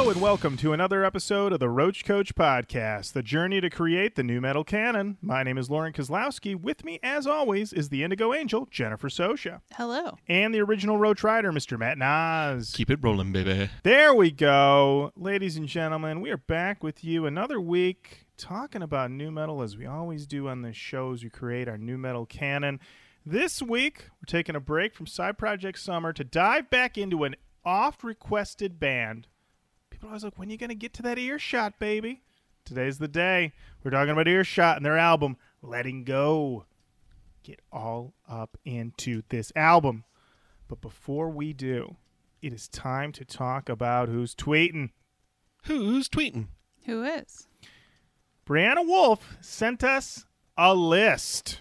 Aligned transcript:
Hello, 0.00 0.10
and 0.10 0.22
welcome 0.22 0.56
to 0.56 0.72
another 0.72 1.04
episode 1.04 1.52
of 1.52 1.60
the 1.60 1.68
Roach 1.68 2.06
Koach 2.06 2.32
Podcast, 2.32 3.12
the 3.12 3.22
journey 3.22 3.60
to 3.60 3.68
create 3.68 4.16
the 4.16 4.22
nu-metal 4.22 4.64
canon. 4.64 5.18
My 5.20 5.42
name 5.42 5.58
is 5.58 5.68
Lauren 5.68 5.92
Kozlowski. 5.92 6.58
With 6.58 6.86
me, 6.86 6.98
as 7.02 7.26
always, 7.26 7.74
is 7.74 7.90
the 7.90 8.02
Indigo 8.02 8.32
Angel, 8.32 8.66
Jennifer 8.70 9.10
Sosha, 9.10 9.60
Hello. 9.74 10.16
and 10.26 10.54
the 10.54 10.60
original 10.62 10.96
Roach 10.96 11.22
Rider, 11.22 11.52
Mr. 11.52 11.78
Matt 11.78 11.98
Nas. 11.98 12.72
Keep 12.74 12.88
it 12.88 13.00
rolling, 13.02 13.30
baby. 13.30 13.68
There 13.82 14.14
we 14.14 14.30
go. 14.30 15.12
Ladies 15.16 15.58
and 15.58 15.68
gentlemen, 15.68 16.22
we 16.22 16.30
are 16.30 16.38
back 16.38 16.82
with 16.82 17.04
you 17.04 17.26
another 17.26 17.60
week 17.60 18.24
talking 18.38 18.80
about 18.80 19.10
nu-metal 19.10 19.60
as 19.60 19.76
we 19.76 19.84
always 19.84 20.26
do 20.26 20.48
on 20.48 20.62
this 20.62 20.76
show 20.78 21.12
as 21.12 21.22
we 21.22 21.28
create 21.28 21.68
our 21.68 21.76
nu-metal 21.76 22.24
canon. 22.24 22.80
This 23.26 23.60
week, 23.60 24.06
we're 24.14 24.24
taking 24.26 24.56
a 24.56 24.60
break 24.60 24.94
from 24.94 25.06
Side 25.06 25.36
Project 25.36 25.78
Summer 25.78 26.14
to 26.14 26.24
dive 26.24 26.70
back 26.70 26.96
into 26.96 27.24
an 27.24 27.36
oft 27.66 28.02
requested 28.02 28.80
band. 28.80 29.26
People 30.00 30.08
are 30.08 30.12
always 30.12 30.24
like, 30.24 30.38
when 30.38 30.48
are 30.48 30.52
you 30.52 30.56
going 30.56 30.70
to 30.70 30.74
get 30.74 30.94
to 30.94 31.02
that 31.02 31.18
earshot, 31.18 31.78
baby? 31.78 32.22
Today's 32.64 32.96
the 32.96 33.06
day. 33.06 33.52
We're 33.84 33.90
talking 33.90 34.12
about 34.12 34.28
earshot 34.28 34.78
and 34.78 34.86
their 34.86 34.96
album, 34.96 35.36
Letting 35.60 36.04
Go. 36.04 36.64
Get 37.42 37.60
all 37.70 38.14
up 38.26 38.56
into 38.64 39.20
this 39.28 39.52
album. 39.54 40.04
But 40.68 40.80
before 40.80 41.28
we 41.28 41.52
do, 41.52 41.96
it 42.40 42.54
is 42.54 42.66
time 42.66 43.12
to 43.12 43.26
talk 43.26 43.68
about 43.68 44.08
who's 44.08 44.34
tweeting. 44.34 44.92
Who's 45.64 46.08
tweeting? 46.08 46.46
Who 46.86 47.04
is? 47.04 47.46
Brianna 48.46 48.86
Wolf 48.86 49.36
sent 49.42 49.84
us 49.84 50.24
a 50.56 50.74
list. 50.74 51.60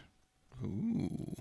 Ooh. 0.64 1.36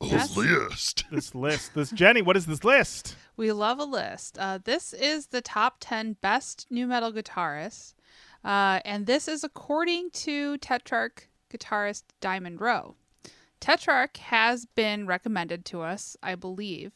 Yes. 0.00 0.34
list. 0.34 1.04
This 1.10 1.34
list. 1.34 1.74
This 1.74 1.90
Jenny, 1.90 2.22
what 2.22 2.38
is 2.38 2.46
this 2.46 2.64
list? 2.64 3.16
We 3.38 3.52
love 3.52 3.78
a 3.78 3.84
list. 3.84 4.36
Uh, 4.36 4.58
this 4.62 4.92
is 4.92 5.28
the 5.28 5.40
top 5.40 5.76
10 5.78 6.16
best 6.20 6.66
nu-metal 6.70 7.12
guitarists. 7.12 7.94
Uh, 8.44 8.80
and 8.84 9.06
this 9.06 9.28
is 9.28 9.44
according 9.44 10.10
to 10.10 10.58
Tetrarch 10.58 11.28
guitarist 11.48 12.02
Diamond 12.20 12.60
Rowe. 12.60 12.96
Tetrarch 13.60 14.16
has 14.16 14.66
been 14.66 15.06
recommended 15.06 15.64
to 15.66 15.82
us, 15.82 16.16
I 16.20 16.34
believe. 16.34 16.90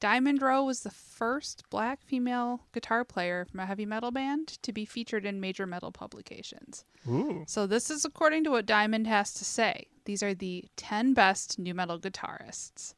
Diamond 0.00 0.42
Rowe 0.42 0.64
was 0.64 0.80
the 0.80 0.90
first 0.90 1.62
black 1.70 2.02
female 2.02 2.62
guitar 2.72 3.04
player 3.04 3.44
from 3.44 3.60
a 3.60 3.66
heavy 3.66 3.86
metal 3.86 4.10
band 4.10 4.58
to 4.62 4.72
be 4.72 4.84
featured 4.84 5.24
in 5.24 5.40
major 5.40 5.66
metal 5.66 5.92
publications. 5.92 6.84
Ooh. 7.08 7.44
So 7.46 7.68
this 7.68 7.90
is 7.90 8.04
according 8.04 8.42
to 8.44 8.50
what 8.50 8.66
Diamond 8.66 9.06
has 9.06 9.32
to 9.34 9.44
say. 9.44 9.86
These 10.04 10.24
are 10.24 10.34
the 10.34 10.64
10 10.76 11.14
best 11.14 11.60
nu-metal 11.60 12.00
guitarists. 12.00 12.94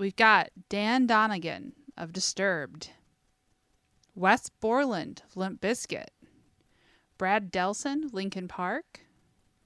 We've 0.00 0.16
got 0.16 0.48
Dan 0.70 1.06
Donegan 1.06 1.74
of 1.94 2.14
Disturbed, 2.14 2.88
Wes 4.14 4.48
Borland 4.48 5.20
of 5.26 5.36
Limp 5.36 5.60
Bizkit, 5.60 6.08
Brad 7.18 7.52
Delson, 7.52 8.10
Linkin 8.10 8.48
Park, 8.48 9.00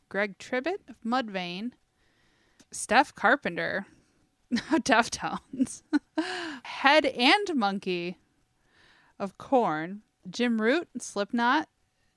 Greg 0.08 0.36
Tribbett 0.38 0.80
of 0.88 1.00
Mudvayne, 1.04 1.70
Stef 2.72 3.14
Carpenter 3.14 3.86
Deftones, 4.52 5.82
Head 6.64 7.06
and 7.06 7.46
Munky 7.54 8.16
of 9.20 9.38
Korn, 9.38 10.02
Jim 10.28 10.60
Root, 10.60 10.88
Slipknot, 10.98 11.68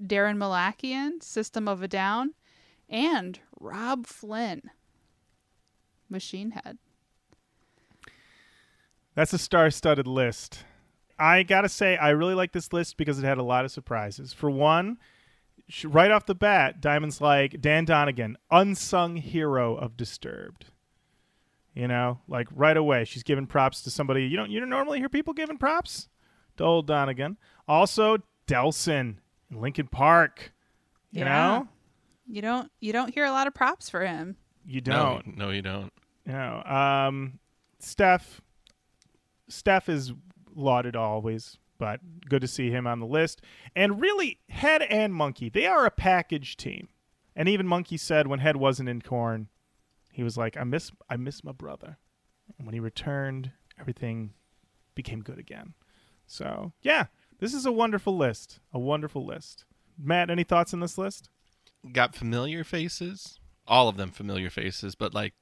Daron 0.01 0.37
Malakian, 0.37 1.21
System 1.21 1.67
of 1.67 1.83
a 1.83 1.87
Down, 1.87 2.33
and 2.89 3.41
Robb 3.59 4.07
Flynn, 4.07 4.71
Machine 6.09 6.49
Head. 6.49 6.79
That's 9.17 9.33
a 9.33 9.37
star-studded 9.39 10.05
list. 10.05 10.63
I 11.17 11.41
gotta 11.41 11.69
say, 11.69 11.97
I 11.97 12.09
really 12.11 12.35
like 12.35 12.51
this 12.51 12.71
list 12.71 12.97
because 12.97 13.17
it 13.17 13.25
had 13.25 13.39
a 13.39 13.43
lot 13.43 13.65
of 13.65 13.71
surprises. 13.71 14.31
For 14.31 14.49
one, 14.51 14.99
right 15.83 16.11
off 16.11 16.27
the 16.27 16.35
bat, 16.35 16.79
Diamond's 16.79 17.19
like 17.19 17.59
Dan 17.59 17.83
Donegan, 17.85 18.37
unsung 18.51 19.15
hero 19.15 19.75
of 19.75 19.97
Disturbed. 19.97 20.65
You 21.73 21.87
know, 21.87 22.19
like 22.27 22.47
right 22.51 22.77
away, 22.77 23.05
she's 23.05 23.23
giving 23.23 23.47
props 23.47 23.81
to 23.81 23.89
somebody 23.89 24.25
you 24.25 24.37
don't 24.37 24.51
you 24.51 24.59
don't 24.59 24.69
normally 24.69 24.99
hear 24.99 25.09
people 25.09 25.33
giving 25.33 25.57
props 25.57 26.09
to 26.57 26.63
old 26.63 26.85
Donegan. 26.85 27.37
Also, 27.67 28.17
Delson 28.45 29.15
in 29.49 29.59
Linkin 29.59 29.87
Park. 29.87 30.53
You 31.11 31.21
Yeah. 31.21 31.47
know, 31.47 31.67
You 32.27 32.43
don't 32.43 32.71
you 32.79 32.93
don't 32.93 33.11
hear 33.13 33.25
a 33.25 33.31
lot 33.31 33.47
of 33.47 33.55
props 33.55 33.89
for 33.89 34.05
him. 34.05 34.37
you 34.63 34.79
don't. 34.81 35.25
No, 35.35 35.45
no, 35.45 35.51
you 35.51 35.63
don't. 35.63 35.91
No. 36.27 36.61
Um, 36.63 37.39
Stef. 37.81 38.21
Stef 39.49 39.89
is 39.89 40.13
lauded 40.55 40.95
always, 40.95 41.57
but 41.77 41.99
good 42.27 42.41
to 42.41 42.47
see 42.47 42.69
him 42.69 42.87
on 42.87 42.99
the 42.99 43.05
list. 43.05 43.41
And 43.75 44.01
really, 44.01 44.39
Head 44.49 44.81
and 44.81 45.13
Munky, 45.13 45.51
they 45.51 45.67
are 45.67 45.85
a 45.85 45.91
package 45.91 46.57
team. 46.57 46.89
And 47.35 47.47
even 47.47 47.67
Munky 47.67 47.99
said 47.99 48.27
when 48.27 48.39
Head 48.39 48.57
wasn't 48.57 48.89
in 48.89 49.01
Korn, 49.01 49.49
he 50.11 50.23
was 50.23 50.37
like, 50.37 50.57
"I 50.57 50.63
miss, 50.63 50.91
I 51.09 51.17
miss 51.17 51.43
my 51.43 51.51
brother." 51.51 51.99
And 52.57 52.65
when 52.65 52.73
he 52.73 52.79
returned, 52.79 53.51
everything 53.79 54.33
became 54.95 55.21
good 55.21 55.37
again. 55.37 55.75
So 56.25 56.73
yeah, 56.81 57.05
this 57.39 57.53
is 57.53 57.65
a 57.65 57.71
wonderful 57.71 58.17
list. 58.17 58.59
A 58.73 58.79
wonderful 58.79 59.25
list. 59.25 59.65
Matt, 59.97 60.29
any 60.29 60.43
thoughts 60.43 60.73
on 60.73 60.79
this 60.79 60.97
list? 60.97 61.29
Got 61.91 62.15
familiar 62.15 62.63
faces. 62.63 63.39
All 63.67 63.87
of 63.87 63.97
them 63.97 64.11
familiar 64.11 64.49
faces, 64.49 64.95
but 64.95 65.13
like 65.13 65.33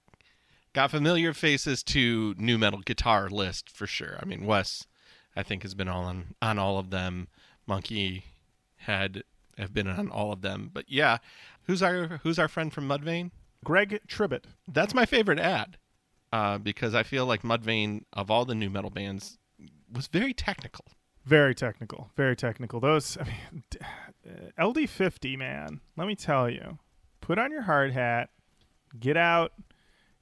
got 0.76 0.92
familiar 0.92 1.34
faces 1.34 1.82
to 1.82 2.36
nu-metal 2.38 2.82
guitar 2.82 3.30
list 3.30 3.70
for 3.70 3.88
sure. 3.88 4.20
I 4.22 4.26
mean, 4.26 4.46
Wes, 4.46 4.86
I 5.34 5.42
think 5.42 5.64
has 5.64 5.74
been 5.74 5.88
on 5.88 6.36
on 6.42 6.60
all 6.60 6.78
of 6.78 6.90
them. 6.90 7.30
Munky 7.68 8.24
had 8.80 9.24
have 9.58 9.74
been 9.74 9.88
on 9.88 10.10
all 10.10 10.34
of 10.34 10.42
them. 10.42 10.70
But 10.72 10.86
yeah, 10.90 11.18
who's 11.64 11.82
our 11.82 12.20
who's 12.24 12.38
our 12.38 12.50
friend 12.50 12.74
from 12.74 12.88
Mudvayne? 12.88 13.32
Greg 13.64 14.02
Tribbett. 14.08 14.44
That's 14.68 14.94
my 14.94 15.06
favorite 15.06 15.40
ad 15.40 15.78
uh, 16.32 16.58
because 16.58 16.94
I 16.94 17.04
feel 17.04 17.26
like 17.26 17.42
Mudvayne 17.42 18.04
of 18.12 18.30
all 18.30 18.46
the 18.46 18.54
nu-metal 18.54 18.92
bands 18.92 19.40
was 19.92 20.08
very 20.08 20.34
technical. 20.34 20.86
Very 21.26 21.56
technical. 21.56 22.12
Very 22.18 22.36
technical. 22.36 22.82
Those 22.82 23.18
I 23.18 23.24
mean, 23.24 23.64
uh, 23.80 24.62
LD50, 24.62 25.38
man. 25.38 25.80
Let 25.96 26.06
me 26.06 26.16
tell 26.16 26.50
you. 26.50 26.80
Put 27.22 27.40
on 27.40 27.52
your 27.52 27.62
hard 27.62 27.94
hat. 27.94 28.30
Get 29.00 29.16
out 29.18 29.54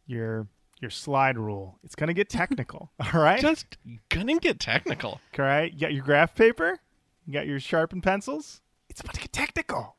your 0.05 0.47
your 0.81 0.89
slide 0.89 1.37
rule. 1.37 1.79
It's 1.83 1.95
gonna 1.95 2.13
get 2.13 2.29
technical. 2.29 2.91
all 3.13 3.21
right. 3.21 3.39
Just 3.41 3.77
gonna 4.09 4.37
get 4.39 4.59
technical. 4.59 5.21
all 5.39 5.45
right. 5.45 5.71
You 5.73 5.79
got 5.79 5.93
your 5.93 6.03
graph 6.03 6.35
paper. 6.35 6.79
You 7.25 7.33
got 7.33 7.47
your 7.47 7.59
sharpened 7.59 8.03
pencils. 8.03 8.61
It's 8.89 8.99
about 9.01 9.13
to 9.15 9.21
get 9.21 9.31
technical. 9.33 9.95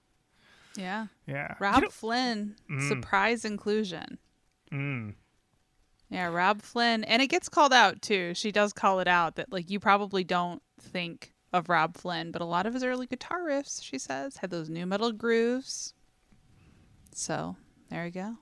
Yeah. 0.76 1.06
Yeah. 1.26 1.54
Robb 1.60 1.76
You 1.76 1.80
know- 1.82 1.88
Flynn, 1.90 2.56
Mm. 2.70 2.88
surprise 2.88 3.44
inclusion. 3.44 4.18
Mm. 4.72 5.14
Yeah, 6.10 6.26
Robb 6.26 6.60
Flynn. 6.62 7.02
And 7.04 7.22
it 7.22 7.28
gets 7.28 7.48
called 7.48 7.72
out 7.72 8.02
too. 8.02 8.34
She 8.34 8.52
does 8.52 8.72
call 8.72 9.00
it 9.00 9.08
out 9.08 9.36
that 9.36 9.50
like 9.52 9.70
you 9.70 9.80
probably 9.80 10.22
don't 10.24 10.62
think 10.80 11.32
of 11.52 11.68
Robb 11.68 11.96
Flynn, 11.96 12.30
but 12.30 12.42
a 12.42 12.44
lot 12.44 12.66
of 12.66 12.74
his 12.74 12.84
early 12.84 13.06
guitar 13.06 13.40
riffs, 13.40 13.82
she 13.82 13.98
says, 13.98 14.36
had 14.38 14.50
those 14.50 14.68
nu-metal 14.68 15.12
grooves. 15.12 15.94
So 17.14 17.56
there 17.88 18.04
you 18.06 18.10
go. 18.12 18.36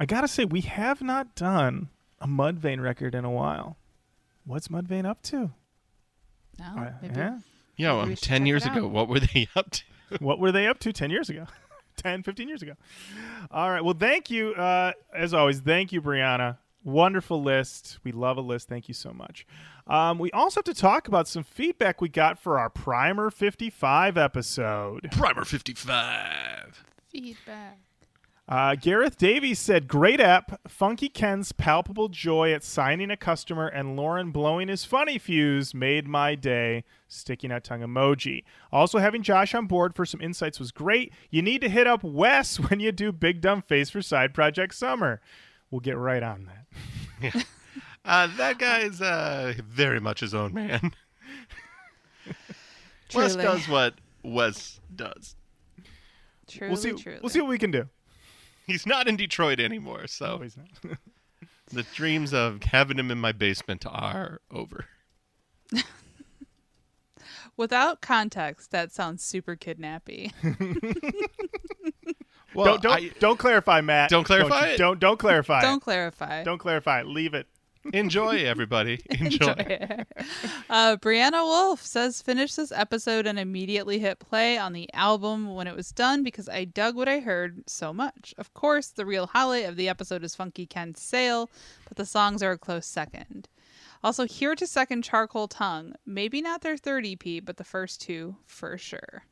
I 0.00 0.06
gotta 0.06 0.26
say, 0.26 0.44
we 0.46 0.62
have 0.62 1.02
not 1.02 1.34
done 1.36 1.90
a 2.20 2.26
Mudvayne 2.26 2.82
record 2.82 3.14
in 3.14 3.24
a 3.24 3.30
while. 3.30 3.76
What's 4.44 4.68
Mudvayne 4.68 5.04
up 5.06 5.22
to? 5.24 5.50
No, 6.58 6.64
Uh, 6.76 6.92
maybe 7.02 7.14
yeah. 7.16 7.38
Yo, 7.76 7.96
Maybe 7.98 8.02
um, 8.02 8.08
we 8.08 8.16
10 8.16 8.46
years 8.46 8.66
ago, 8.66 8.86
what 8.88 9.08
were 9.08 9.20
they 9.20 9.46
up 9.56 9.70
to? 9.70 9.82
what 10.18 10.38
were 10.40 10.50
they 10.50 10.66
up 10.66 10.78
to 10.80 10.92
10 10.92 11.10
years 11.10 11.30
ago 11.30 11.46
10 11.98 12.24
15 12.24 12.48
years 12.48 12.62
ago 12.62 12.72
all 13.52 13.70
right 13.70 13.84
well 13.84 13.94
thank 13.94 14.28
you 14.28 14.52
uh, 14.54 14.90
as 15.14 15.32
always 15.32 15.60
thank 15.60 15.92
you 15.92 16.02
brianna 16.02 16.58
wonderful 16.82 17.40
list 17.40 18.00
we 18.02 18.10
love 18.10 18.36
a 18.36 18.40
list 18.40 18.68
thank 18.68 18.88
you 18.88 18.94
so 18.94 19.12
much 19.12 19.46
um, 19.86 20.18
we 20.18 20.28
also 20.32 20.58
have 20.58 20.64
to 20.64 20.74
talk 20.74 21.06
about 21.06 21.28
some 21.28 21.44
feedback 21.44 22.00
we 22.00 22.08
got 22.08 22.40
for 22.40 22.58
our 22.58 22.68
primer 22.68 23.30
55 23.30 24.18
episode 24.18 25.08
Primer 25.12 25.44
55. 25.44 26.84
feedback. 27.08 27.78
Uh, 28.50 28.74
gareth 28.74 29.16
davies 29.16 29.60
said 29.60 29.86
great 29.86 30.20
app. 30.20 30.60
Funky 30.68 31.08
ken's 31.08 31.52
palpable 31.52 32.08
joy 32.08 32.52
at 32.52 32.64
signing 32.64 33.08
a 33.08 33.16
customer 33.16 33.68
and 33.68 33.94
lauren 33.94 34.32
blowing 34.32 34.66
his 34.66 34.84
funny 34.84 35.18
fuse 35.18 35.72
made 35.72 36.08
my 36.08 36.34
day. 36.34 36.82
Sticking 37.06 37.52
out 37.52 37.62
tongue 37.62 37.82
emoji. 37.82 38.42
Also 38.72 38.98
having 38.98 39.22
josh 39.22 39.54
on 39.54 39.66
board 39.66 39.94
for 39.94 40.04
some 40.04 40.20
insights 40.20 40.58
was 40.58 40.72
great. 40.72 41.12
You 41.30 41.42
need 41.42 41.60
to 41.60 41.68
hit 41.68 41.86
up 41.86 42.02
wes 42.02 42.56
when 42.68 42.80
you 42.80 42.90
do 42.90 43.12
big 43.12 43.40
dumb 43.40 43.62
face 43.62 43.88
for 43.88 44.02
side 44.02 44.34
project 44.34 44.74
summer. 44.74 45.20
We'll 45.70 45.80
get 45.80 45.96
right 45.96 46.22
on 46.22 46.48
that. 47.22 47.46
Uh, 48.02 48.26
that 48.38 48.58
guy's 48.58 49.02
uh, 49.02 49.52
very 49.68 50.00
much 50.00 50.20
his 50.20 50.34
own 50.34 50.54
man. 50.54 50.90
Wes 53.14 53.36
does 53.36 53.68
what 53.68 53.94
Wes 54.24 54.80
does. 54.96 55.36
Truly, 56.48 56.70
we'll 56.70 56.76
see 56.78 56.92
truly. 56.92 57.18
we'll 57.22 57.28
see 57.28 57.40
what 57.42 57.50
we 57.50 57.58
can 57.58 57.70
do 57.70 57.86
He's 58.70 58.86
not 58.86 59.08
in 59.08 59.16
Detroit 59.16 59.60
anymore, 59.60 60.06
so 60.06 60.26
Always 60.32 60.56
not. 60.56 60.98
the 61.72 61.82
dreams 61.94 62.32
of 62.32 62.62
having 62.64 62.98
him 62.98 63.10
in 63.10 63.18
my 63.18 63.32
basement 63.32 63.84
are 63.86 64.40
over. 64.50 64.86
Without 67.56 68.00
context, 68.00 68.70
that 68.70 68.92
sounds 68.92 69.22
super 69.22 69.56
kidnappy. 69.56 70.32
Well, 72.52 72.64
don't 72.64 72.82
don't, 72.82 72.92
I- 72.92 73.10
don't 73.20 73.38
clarify, 73.38 73.80
Matt. 73.80 74.10
Don't 74.10 74.24
clarify 74.24 74.68
you- 74.68 74.74
it? 74.74 74.78
Don't 74.78 74.98
don't 74.98 75.18
clarify. 75.18 75.62
Don't 75.62 75.76
it. 75.76 75.82
clarify. 75.82 76.42
don't 76.42 76.58
clarify. 76.58 77.00
it. 77.00 77.06
Leave 77.06 77.34
it. 77.34 77.46
Enjoy 77.92 78.44
everybody. 78.44 79.00
Enjoy. 79.10 80.04
uh, 80.68 80.96
Brianna 80.96 81.44
Wolf 81.44 81.82
says, 81.82 82.22
finish 82.22 82.54
this 82.54 82.72
episode 82.72 83.26
and 83.26 83.38
immediately 83.38 83.98
hit 83.98 84.18
play 84.18 84.58
on 84.58 84.72
the 84.72 84.92
album 84.92 85.54
when 85.54 85.66
it 85.66 85.76
was 85.76 85.90
done 85.92 86.22
because 86.22 86.48
I 86.48 86.64
dug 86.64 86.94
what 86.96 87.08
I 87.08 87.20
heard 87.20 87.62
so 87.66 87.92
much. 87.92 88.34
Of 88.38 88.52
course, 88.54 88.88
the 88.88 89.06
real 89.06 89.26
highlight 89.26 89.66
of 89.66 89.76
the 89.76 89.88
episode 89.88 90.24
is 90.24 90.34
Funky 90.34 90.66
Ken's 90.66 91.00
Sail, 91.00 91.50
but 91.88 91.96
the 91.96 92.06
songs 92.06 92.42
are 92.42 92.52
a 92.52 92.58
close 92.58 92.86
second. 92.86 93.48
Also, 94.02 94.26
Here 94.26 94.54
to 94.54 94.66
Second 94.66 95.04
Charcoal 95.04 95.48
Tongue. 95.48 95.94
Maybe 96.06 96.40
not 96.40 96.62
their 96.62 96.76
third 96.76 97.06
EP, 97.06 97.44
but 97.44 97.58
the 97.58 97.64
first 97.64 98.00
two 98.00 98.36
for 98.46 98.78
sure. 98.78 99.24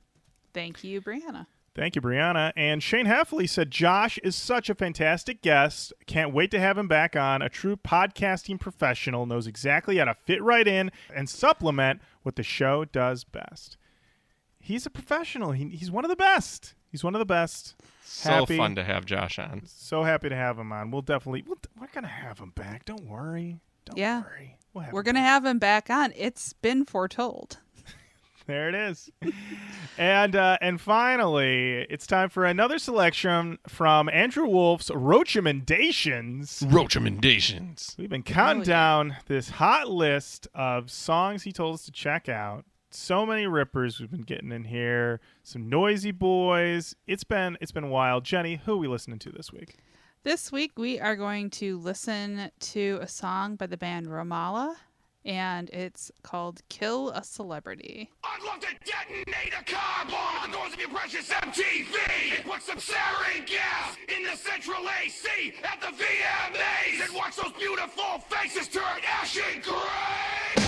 Thank 0.53 0.85
you, 0.85 1.01
Brianna. 1.01 1.47
Thank 1.79 1.95
you, 1.95 2.03
Brianna. 2.03 2.53
And 2.57 2.83
Shane 2.83 3.07
Heffley 3.07 3.49
said, 3.49 3.71
Josh 3.71 4.19
is 4.25 4.35
such 4.35 4.69
a 4.69 4.75
fantastic 4.75 5.43
guest. 5.43 5.93
Can't 6.07 6.35
wait 6.35 6.51
to 6.51 6.59
have 6.59 6.77
him 6.77 6.89
back 6.89 7.15
on. 7.15 7.41
A 7.41 7.49
true 7.49 7.77
podcasting 7.77 8.59
professional 8.59 9.27
knows 9.27 9.47
exactly 9.47 9.99
how 9.99 10.07
to 10.07 10.15
fit 10.15 10.43
right 10.43 10.67
in 10.67 10.91
and 11.15 11.31
supplement 11.31 12.01
what 12.25 12.35
the 12.35 12.43
show 12.43 12.85
does 12.85 13.23
best. 13.23 13.77
He's 14.59 14.87
a 14.87 14.91
professional. 14.91 15.53
He, 15.53 15.69
he's 15.69 15.89
one 15.89 16.05
of 16.05 16.09
the 16.09 16.17
best. 16.17 16.75
He's 16.91 17.05
one 17.05 17.15
of 17.15 17.21
the 17.21 17.25
best. 17.25 17.77
So 18.03 18.31
Happy. 18.31 18.57
fun 18.57 18.75
to 18.75 18.83
have 18.83 19.05
Josh 19.05 19.39
on. 19.39 19.63
So 19.67 20.03
happy 20.03 20.29
to 20.31 20.35
have 20.37 20.59
him 20.59 20.73
on. 20.73 20.91
We'll 20.91 21.03
definitely, 21.03 21.45
we'll, 21.47 21.59
we're 21.81 21.87
going 21.93 22.03
to 22.03 22.09
have 22.11 22.41
him 22.41 22.51
back. 22.57 22.87
Don't 22.87 23.07
worry. 23.07 23.61
Don't 23.85 23.97
Yeah. 23.97 24.23
worry. 24.23 24.59
We'll 24.75 24.87
We're 24.91 25.05
going 25.05 25.15
to 25.15 25.21
have 25.21 25.45
him 25.45 25.61
back 25.61 25.91
on. 25.91 26.13
It's 26.17 26.55
been 26.55 26.85
foretold. 26.85 27.59
There 28.49 28.71
it 28.71 28.75
is. 28.75 29.11
and 29.99 30.35
uh, 30.35 30.57
and 30.63 30.81
finally, 30.81 31.87
it's 31.91 32.07
time 32.07 32.31
for 32.31 32.47
another 32.47 32.79
selection 32.79 33.59
from 33.69 34.09
Andrew 34.09 34.47
Wolf's 34.47 34.89
Roachcommendations. 34.89 36.63
Roachcommendations. 36.73 37.97
We've 37.99 38.09
been 38.09 38.23
counting 38.23 38.63
Oh, 38.63 38.65
yeah. 38.65 38.65
down 38.65 39.17
this 39.27 39.51
hot 39.51 39.91
list 39.91 40.49
of 40.55 40.91
songs 40.91 41.43
he 41.43 41.53
told 41.53 41.75
us 41.75 41.85
to 41.85 41.93
check 41.93 42.29
out. 42.31 42.65
So 42.91 43.27
many 43.27 43.47
rippers 43.47 44.01
we've 44.01 44.11
been 44.11 44.23
getting 44.23 44.51
in 44.51 44.65
here. 44.65 45.21
Some 45.43 45.69
noisy 45.69 46.11
boys. 46.11 46.97
It's 47.07 47.25
been 47.25 47.59
it's 47.61 47.71
been 47.73 47.91
wild. 47.91 48.25
Jenny, 48.25 48.63
who 48.65 48.73
are 48.73 48.79
we 48.79 48.89
listening 48.89 49.19
to 49.21 49.31
this 49.31 49.53
week? 49.53 49.77
This 50.23 50.51
week 50.51 50.73
we 50.79 50.99
are 50.99 51.17
going 51.17 51.51
to 51.51 51.79
listen 51.79 52.51
to 52.61 52.99
a 53.03 53.07
song 53.09 53.57
by 53.57 53.67
the 53.67 53.77
band 53.77 54.07
Ramallah, 54.07 54.75
and 55.25 55.71
it's 55.71 56.11
called 56.23 56.61
Kill 56.69 57.11
a 57.11 57.23
Celebrity. 57.23 58.11
I'd 58.25 58.43
love 58.45 58.61
to 58.61 58.69
detonate 58.85 59.53
a 59.59 59.65
car 59.65 60.05
bomb 60.07 60.45
on 60.45 60.51
doors 60.51 60.73
of 60.73 60.81
your 60.81 60.89
precious 60.91 61.29
MTV 61.29 62.37
and 62.37 62.45
put 62.45 62.63
some 62.63 62.79
sarin 62.79 63.47
gas 63.47 63.97
in 64.17 64.25
the 64.25 64.37
central 64.37 64.85
AC 65.03 65.55
at 65.65 65.81
the 65.81 65.89
VMAs 65.89 67.07
and 67.07 67.15
watch 67.15 67.37
those 67.37 67.53
beautiful 67.53 68.19
faces 68.29 68.69
turn 68.69 68.83
ashy 69.21 69.61
gray. 69.63 70.68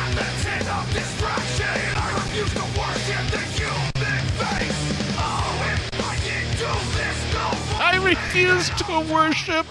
At 0.00 0.14
the 0.14 0.26
tin 0.42 0.66
of 0.68 0.84
distraction. 0.92 1.66
I 1.96 2.08
refuse 2.14 2.52
to 2.54 2.64
worship 2.78 3.24
the 3.30 3.42
human 3.58 4.22
face. 4.38 4.80
Oh, 5.18 5.52
if 5.72 5.80
I 6.00 6.16
didn't 6.24 6.54
do 6.58 6.72
this, 6.96 7.18
no 7.34 7.46
I 7.78 7.94
refuse 8.02 8.68
to 8.70 9.12
worship 9.12 9.66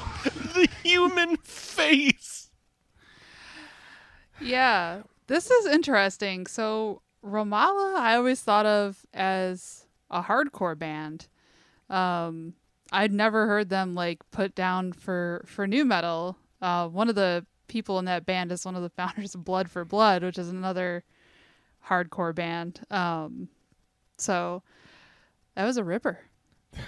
the 0.54 0.68
human 0.84 1.38
face. 1.38 2.50
Yeah, 4.42 5.02
this 5.30 5.52
is 5.52 5.68
interesting. 5.68 6.48
So, 6.48 7.02
Ramallah, 7.24 7.96
I 7.96 8.16
always 8.16 8.42
thought 8.42 8.66
of 8.66 9.06
as 9.14 9.86
a 10.10 10.24
hardcore 10.24 10.78
band. 10.78 11.28
Um, 11.90 12.56
I'd 12.92 13.14
never 13.14 13.46
heard 13.46 13.70
them 13.70 13.94
like 13.94 14.20
put 14.32 14.56
down 14.56 14.92
for 14.92 15.44
for 15.46 15.68
nu-metal. 15.68 16.36
Uh, 16.62 16.88
one 16.88 17.10
of 17.10 17.16
the 17.16 17.46
people 17.68 18.00
in 18.00 18.06
that 18.06 18.26
band 18.26 18.52
is 18.52 18.66
one 18.66 18.76
of 18.76 18.82
the 18.82 18.90
founders 18.98 19.36
of 19.36 19.46
Blood 19.46 19.70
for 19.70 19.86
Blood, 19.86 20.24
which 20.24 20.40
is 20.40 20.50
another 20.50 21.04
hardcore 21.88 22.34
band. 22.34 22.82
Um, 22.90 23.50
so 24.18 24.64
that 25.56 25.66
was 25.66 25.78
a 25.78 25.84
ripper. 25.84 26.20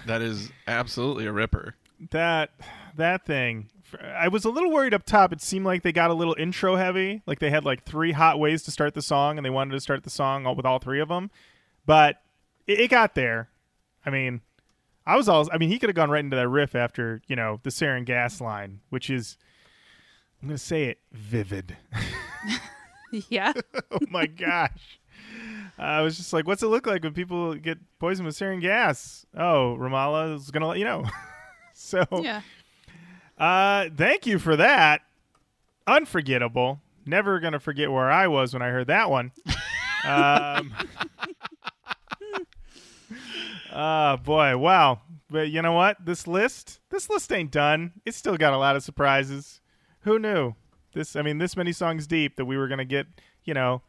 That 0.07 0.21
is 0.21 0.51
absolutely 0.67 1.27
a 1.27 1.31
ripper. 1.31 1.75
That 2.09 2.51
that 2.97 3.25
thing. 3.25 3.69
I 4.01 4.27
was 4.27 4.45
a 4.45 4.49
little 4.49 4.71
worried 4.71 4.93
up 4.93 5.03
top. 5.03 5.33
It 5.33 5.41
seemed 5.41 5.65
like 5.65 5.83
they 5.83 5.91
got 5.91 6.11
a 6.11 6.13
little 6.13 6.35
intro 6.37 6.75
heavy. 6.75 7.21
Like 7.25 7.39
they 7.39 7.49
had 7.49 7.65
like 7.65 7.83
three 7.83 8.11
hot 8.11 8.39
ways 8.39 8.63
to 8.63 8.71
start 8.71 8.93
the 8.93 9.01
song, 9.01 9.37
and 9.37 9.45
they 9.45 9.49
wanted 9.49 9.71
to 9.71 9.79
start 9.79 10.03
the 10.03 10.09
song 10.09 10.45
all, 10.45 10.55
with 10.55 10.65
all 10.65 10.79
three 10.79 10.99
of 10.99 11.09
them. 11.09 11.31
But 11.85 12.21
it, 12.67 12.79
it 12.79 12.87
got 12.89 13.15
there. 13.15 13.49
I 14.05 14.09
mean, 14.09 14.41
I 15.05 15.15
was 15.15 15.27
all. 15.27 15.47
I 15.51 15.57
mean, 15.57 15.69
he 15.69 15.79
could 15.79 15.89
have 15.89 15.95
gone 15.95 16.09
right 16.09 16.23
into 16.23 16.35
that 16.35 16.47
riff 16.47 16.75
after 16.75 17.21
you 17.27 17.35
know 17.35 17.59
the 17.63 17.69
sarin 17.69 18.05
gas 18.05 18.41
line, 18.41 18.81
which 18.89 19.09
is. 19.09 19.37
I'm 20.41 20.47
gonna 20.47 20.57
say 20.57 20.85
it 20.85 20.99
vivid. 21.11 21.77
yeah, 23.29 23.53
oh 23.91 23.99
my 24.09 24.25
gosh. 24.25 24.99
I 25.77 26.01
was 26.01 26.17
just 26.17 26.33
like, 26.33 26.47
what's 26.47 26.63
it 26.63 26.67
look 26.67 26.85
like 26.85 27.03
when 27.03 27.13
people 27.13 27.55
get 27.55 27.77
poisoned 27.99 28.25
with 28.25 28.37
sarin 28.37 28.61
gas? 28.61 29.25
Oh, 29.35 29.77
Ramallah 29.79 30.35
is 30.35 30.51
gonna 30.51 30.67
let 30.67 30.77
you 30.77 30.85
know. 30.85 31.05
so 31.73 32.03
yeah. 32.21 32.41
Uh, 33.41 33.89
thank 33.95 34.25
you 34.25 34.39
for 34.39 34.55
that. 34.55 35.01
Unforgettable. 35.87 36.79
Never 37.05 37.39
gonna 37.39 37.59
forget 37.59 37.91
where 37.91 38.09
I 38.11 38.27
was 38.27 38.53
when 38.53 38.61
I 38.61 38.69
heard 38.69 38.87
that 38.87 39.09
one. 39.09 39.31
um, 40.05 40.73
oh 43.73 44.17
boy, 44.17 44.57
wow. 44.57 45.01
But 45.29 45.49
you 45.49 45.61
know 45.61 45.71
what? 45.73 45.97
This 46.05 46.27
list, 46.27 46.79
this 46.89 47.09
list 47.09 47.31
ain't 47.31 47.51
done. 47.51 47.93
It's 48.05 48.17
still 48.17 48.37
got 48.37 48.53
a 48.53 48.57
lot 48.57 48.75
of 48.75 48.83
surprises. 48.83 49.61
Who 50.01 50.19
knew? 50.19 50.55
This, 50.93 51.15
I 51.15 51.21
mean, 51.21 51.37
this 51.37 51.55
many 51.55 51.71
songs 51.71 52.05
deep 52.05 52.35
that 52.35 52.45
we 52.45 52.57
were 52.57 52.67
gonna 52.67 52.85
get. 52.85 53.07
You 53.43 53.53
know, 53.53 53.81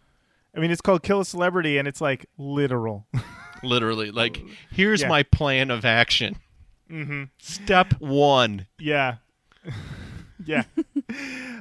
I 0.57 0.61
mean, 0.61 0.71
it's 0.71 0.81
called 0.81 1.03
"Kill 1.03 1.21
a 1.21 1.25
Celebrity" 1.25 1.79
and 1.79 1.87
it's 1.89 2.01
like 2.01 2.27
literal. 2.39 3.07
Literally, 3.65 4.11
like, 4.11 4.43
here's 4.73 5.03
Yeah. 5.03 5.09
my 5.09 5.23
plan 5.23 5.71
of 5.71 5.85
action. 5.85 6.37
mm-hmm. 6.91 7.25
Step 7.39 7.93
one. 8.01 8.67
Yeah. 8.81 9.17
yeah. 10.45 10.65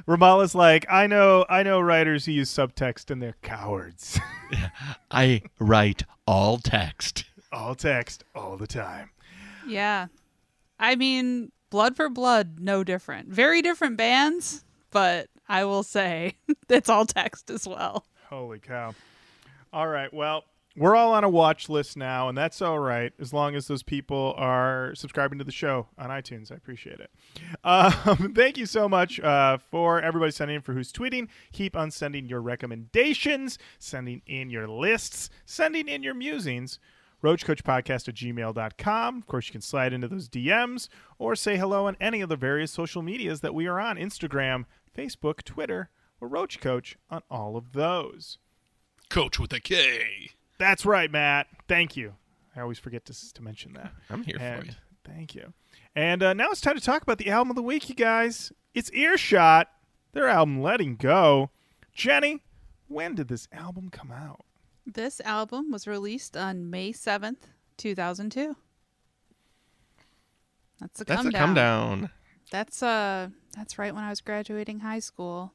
Ramallah's 0.06 0.54
like, 0.54 0.86
I 0.90 1.06
know 1.06 1.44
I 1.48 1.62
know 1.62 1.80
writers 1.80 2.26
who 2.26 2.32
use 2.32 2.50
subtext 2.50 3.10
and 3.10 3.22
they're 3.22 3.36
cowards. 3.42 4.18
I 5.10 5.42
write 5.58 6.04
all 6.26 6.58
text. 6.58 7.24
all 7.52 7.74
text 7.74 8.24
all 8.34 8.56
the 8.56 8.66
time. 8.66 9.10
Yeah. 9.66 10.06
I 10.78 10.96
mean, 10.96 11.52
Blood 11.70 11.96
for 11.96 12.08
Blood, 12.08 12.58
no 12.58 12.84
different. 12.84 13.28
Very 13.28 13.62
different 13.62 13.96
bands, 13.96 14.64
but 14.90 15.28
I 15.48 15.64
will 15.64 15.82
say 15.82 16.36
it's 16.68 16.88
all 16.88 17.06
text 17.06 17.50
as 17.50 17.66
well. 17.66 18.04
Holy 18.28 18.58
cow. 18.58 18.94
All 19.72 19.88
right, 19.88 20.12
well, 20.12 20.44
we're 20.76 20.96
all 20.96 21.12
on 21.12 21.24
a 21.24 21.28
watch 21.28 21.68
list 21.68 21.96
now, 21.96 22.28
and 22.28 22.36
that's 22.36 22.62
all 22.62 22.78
right 22.78 23.12
as 23.20 23.32
long 23.32 23.54
as 23.54 23.66
those 23.66 23.82
people 23.82 24.34
are 24.36 24.94
subscribing 24.94 25.38
to 25.38 25.44
the 25.44 25.52
show 25.52 25.88
on 25.98 26.08
iTunes. 26.08 26.50
I 26.50 26.54
appreciate 26.54 27.00
it. 27.00 27.10
Um, 27.64 28.32
thank 28.36 28.56
you 28.56 28.66
so 28.66 28.88
much 28.88 29.20
uh, 29.20 29.58
for 29.70 30.00
everybody 30.00 30.32
sending 30.32 30.56
in 30.56 30.62
for 30.62 30.72
who's 30.72 30.92
tweeting. 30.92 31.28
Keep 31.52 31.76
on 31.76 31.90
sending 31.90 32.26
your 32.26 32.40
recommendations, 32.40 33.58
sending 33.78 34.22
in 34.26 34.50
your 34.50 34.66
lists, 34.66 35.30
sending 35.44 35.88
in 35.88 36.02
your 36.02 36.14
musings. 36.14 36.78
RoachKoachPodcast 37.22 38.08
at 38.08 38.14
gmail.com. 38.14 39.18
Of 39.18 39.26
course, 39.26 39.46
you 39.46 39.52
can 39.52 39.60
slide 39.60 39.92
into 39.92 40.08
those 40.08 40.28
DMs 40.28 40.88
or 41.18 41.36
say 41.36 41.56
hello 41.56 41.86
on 41.86 41.96
any 42.00 42.20
of 42.20 42.28
the 42.28 42.36
various 42.36 42.72
social 42.72 43.00
medias 43.00 43.40
that 43.42 43.54
we 43.54 43.68
are 43.68 43.78
on 43.78 43.96
Instagram, 43.96 44.64
Facebook, 44.96 45.44
Twitter, 45.44 45.90
or 46.20 46.26
Roach 46.26 46.60
Koach 46.60 46.96
on 47.10 47.22
all 47.30 47.56
of 47.56 47.72
those. 47.74 48.38
Coach 49.08 49.38
with 49.38 49.52
a 49.52 49.60
K. 49.60 50.32
That's 50.62 50.86
right, 50.86 51.10
Matt. 51.10 51.48
Thank 51.66 51.96
you. 51.96 52.14
I 52.54 52.60
always 52.60 52.78
forget 52.78 53.04
to, 53.06 53.32
to 53.34 53.42
mention 53.42 53.72
that. 53.72 53.90
I'm 54.08 54.22
here 54.22 54.38
for 54.38 54.64
you. 54.64 54.72
Thank 55.04 55.34
you. 55.34 55.52
And 55.96 56.22
uh, 56.22 56.34
now 56.34 56.50
it's 56.50 56.60
time 56.60 56.76
to 56.76 56.80
talk 56.80 57.02
about 57.02 57.18
the 57.18 57.30
album 57.30 57.50
of 57.50 57.56
the 57.56 57.62
week, 57.64 57.88
you 57.88 57.96
guys. 57.96 58.52
It's 58.72 58.88
Earshot, 58.92 59.68
their 60.12 60.28
album 60.28 60.62
Letting 60.62 60.94
Go. 60.94 61.50
Jenny, 61.92 62.42
when 62.86 63.16
did 63.16 63.26
this 63.26 63.48
album 63.52 63.88
come 63.90 64.12
out? 64.12 64.44
This 64.86 65.20
album 65.22 65.72
was 65.72 65.88
released 65.88 66.36
on 66.36 66.70
May 66.70 66.92
7th, 66.92 67.38
2002. 67.76 68.54
That's 70.80 71.00
a 71.00 71.04
That's 71.04 71.18
come 71.22 71.26
a 71.26 71.30
down. 71.32 71.40
come 71.40 71.54
down. 71.54 72.10
That's 72.52 72.82
uh 72.84 73.30
that's 73.56 73.78
right 73.78 73.94
when 73.94 74.04
I 74.04 74.10
was 74.10 74.20
graduating 74.20 74.80
high 74.80 74.98
school. 75.00 75.54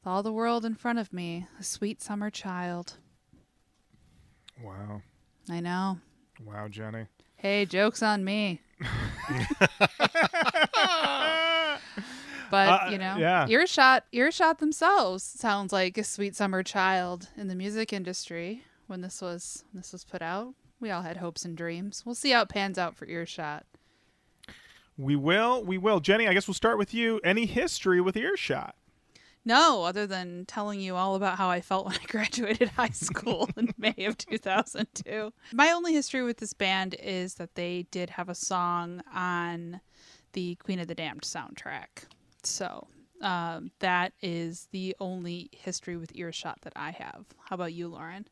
With 0.00 0.06
all 0.12 0.22
the 0.24 0.32
world 0.32 0.64
in 0.64 0.74
front 0.74 0.98
of 0.98 1.12
me, 1.12 1.46
a 1.60 1.62
sweet 1.62 2.02
summer 2.02 2.30
child. 2.30 2.96
Wow. 4.62 5.02
I 5.50 5.60
know. 5.60 5.98
Wow, 6.44 6.68
Jenny. 6.68 7.06
Hey, 7.36 7.66
joke's 7.66 8.02
on 8.02 8.24
me. 8.24 8.60
But 12.48 12.68
Uh, 12.68 12.88
you 12.92 12.98
know, 12.98 13.16
yeah. 13.16 13.48
earshot, 13.48 14.04
earshot 14.12 14.58
themselves 14.60 15.24
sounds 15.24 15.72
like 15.72 15.98
a 15.98 16.04
sweet 16.04 16.36
summer 16.36 16.62
child 16.62 17.28
in 17.36 17.48
the 17.48 17.56
music 17.56 17.92
industry. 17.92 18.62
When 18.86 19.00
this 19.00 19.20
was 19.20 19.64
when 19.72 19.80
this 19.80 19.92
was 19.92 20.04
put 20.04 20.22
out, 20.22 20.54
we 20.78 20.90
all 20.92 21.02
had 21.02 21.16
hopes 21.16 21.44
and 21.44 21.56
dreams. 21.56 22.04
We'll 22.06 22.14
see 22.14 22.30
how 22.30 22.42
it 22.42 22.48
pans 22.48 22.78
out 22.78 22.94
for 22.94 23.04
earshot. 23.06 23.66
We 24.96 25.16
will. 25.16 25.64
We 25.64 25.76
will. 25.76 25.98
Jenny, 25.98 26.28
I 26.28 26.34
guess 26.34 26.46
we'll 26.46 26.54
start 26.54 26.78
with 26.78 26.94
you. 26.94 27.20
Any 27.24 27.46
history 27.46 28.00
with 28.00 28.16
Earshot? 28.16 28.76
No, 29.46 29.84
other 29.84 30.08
than 30.08 30.44
telling 30.44 30.80
you 30.80 30.96
all 30.96 31.14
about 31.14 31.38
how 31.38 31.48
I 31.48 31.60
felt 31.60 31.86
when 31.86 31.94
I 31.94 32.04
graduated 32.06 32.68
high 32.70 32.90
school 32.90 33.48
in 33.56 33.72
May 33.78 33.94
of 34.04 34.18
2002. 34.18 35.32
My 35.52 35.70
only 35.70 35.94
history 35.94 36.22
with 36.24 36.38
this 36.38 36.52
band 36.52 36.96
is 37.00 37.34
that 37.34 37.54
they 37.54 37.86
did 37.92 38.10
have 38.10 38.28
a 38.28 38.34
song 38.34 39.02
on 39.14 39.80
the 40.32 40.56
Queen 40.56 40.80
of 40.80 40.88
the 40.88 40.96
Damned 40.96 41.22
soundtrack. 41.22 42.06
So 42.42 42.88
um, 43.22 43.70
that 43.78 44.12
is 44.20 44.66
the 44.72 44.96
only 44.98 45.48
history 45.52 45.96
with 45.96 46.14
Earshot 46.14 46.58
that 46.62 46.72
I 46.74 46.90
have. 46.90 47.24
How 47.48 47.54
about 47.54 47.72
you, 47.72 47.86
Lauren? 47.86 48.26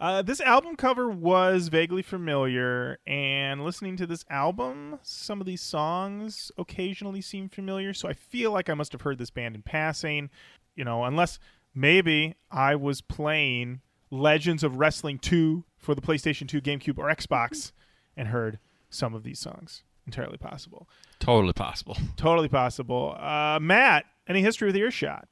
Uh, 0.00 0.22
this 0.22 0.40
album 0.40 0.76
cover 0.76 1.10
was 1.10 1.68
vaguely 1.68 2.00
familiar, 2.00 2.98
and 3.06 3.62
listening 3.62 3.98
to 3.98 4.06
this 4.06 4.24
album, 4.30 4.98
some 5.02 5.42
of 5.42 5.46
these 5.46 5.60
songs 5.60 6.50
occasionally 6.56 7.20
seem 7.20 7.50
familiar. 7.50 7.92
So 7.92 8.08
I 8.08 8.14
feel 8.14 8.50
like 8.50 8.70
I 8.70 8.74
must 8.74 8.92
have 8.92 9.02
heard 9.02 9.18
this 9.18 9.28
band 9.28 9.54
in 9.54 9.62
passing, 9.62 10.30
you 10.74 10.84
know, 10.84 11.04
unless 11.04 11.38
maybe 11.74 12.36
I 12.50 12.76
was 12.76 13.02
playing 13.02 13.82
Legends 14.10 14.64
of 14.64 14.78
Wrestling 14.78 15.18
2 15.18 15.64
for 15.76 15.94
the 15.94 16.00
PlayStation 16.00 16.48
2, 16.48 16.62
GameCube, 16.62 16.96
or 16.96 17.14
Xbox 17.14 17.72
and 18.16 18.28
heard 18.28 18.58
some 18.88 19.14
of 19.14 19.22
these 19.22 19.38
songs. 19.38 19.82
Entirely 20.06 20.38
possible. 20.38 20.88
Totally 21.18 21.52
possible. 21.52 21.98
Totally 22.16 22.48
possible. 22.48 23.14
Uh, 23.18 23.58
Matt, 23.60 24.06
any 24.26 24.40
history 24.40 24.68
with 24.68 24.76
Earshot? 24.76 25.28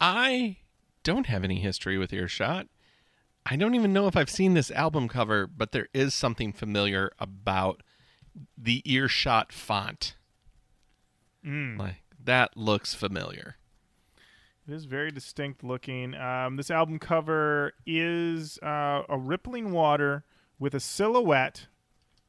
I 0.00 0.58
don't 1.02 1.26
have 1.26 1.42
any 1.42 1.58
history 1.58 1.98
with 1.98 2.12
Earshot. 2.12 2.68
I 3.50 3.56
don't 3.56 3.74
even 3.74 3.92
know 3.92 4.06
if 4.06 4.16
I've 4.16 4.28
seen 4.28 4.54
this 4.54 4.70
album 4.70 5.08
cover, 5.08 5.46
but 5.46 5.72
there 5.72 5.88
is 5.94 6.12
something 6.12 6.52
familiar 6.52 7.10
about 7.18 7.82
the 8.56 8.82
Earshot 8.84 9.52
font. 9.52 10.16
Mm. 11.44 11.78
Like 11.78 12.02
that 12.22 12.56
looks 12.56 12.94
familiar. 12.94 13.56
It 14.68 14.74
is 14.74 14.84
very 14.84 15.10
distinct 15.10 15.64
looking. 15.64 16.14
Um, 16.14 16.56
this 16.56 16.70
album 16.70 16.98
cover 16.98 17.72
is 17.86 18.58
uh, 18.58 19.04
a 19.08 19.16
rippling 19.16 19.72
water 19.72 20.24
with 20.58 20.74
a 20.74 20.80
silhouette 20.80 21.68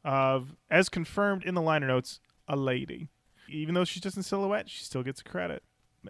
of, 0.06 0.56
as 0.72 0.88
confirmed 0.88 1.44
in 1.44 1.54
the 1.54 1.62
liner 1.62 1.88
notes, 1.88 2.22
a 2.48 2.56
lady. 2.56 3.10
Even 3.50 3.76
though 3.76 3.84
she's 3.84 4.02
just 4.02 4.16
in 4.16 4.24
silhouette, 4.24 4.70
she 4.70 4.86
still 4.86 5.04
gets 5.04 5.22
credit. 5.22 5.64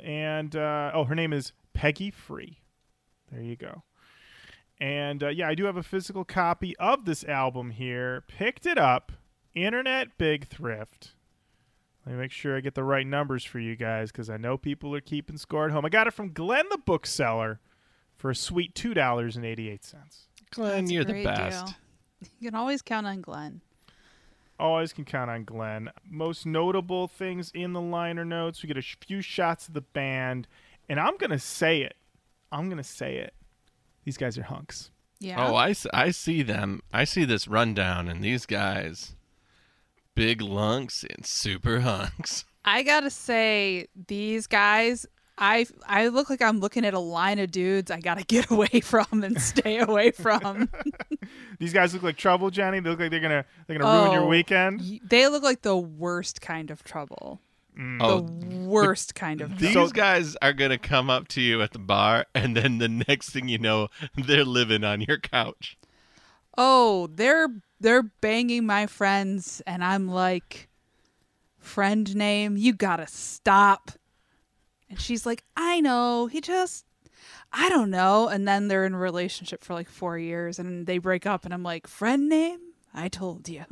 And 0.04 0.56
uh, 0.56 0.92
oh, 0.94 1.06
her 1.06 1.16
name 1.16 1.34
is 1.34 1.54
Peggy 1.74 2.12
Free. 2.12 2.60
There 3.32 3.42
you 3.42 3.56
go. 3.56 3.84
And 4.82 5.24
uh, 5.24 5.28
yeah, 5.30 5.50
I 5.50 5.56
do 5.56 5.66
have 5.66 5.78
a 5.78 5.84
physical 5.84 6.24
copy 6.24 6.76
of 6.78 7.06
this 7.06 7.24
album 7.26 7.72
here. 7.72 8.24
Picked 8.28 8.66
it 8.66 8.78
up, 8.78 9.12
Internet 9.54 10.18
Big 10.18 10.48
Thrift. 10.48 11.14
Let 12.06 12.14
me 12.16 12.22
make 12.22 12.32
sure 12.32 12.56
I 12.56 12.62
get 12.62 12.76
the 12.76 12.84
right 12.84 13.06
numbers 13.06 13.44
for 13.44 13.60
you 13.60 13.76
guys 13.76 14.12
because 14.12 14.30
I 14.30 14.38
know 14.38 14.58
people 14.58 14.96
are 14.96 15.02
keeping 15.02 15.38
score 15.38 15.66
at 15.66 15.72
home. 15.72 15.86
I 15.86 15.90
got 15.90 16.08
it 16.08 16.14
from 16.14 16.32
Glenn 16.32 16.66
the 16.72 16.78
Bookseller 16.78 17.60
for 18.16 18.32
a 18.32 18.36
sweet 18.36 18.74
two 18.74 18.94
dollars 18.94 19.36
and 19.36 19.46
eighty 19.46 19.70
eight 19.70 19.84
cents. 19.84 20.28
Glenn, 20.52 20.86
That's 20.86 20.92
you're 20.92 21.04
the 21.04 21.24
best. 21.24 21.66
deal. 21.66 21.76
You 22.40 22.50
can 22.50 22.56
always 22.56 22.82
count 22.82 23.06
on 23.06 23.22
Glenn. 23.22 23.62
Always 24.60 24.92
can 24.92 25.06
count 25.06 25.30
on 25.30 25.44
Glenn. 25.44 25.90
Most 26.10 26.46
notable 26.46 27.08
things 27.08 27.52
in 27.54 27.74
the 27.74 27.80
liner 27.82 28.26
notes. 28.26 28.62
We 28.64 28.68
get 28.68 28.78
a 28.78 28.82
few 28.82 29.22
shots 29.22 29.68
of 29.68 29.74
the 29.74 29.82
band, 29.82 30.48
and 30.88 31.00
I'm 31.00 31.18
gonna 31.18 31.40
say 31.40 31.82
it. 31.82 31.96
I'm 32.52 32.70
gonna 32.70 32.84
say 32.84 33.18
it. 33.18 33.34
These 34.10 34.18
guys 34.18 34.40
are 34.40 34.44
hunks. 34.44 34.90
Yeah. 35.20 35.36
Oh, 35.48 35.54
I 35.56 35.74
see 36.10 36.42
them. 36.42 36.82
I 36.92 37.04
see 37.04 37.26
this 37.26 37.48
rundown, 37.48 38.08
and 38.08 38.24
these 38.24 38.48
guys, 38.48 39.16
big 40.16 40.42
lunks 40.42 41.04
and 41.04 41.24
super 41.24 41.82
hunks. 41.82 42.44
I 42.66 42.82
gotta 42.82 43.12
say, 43.12 43.86
these 44.08 44.48
guys, 44.48 45.06
I 45.38 45.68
I 45.88 46.08
look 46.08 46.32
like 46.32 46.42
I'm 46.42 46.60
looking 46.60 46.86
at 46.86 46.96
a 46.96 47.00
line 47.00 47.38
of 47.38 47.52
dudes 47.52 47.92
I 47.92 48.00
gotta 48.00 48.24
get 48.28 48.50
away 48.50 48.80
from 48.82 49.24
and 49.24 49.40
stay 49.40 49.78
away 49.78 50.10
from. 50.10 50.70
These 51.60 51.74
guys 51.74 51.94
look 51.94 52.02
like 52.02 52.18
trouble, 52.18 52.50
Jenny. 52.50 52.80
They 52.80 52.90
look 52.90 53.00
like 53.00 53.12
they're 53.12 53.20
gonna 53.20 53.46
they're 53.68 53.78
gonna 53.78 54.00
ruin 54.02 54.12
your 54.14 54.24
Oh, 54.24 54.28
weekend. 54.28 54.82
y- 54.82 55.00
They 55.08 55.28
look 55.28 55.44
like 55.44 55.62
the 55.62 55.78
worst 55.78 56.42
kind 56.42 56.72
of 56.72 56.84
trouble. 56.84 57.42
Mm. 57.80 57.98
Oh, 58.02 58.20
the 58.20 58.58
worst 58.68 59.16
kind 59.16 59.40
of 59.40 59.58
These 59.58 59.72
trouble. 59.72 59.92
Guys 59.92 60.36
are 60.42 60.52
gonna 60.52 60.78
come 60.78 61.10
up 61.10 61.30
to 61.30 61.42
you 61.42 61.62
at 61.62 61.72
the 61.72 61.80
bar, 61.80 62.26
and 62.36 62.56
then 62.56 62.78
the 62.80 62.90
next 62.90 63.30
thing 63.30 63.48
you 63.48 63.58
know, 63.58 63.88
they're 64.16 64.44
living 64.44 64.84
on 64.84 65.02
your 65.02 65.18
couch. 65.18 65.78
Oh, 66.58 67.08
they're 67.08 67.48
they're 67.80 68.04
banging 68.04 68.66
my 68.66 68.86
friends, 68.86 69.62
and 69.66 69.82
I'm 69.82 70.10
like, 70.10 70.68
friend 71.58 72.14
name, 72.16 72.58
you 72.58 72.74
gotta 72.74 73.08
stop. 73.08 73.92
And 74.90 75.00
she's 75.00 75.26
like, 75.26 75.46
I 75.56 75.80
know, 75.80 76.28
he 76.28 76.42
just, 76.42 76.84
I 77.54 77.70
don't 77.70 77.92
know. 77.92 78.28
And 78.28 78.46
then 78.46 78.68
they're 78.68 78.86
in 78.86 78.96
a 78.96 79.00
relationship 79.00 79.64
for 79.64 79.74
like 79.74 79.88
four 79.88 80.18
years, 80.18 80.60
and 80.60 80.86
they 80.86 80.98
break 80.98 81.26
up, 81.26 81.46
and 81.46 81.54
I'm 81.54 81.64
like, 81.64 81.88
friend 81.88 82.28
name, 82.28 82.60
I 82.94 83.08
told 83.08 83.48
you. 83.48 83.64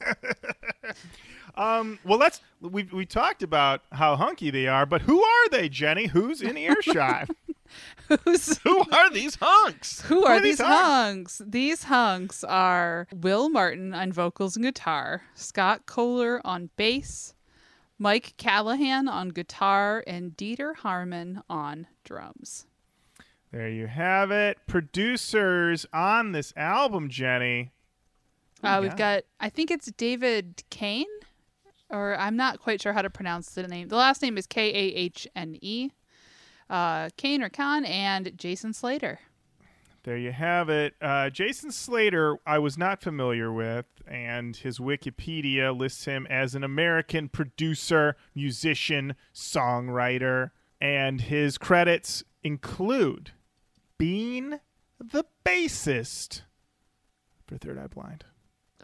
Um, 1.54 1.98
well, 2.04 2.18
let's 2.18 2.40
we 2.60 2.84
we 2.84 3.06
talked 3.06 3.42
about 3.42 3.82
how 3.92 4.16
hunky 4.16 4.50
they 4.50 4.66
are, 4.66 4.86
but 4.86 5.02
who 5.02 5.22
are 5.22 5.48
they, 5.50 5.68
Jenny? 5.68 6.06
Who's 6.06 6.42
in 6.42 6.56
earshot? 6.56 7.30
Who's 8.24 8.58
Who 8.64 8.84
are 8.90 9.10
these 9.10 9.36
hunks? 9.40 10.00
Who 10.02 10.24
are, 10.24 10.34
are 10.36 10.40
these 10.40 10.58
these 10.58 10.66
hunks? 10.66 11.42
These 11.44 11.84
hunks 11.84 12.42
are 12.44 13.06
Will 13.14 13.50
Martin 13.50 13.92
on 13.94 14.12
vocals 14.12 14.56
and 14.56 14.64
guitar, 14.64 15.22
Scott 15.34 15.84
Kohler 15.86 16.40
on 16.46 16.70
bass, 16.76 17.34
Mike 17.98 18.34
Callahan 18.38 19.08
on 19.08 19.28
guitar, 19.30 20.02
and 20.06 20.36
Dieter 20.36 20.76
Harmon 20.76 21.42
on 21.50 21.86
drums. 22.04 22.66
there 23.52 23.68
you 23.68 23.86
have 23.86 24.30
it. 24.30 24.58
Producers 24.66 25.84
on 25.92 26.32
this 26.32 26.52
album, 26.56 27.10
Jenny. 27.10 27.72
Uh, 28.62 28.78
we 28.80 28.88
we've 28.88 28.96
got, 28.96 29.22
I 29.38 29.50
think 29.50 29.70
it's 29.70 29.90
David 29.92 30.62
Kane, 30.70 31.06
or 31.90 32.16
I'm 32.18 32.36
not 32.36 32.60
quite 32.60 32.80
sure 32.82 32.92
how 32.92 33.02
to 33.02 33.10
pronounce 33.10 33.50
the 33.50 33.66
name. 33.66 33.88
The 33.88 33.96
last 33.96 34.22
name 34.22 34.38
is 34.38 34.46
K 34.46 34.68
A 34.68 34.94
H 34.94 35.26
N 35.34 35.56
E. 35.60 35.90
Uh, 36.68 37.08
Kane 37.16 37.42
or 37.42 37.48
Khan 37.48 37.84
and 37.84 38.36
Jason 38.36 38.72
Slater. 38.72 39.20
There 40.04 40.16
you 40.16 40.32
have 40.32 40.68
it. 40.68 40.94
Uh, 41.00 41.28
Jason 41.30 41.70
Slater, 41.70 42.36
I 42.46 42.58
was 42.58 42.78
not 42.78 43.02
familiar 43.02 43.52
with, 43.52 43.86
and 44.06 44.56
his 44.56 44.78
Wikipedia 44.78 45.76
lists 45.76 46.04
him 46.04 46.26
as 46.30 46.54
an 46.54 46.62
American 46.64 47.28
producer, 47.28 48.16
musician, 48.34 49.16
songwriter, 49.34 50.50
and 50.80 51.20
his 51.20 51.58
credits 51.58 52.22
include 52.42 53.32
being 53.98 54.60
the 54.98 55.24
bassist 55.44 56.42
for 57.46 57.58
Third 57.58 57.78
Eye 57.78 57.88
Blind. 57.88 58.24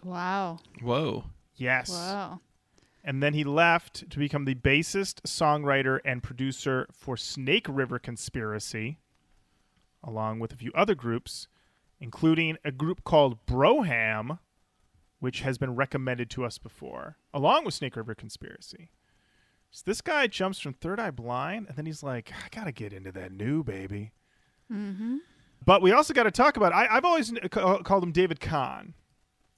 Wow. 0.02 0.58
Whoa. 0.82 1.24
Yes. 1.56 1.90
Wow. 1.90 2.40
And 3.06 3.22
then 3.22 3.34
he 3.34 3.44
left 3.44 4.08
to 4.08 4.18
become 4.18 4.46
the 4.46 4.54
bassist, 4.54 5.20
songwriter, 5.26 6.00
and 6.06 6.22
producer 6.22 6.86
for 6.90 7.18
Snake 7.18 7.66
River 7.68 7.98
Conspiracy, 7.98 8.98
along 10.02 10.38
with 10.38 10.52
a 10.52 10.56
few 10.56 10.72
other 10.74 10.94
groups, 10.94 11.46
including 12.00 12.56
a 12.64 12.72
group 12.72 13.04
called 13.04 13.44
Brougham, 13.44 14.38
which 15.20 15.40
has 15.40 15.58
been 15.58 15.74
recommended 15.74 16.30
to 16.30 16.44
us 16.44 16.56
before, 16.56 17.18
along 17.34 17.66
with 17.66 17.74
Snake 17.74 17.96
River 17.96 18.14
Conspiracy. 18.14 18.88
So 19.70 19.82
this 19.84 20.00
guy 20.00 20.26
jumps 20.26 20.58
from 20.58 20.72
Third 20.72 20.98
Eye 20.98 21.10
Blind, 21.10 21.66
and 21.68 21.76
then 21.76 21.84
he's 21.84 22.02
like, 22.02 22.32
I 22.32 22.48
gotta 22.50 22.72
get 22.72 22.92
into 22.92 23.12
that 23.12 23.32
new 23.32 23.62
baby. 23.62 24.12
Mm-hmm. 24.72 25.16
But 25.66 25.82
we 25.82 25.92
also 25.92 26.14
got 26.14 26.24
to 26.24 26.30
talk 26.30 26.56
about. 26.56 26.72
I, 26.72 26.86
I've 26.90 27.04
always 27.04 27.32
called 27.50 28.02
him 28.02 28.12
David 28.12 28.38
Kahn, 28.40 28.94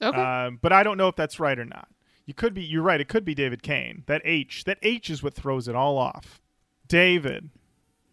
Okay. 0.00 0.20
um, 0.20 0.58
but 0.62 0.72
I 0.72 0.82
don't 0.82 0.96
know 0.96 1.08
if 1.08 1.16
that's 1.16 1.38
right 1.40 1.58
or 1.58 1.64
not. 1.64 1.88
You 2.26 2.34
could 2.34 2.54
be. 2.54 2.62
You're 2.62 2.82
right. 2.82 3.00
It 3.00 3.08
could 3.08 3.24
be 3.24 3.34
David 3.34 3.62
Kane. 3.62 4.02
That 4.06 4.22
H. 4.24 4.64
That 4.64 4.78
H 4.82 5.08
is 5.10 5.22
what 5.22 5.34
throws 5.34 5.68
it 5.68 5.76
all 5.76 5.96
off. 5.96 6.40
David. 6.86 7.50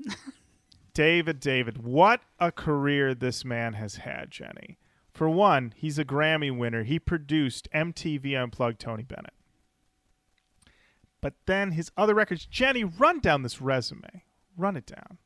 David. 0.93 1.39
David. 1.39 1.83
What 1.83 2.21
a 2.39 2.51
career 2.51 3.15
this 3.15 3.43
man 3.43 3.73
has 3.73 3.97
had, 3.97 4.29
Jenny. 4.29 4.77
For 5.11 5.29
one, 5.29 5.73
he's 5.75 5.99
a 5.99 6.05
Grammy 6.05 6.55
winner. 6.55 6.83
He 6.83 6.99
produced 6.99 7.67
MTV 7.73 8.41
Unplugged 8.41 8.79
Tony 8.79 9.03
Bennett. 9.03 9.33
But 11.21 11.35
then 11.45 11.71
his 11.71 11.91
other 11.95 12.13
records, 12.13 12.45
Jenny, 12.45 12.83
run 12.83 13.19
down 13.19 13.43
this 13.43 13.61
resume. 13.61 14.23
Run 14.57 14.75
it 14.75 14.85
down. 14.85 15.17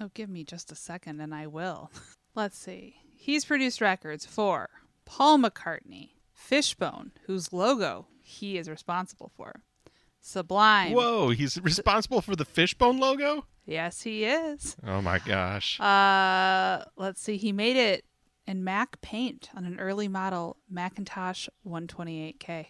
Oh, 0.00 0.10
give 0.14 0.28
me 0.28 0.42
just 0.42 0.72
a 0.72 0.76
second 0.76 1.20
and 1.20 1.34
I 1.34 1.46
will. 1.46 1.90
Let's 2.34 2.58
see. 2.58 2.96
He's 3.14 3.44
produced 3.44 3.80
records 3.80 4.26
for 4.26 4.68
Paul 5.04 5.38
McCartney, 5.38 6.10
Fishbone, 6.32 7.12
whose 7.26 7.52
logo 7.52 8.06
he 8.24 8.58
is 8.58 8.68
responsible 8.68 9.30
for, 9.36 9.60
Sublime. 10.20 10.92
Whoa, 10.92 11.28
he's 11.30 11.60
responsible 11.60 12.22
for 12.22 12.34
the 12.34 12.46
fishbone 12.46 12.98
logo? 12.98 13.44
Yes, 13.66 14.02
he 14.02 14.24
is. 14.24 14.74
Oh 14.86 15.02
my 15.02 15.18
gosh. 15.18 15.78
Uh, 15.78 16.84
let's 16.96 17.20
see. 17.20 17.36
He 17.36 17.52
made 17.52 17.76
it 17.76 18.06
in 18.46 18.64
MacPaint 18.64 19.48
on 19.54 19.66
an 19.66 19.78
early 19.78 20.08
model 20.08 20.56
Macintosh 20.70 21.48
128K. 21.66 22.66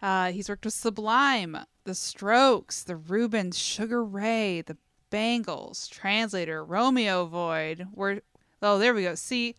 Uh, 0.00 0.30
he's 0.30 0.48
worked 0.48 0.64
with 0.64 0.74
Sublime, 0.74 1.56
The 1.82 1.94
Strokes, 1.94 2.84
The 2.84 2.96
Rubens, 2.96 3.58
Sugar 3.58 4.04
Ray, 4.04 4.60
The 4.60 4.76
Bangles, 5.10 5.88
Translator, 5.88 6.64
Romeo 6.64 7.26
Void. 7.26 7.88
Where 7.92 8.22
oh, 8.62 8.78
there 8.78 8.94
we 8.94 9.02
go. 9.02 9.16
See, 9.16 9.56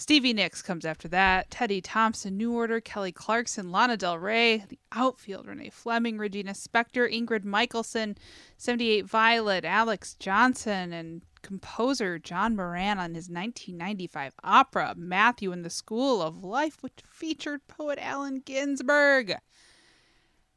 Stevie 0.00 0.32
Nicks 0.32 0.62
comes 0.62 0.86
after 0.86 1.08
that. 1.08 1.50
Teddy 1.50 1.82
Thompson, 1.82 2.38
New 2.38 2.54
Order, 2.54 2.80
Kelly 2.80 3.12
Clarkson, 3.12 3.70
Lana 3.70 3.98
Del 3.98 4.18
Rey, 4.18 4.64
The 4.66 4.78
Outfield, 4.92 5.46
Renee 5.46 5.68
Fleming, 5.68 6.16
Regina 6.16 6.52
Spektor, 6.52 7.06
Ingrid 7.06 7.44
Michaelson, 7.44 8.16
78 8.56 9.04
Violet, 9.04 9.66
Alex 9.66 10.14
Johnson, 10.18 10.94
and 10.94 11.20
composer 11.42 12.18
John 12.18 12.56
Moran 12.56 12.98
on 12.98 13.14
his 13.14 13.28
1995 13.28 14.32
opera 14.42 14.94
Matthew 14.96 15.52
in 15.52 15.60
the 15.60 15.68
School 15.68 16.22
of 16.22 16.42
Life, 16.42 16.78
which 16.82 17.02
featured 17.06 17.68
poet 17.68 17.98
Allen 18.00 18.40
Ginsberg. 18.42 19.36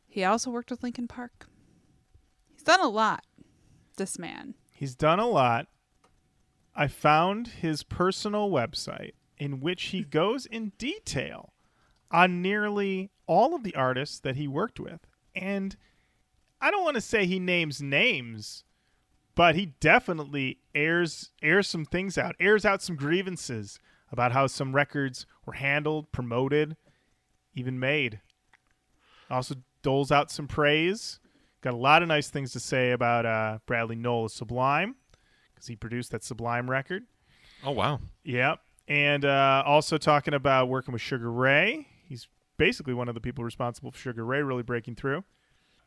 He 0.08 0.24
also 0.24 0.52
worked 0.52 0.72
with 0.72 0.84
Linkin 0.84 1.10
Park. 1.10 1.48
He's 2.54 2.64
done 2.64 2.80
a 2.80 2.88
lot, 2.88 3.26
this 3.98 4.18
man. 4.18 4.56
He's 4.72 4.96
done 4.96 5.20
a 5.20 5.28
lot. 5.28 5.68
I 6.74 6.88
found 6.88 7.48
his 7.50 7.84
personal 7.84 8.50
website 8.50 9.12
in 9.38 9.60
which 9.60 9.86
he 9.86 10.04
goes 10.04 10.46
in 10.46 10.72
detail 10.78 11.54
on 12.12 12.42
nearly 12.42 13.10
all 13.26 13.56
of 13.56 13.64
the 13.64 13.76
artists 13.76 14.20
that 14.20 14.36
he 14.36 14.48
worked 14.48 14.80
with. 14.80 15.02
And 15.36 15.76
I 16.62 16.72
don't 16.72 16.84
want 16.84 16.96
to 16.96 17.02
say 17.02 17.26
he 17.26 17.40
names 17.40 17.82
names, 17.82 18.64
but 19.36 19.56
he 19.56 19.74
definitely 19.80 20.60
airs 20.76 21.32
airs 21.42 21.68
some 21.68 21.86
things 21.86 22.18
out, 22.18 22.36
airs 22.40 22.66
out 22.66 22.82
some 22.82 22.96
grievances 22.96 23.80
about 24.12 24.32
how 24.32 24.48
some 24.48 24.76
records 24.76 25.26
were 25.46 25.54
handled, 25.54 26.12
promoted, 26.12 26.78
even 27.56 27.80
made. 27.80 28.22
Also 29.30 29.56
doles 29.82 30.12
out 30.12 30.32
some 30.32 30.48
praise. 30.48 31.20
Got 31.62 31.74
a 31.74 31.78
lot 31.78 32.02
of 32.02 32.08
nice 32.08 32.30
things 32.30 32.52
to 32.54 32.60
say 32.60 32.92
about 32.92 33.26
uh, 33.26 33.60
Bradley 33.66 33.96
Nowell 33.96 34.26
of 34.26 34.32
Sublime 34.32 34.96
because 35.54 35.68
he 35.68 35.76
produced 35.76 36.12
that 36.12 36.24
Sublime 36.24 36.70
record. 36.70 37.04
Oh 37.66 37.72
wow. 37.72 38.00
Yep. 38.24 38.60
And 38.88 39.24
uh, 39.24 39.64
also 39.66 39.98
talking 39.98 40.34
about 40.34 40.68
working 40.68 40.92
with 40.92 41.02
Sugar 41.02 41.32
Ray. 41.32 41.88
He's 42.08 42.28
basically 42.58 42.94
one 42.94 43.08
of 43.08 43.16
the 43.16 43.22
people 43.22 43.44
responsible 43.44 43.92
for 43.92 43.98
Sugar 43.98 44.26
Ray 44.26 44.42
really 44.42 44.64
breaking 44.64 44.96
through. 44.96 45.24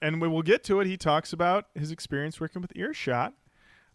And 0.00 0.20
when 0.20 0.32
we'll 0.32 0.42
get 0.42 0.64
to 0.64 0.80
it, 0.80 0.86
he 0.86 0.96
talks 0.96 1.32
about 1.32 1.66
his 1.74 1.90
experience 1.90 2.40
working 2.40 2.62
with 2.62 2.72
Earshot. 2.76 3.34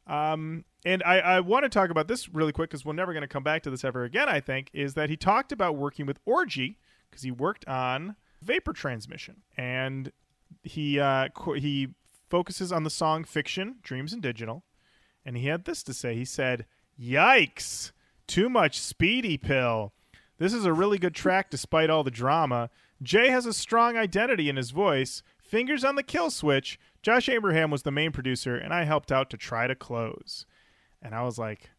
Um, 0.08 0.66
and 0.84 1.04
I, 1.04 1.20
I 1.20 1.40
want 1.42 1.64
to 1.64 1.70
talk 1.70 1.90
about 1.90 2.08
this 2.08 2.28
really 2.30 2.52
quick 2.52 2.70
because 2.70 2.84
we're 2.84 2.94
never 2.94 3.14
going 3.14 3.22
to 3.22 3.28
come 3.28 3.44
back 3.44 3.62
to 3.64 3.70
this 3.70 3.84
ever 3.84 4.04
again, 4.04 4.28
I 4.28 4.40
think, 4.40 4.70
is 4.74 4.96
that 4.96 5.10
he 5.10 5.18
talked 5.18 5.52
about 5.52 5.76
working 5.78 6.06
with 6.06 6.20
Orgy 6.26 6.80
because 7.10 7.22
he 7.22 7.32
worked 7.32 7.68
on 7.68 8.16
vapor 8.42 8.74
transmission. 8.74 9.44
And 9.58 10.12
he, 10.64 11.00
uh, 11.00 11.30
qu- 11.30 11.54
he 11.54 11.90
focuses 12.30 12.72
on 12.72 12.84
the 12.84 12.90
song 12.90 13.24
Fiction, 13.24 13.76
Dreams 13.84 14.12
and 14.12 14.22
Digital. 14.22 14.64
And 15.24 15.38
he 15.38 15.48
had 15.48 15.66
this 15.66 15.84
to 15.84 15.94
say. 15.94 16.16
He 16.16 16.26
said, 16.26 16.66
Yikes! 17.00 17.92
Too 18.32 18.48
much 18.48 18.80
speedy 18.80 19.38
pill. 19.38 19.92
This 20.38 20.54
is 20.54 20.64
a 20.64 20.72
really 20.72 20.98
good 20.98 21.14
track 21.14 21.50
despite 21.50 21.90
all 21.90 22.02
the 22.02 22.10
drama. 22.10 22.70
Jay 23.04 23.28
has 23.28 23.46
a 23.46 23.52
strong 23.52 23.98
identity 23.98 24.48
in 24.48 24.56
his 24.56 24.72
voice. 24.72 25.22
Fingers 25.38 25.84
on 25.84 25.96
the 25.96 26.02
kill 26.02 26.32
switch. 26.32 26.80
Josh 27.02 27.28
Abraham 27.28 27.72
was 27.72 27.84
the 27.84 27.92
main 27.92 28.14
producer, 28.14 28.56
and 28.56 28.74
I 28.74 28.86
helped 28.86 29.12
out 29.12 29.30
to 29.32 29.38
try 29.38 29.68
to 29.68 29.76
close. 29.76 30.46
And 31.02 31.14
I 31.14 31.24
was 31.24 31.38
like, 31.38 31.72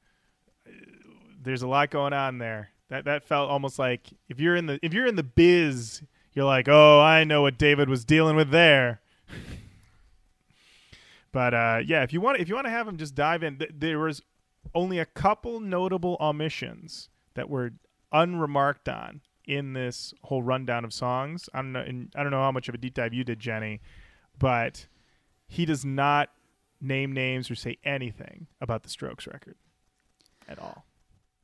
there's 1.42 1.62
a 1.62 1.66
lot 1.66 1.88
going 1.88 2.12
on 2.12 2.36
there. 2.36 2.68
That 2.90 3.06
that 3.06 3.24
felt 3.24 3.48
almost 3.48 3.78
like 3.78 4.08
if 4.28 4.38
you're 4.38 4.54
in 4.54 4.66
the 4.66 4.78
if 4.82 4.92
you're 4.92 5.06
in 5.06 5.16
the 5.16 5.22
biz, 5.22 6.02
you're 6.34 6.44
like, 6.44 6.68
oh, 6.68 7.00
I 7.00 7.24
know 7.24 7.40
what 7.40 7.56
David 7.56 7.88
was 7.88 8.04
dealing 8.04 8.36
with 8.36 8.50
there. 8.50 9.00
but 11.32 11.54
uh, 11.54 11.80
yeah, 11.82 12.02
if 12.02 12.12
you 12.12 12.20
want 12.20 12.40
if 12.40 12.50
you 12.50 12.54
want 12.54 12.66
to 12.66 12.70
have 12.70 12.86
him 12.86 12.98
just 12.98 13.14
dive 13.14 13.42
in, 13.42 13.56
th- 13.56 13.70
there 13.74 13.98
was 13.98 14.20
only 14.74 14.98
a 14.98 15.06
couple 15.06 15.60
notable 15.60 16.16
omissions 16.20 17.08
that 17.34 17.48
were 17.48 17.72
unremarked 18.12 18.88
on 18.88 19.20
in 19.46 19.72
this 19.72 20.14
whole 20.24 20.42
rundown 20.42 20.84
of 20.84 20.92
songs. 20.92 21.48
I 21.52 21.58
don't 21.58 21.72
know. 21.72 21.80
And 21.80 22.12
I 22.16 22.22
don't 22.22 22.30
know 22.32 22.42
how 22.42 22.52
much 22.52 22.68
of 22.68 22.74
a 22.74 22.78
deep 22.78 22.94
dive 22.94 23.12
you 23.14 23.24
did, 23.24 23.40
Jenny, 23.40 23.80
but 24.38 24.86
he 25.46 25.64
does 25.64 25.84
not 25.84 26.30
name 26.80 27.12
names 27.12 27.50
or 27.50 27.54
say 27.54 27.78
anything 27.84 28.46
about 28.60 28.82
the 28.82 28.88
Strokes 28.88 29.26
record 29.26 29.56
at 30.48 30.58
all. 30.58 30.84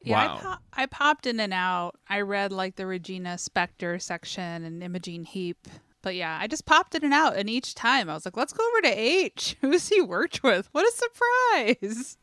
Yeah, 0.00 0.26
Wow. 0.26 0.37
I, 0.37 0.40
pop- 0.40 0.62
I 0.72 0.87
popped 0.87 1.26
in 1.26 1.40
and 1.40 1.52
out. 1.52 1.96
I 2.09 2.20
read 2.20 2.52
like 2.52 2.76
the 2.76 2.87
Regina 2.87 3.31
Spektor 3.35 4.00
section 4.00 4.64
and 4.64 4.83
Imogen 4.83 5.24
Heap. 5.24 5.66
But 6.02 6.14
yeah, 6.14 6.38
I 6.40 6.46
just 6.46 6.64
popped 6.66 6.94
in 6.94 7.04
and 7.04 7.12
out. 7.12 7.37
And 7.37 7.50
each 7.50 7.74
time 7.74 8.09
I 8.09 8.14
was 8.14 8.24
like, 8.24 8.37
let's 8.37 8.52
go 8.52 8.64
over 8.68 8.83
to 8.83 8.88
H. 9.00 9.57
Who's 9.61 9.88
he 9.88 10.00
worked 10.00 10.42
with? 10.44 10.68
What 10.72 10.87
a 10.87 10.92
surprise. 10.92 12.16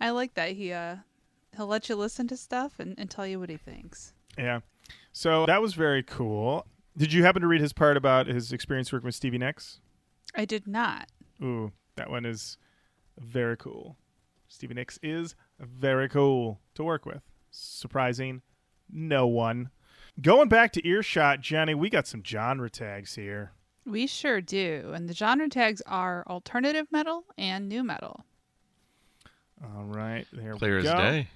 I 0.00 0.10
like 0.10 0.34
that. 0.34 0.52
He, 0.52 0.72
uh, 0.72 0.96
he'll 1.56 1.66
let 1.66 1.88
you 1.88 1.96
listen 1.96 2.26
to 2.28 2.36
stuff 2.36 2.78
and, 2.78 2.94
and 2.98 3.10
tell 3.10 3.26
you 3.26 3.38
what 3.38 3.50
he 3.50 3.56
thinks. 3.56 4.12
Yeah. 4.38 4.60
So 5.12 5.46
that 5.46 5.60
was 5.60 5.74
very 5.74 6.02
cool. 6.02 6.66
Did 6.96 7.12
you 7.12 7.22
happen 7.22 7.42
to 7.42 7.48
read 7.48 7.60
his 7.60 7.72
part 7.72 7.96
about 7.96 8.26
his 8.26 8.52
experience 8.52 8.92
working 8.92 9.06
with 9.06 9.14
Stevie 9.14 9.38
Nicks? 9.38 9.80
I 10.34 10.44
did 10.44 10.66
not. 10.66 11.08
Ooh, 11.42 11.72
that 11.96 12.10
one 12.10 12.24
is 12.24 12.58
very 13.18 13.56
cool. 13.56 13.96
Stevie 14.48 14.74
Nicks 14.74 14.98
is 15.02 15.34
very 15.58 16.08
cool 16.08 16.60
to 16.74 16.84
work 16.84 17.06
with. 17.06 17.22
Surprising 17.50 18.42
no 18.90 19.26
one. 19.26 19.70
Going 20.20 20.48
back 20.48 20.72
to 20.72 20.86
earshot, 20.86 21.40
Jenny, 21.40 21.74
we 21.74 21.88
got 21.88 22.06
some 22.06 22.22
genre 22.24 22.68
tags 22.68 23.14
here. 23.14 23.52
We 23.86 24.06
sure 24.06 24.40
do. 24.40 24.90
And 24.94 25.08
the 25.08 25.14
genre 25.14 25.48
tags 25.48 25.80
are 25.86 26.24
alternative 26.26 26.88
metal 26.90 27.24
and 27.38 27.68
nu-metal. 27.68 28.24
All 29.62 29.84
right, 29.84 30.26
there 30.32 30.54
Clear 30.54 30.80
we 30.80 30.86
as 30.86 30.92
go. 30.92 30.96
day. 30.96 31.28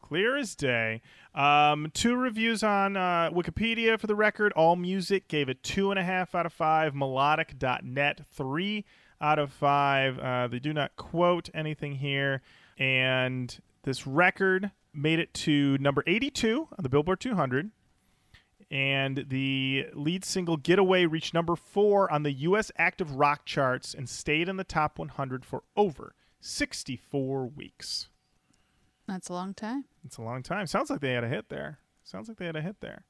Clear 0.00 0.36
as 0.36 0.54
day. 0.54 1.02
Um, 1.34 1.90
two 1.92 2.16
reviews 2.16 2.62
on 2.62 2.96
uh, 2.96 3.30
Wikipedia 3.30 3.98
for 3.98 4.06
the 4.06 4.14
record. 4.14 4.52
All 4.52 4.76
Music 4.76 5.28
gave 5.28 5.48
it 5.48 5.62
two 5.62 5.90
and 5.90 5.98
a 5.98 6.04
half 6.04 6.34
out 6.34 6.46
of 6.46 6.52
five. 6.52 6.94
Melodic.net 6.94 8.22
three 8.32 8.84
out 9.20 9.38
of 9.38 9.52
five. 9.52 10.18
Uh, 10.18 10.46
they 10.46 10.60
do 10.60 10.72
not 10.72 10.96
quote 10.96 11.50
anything 11.52 11.96
here, 11.96 12.42
and 12.78 13.58
this 13.82 14.06
record 14.06 14.70
made 14.94 15.18
it 15.18 15.34
to 15.34 15.76
number 15.78 16.02
82 16.06 16.68
on 16.70 16.82
the 16.82 16.88
Billboard 16.88 17.20
200. 17.20 17.70
And 18.70 19.24
the 19.28 19.86
lead 19.94 20.24
single 20.24 20.56
"Getaway" 20.56 21.06
reached 21.06 21.32
number 21.34 21.56
four 21.56 22.10
on 22.12 22.22
the 22.22 22.32
U.S. 22.32 22.70
active 22.76 23.16
rock 23.16 23.44
charts 23.46 23.94
and 23.94 24.08
stayed 24.08 24.48
in 24.48 24.56
the 24.56 24.64
top 24.64 24.98
100 24.98 25.44
for 25.44 25.62
over 25.74 26.14
64 26.40 27.46
weeks. 27.46 28.08
That's 29.06 29.28
a 29.28 29.32
long 29.32 29.54
time. 29.54 29.84
It's 30.04 30.18
a 30.18 30.22
long 30.22 30.42
time. 30.42 30.66
Sounds 30.66 30.90
like 30.90 31.00
they 31.00 31.12
had 31.12 31.24
a 31.24 31.28
hit 31.28 31.48
there. 31.48 31.78
Sounds 32.04 32.28
like 32.28 32.36
they 32.38 32.46
had 32.46 32.56
a 32.56 32.62
hit 32.62 32.76
there. 32.80 33.04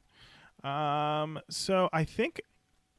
Um, 0.68 1.40
so 1.48 1.88
I 1.92 2.04
think, 2.04 2.40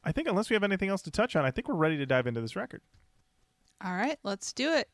I 0.04 0.12
think 0.12 0.28
unless 0.28 0.50
we 0.50 0.54
have 0.54 0.64
anything 0.64 0.90
else 0.90 1.02
to 1.04 1.12
touch 1.12 1.36
on, 1.36 1.46
I 1.46 1.52
think 1.52 1.68
we're 1.68 1.76
ready 1.76 1.98
to 1.98 2.06
dive 2.06 2.28
into 2.28 2.42
this 2.42 2.56
record. 2.56 2.82
All 3.84 3.96
right, 3.96 4.20
let's 4.24 4.52
do 4.52 4.74
it. 4.74 4.90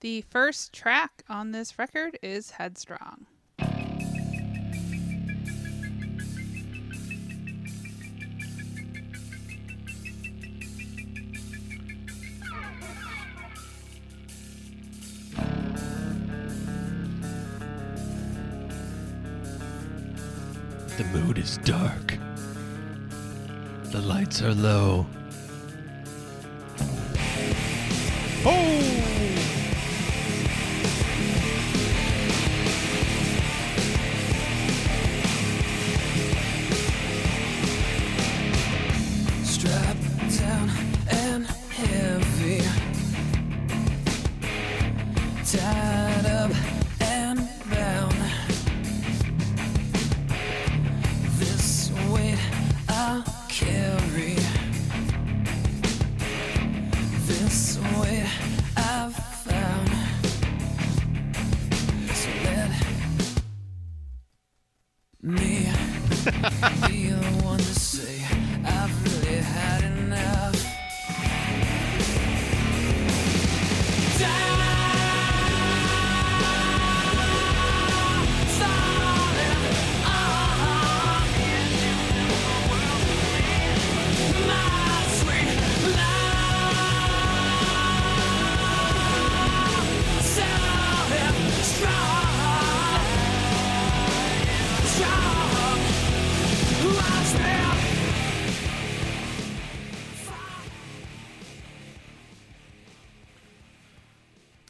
The 0.00 0.20
first 0.22 0.72
track 0.72 1.24
on 1.28 1.50
this 1.50 1.78
record 1.78 2.18
is 2.22 2.52
Headstrong. 2.52 3.26
The 20.98 21.04
mood 21.16 21.38
is 21.38 21.58
dark. 21.58 22.18
The 23.92 24.00
lights 24.00 24.42
are 24.42 24.52
low. 24.52 25.06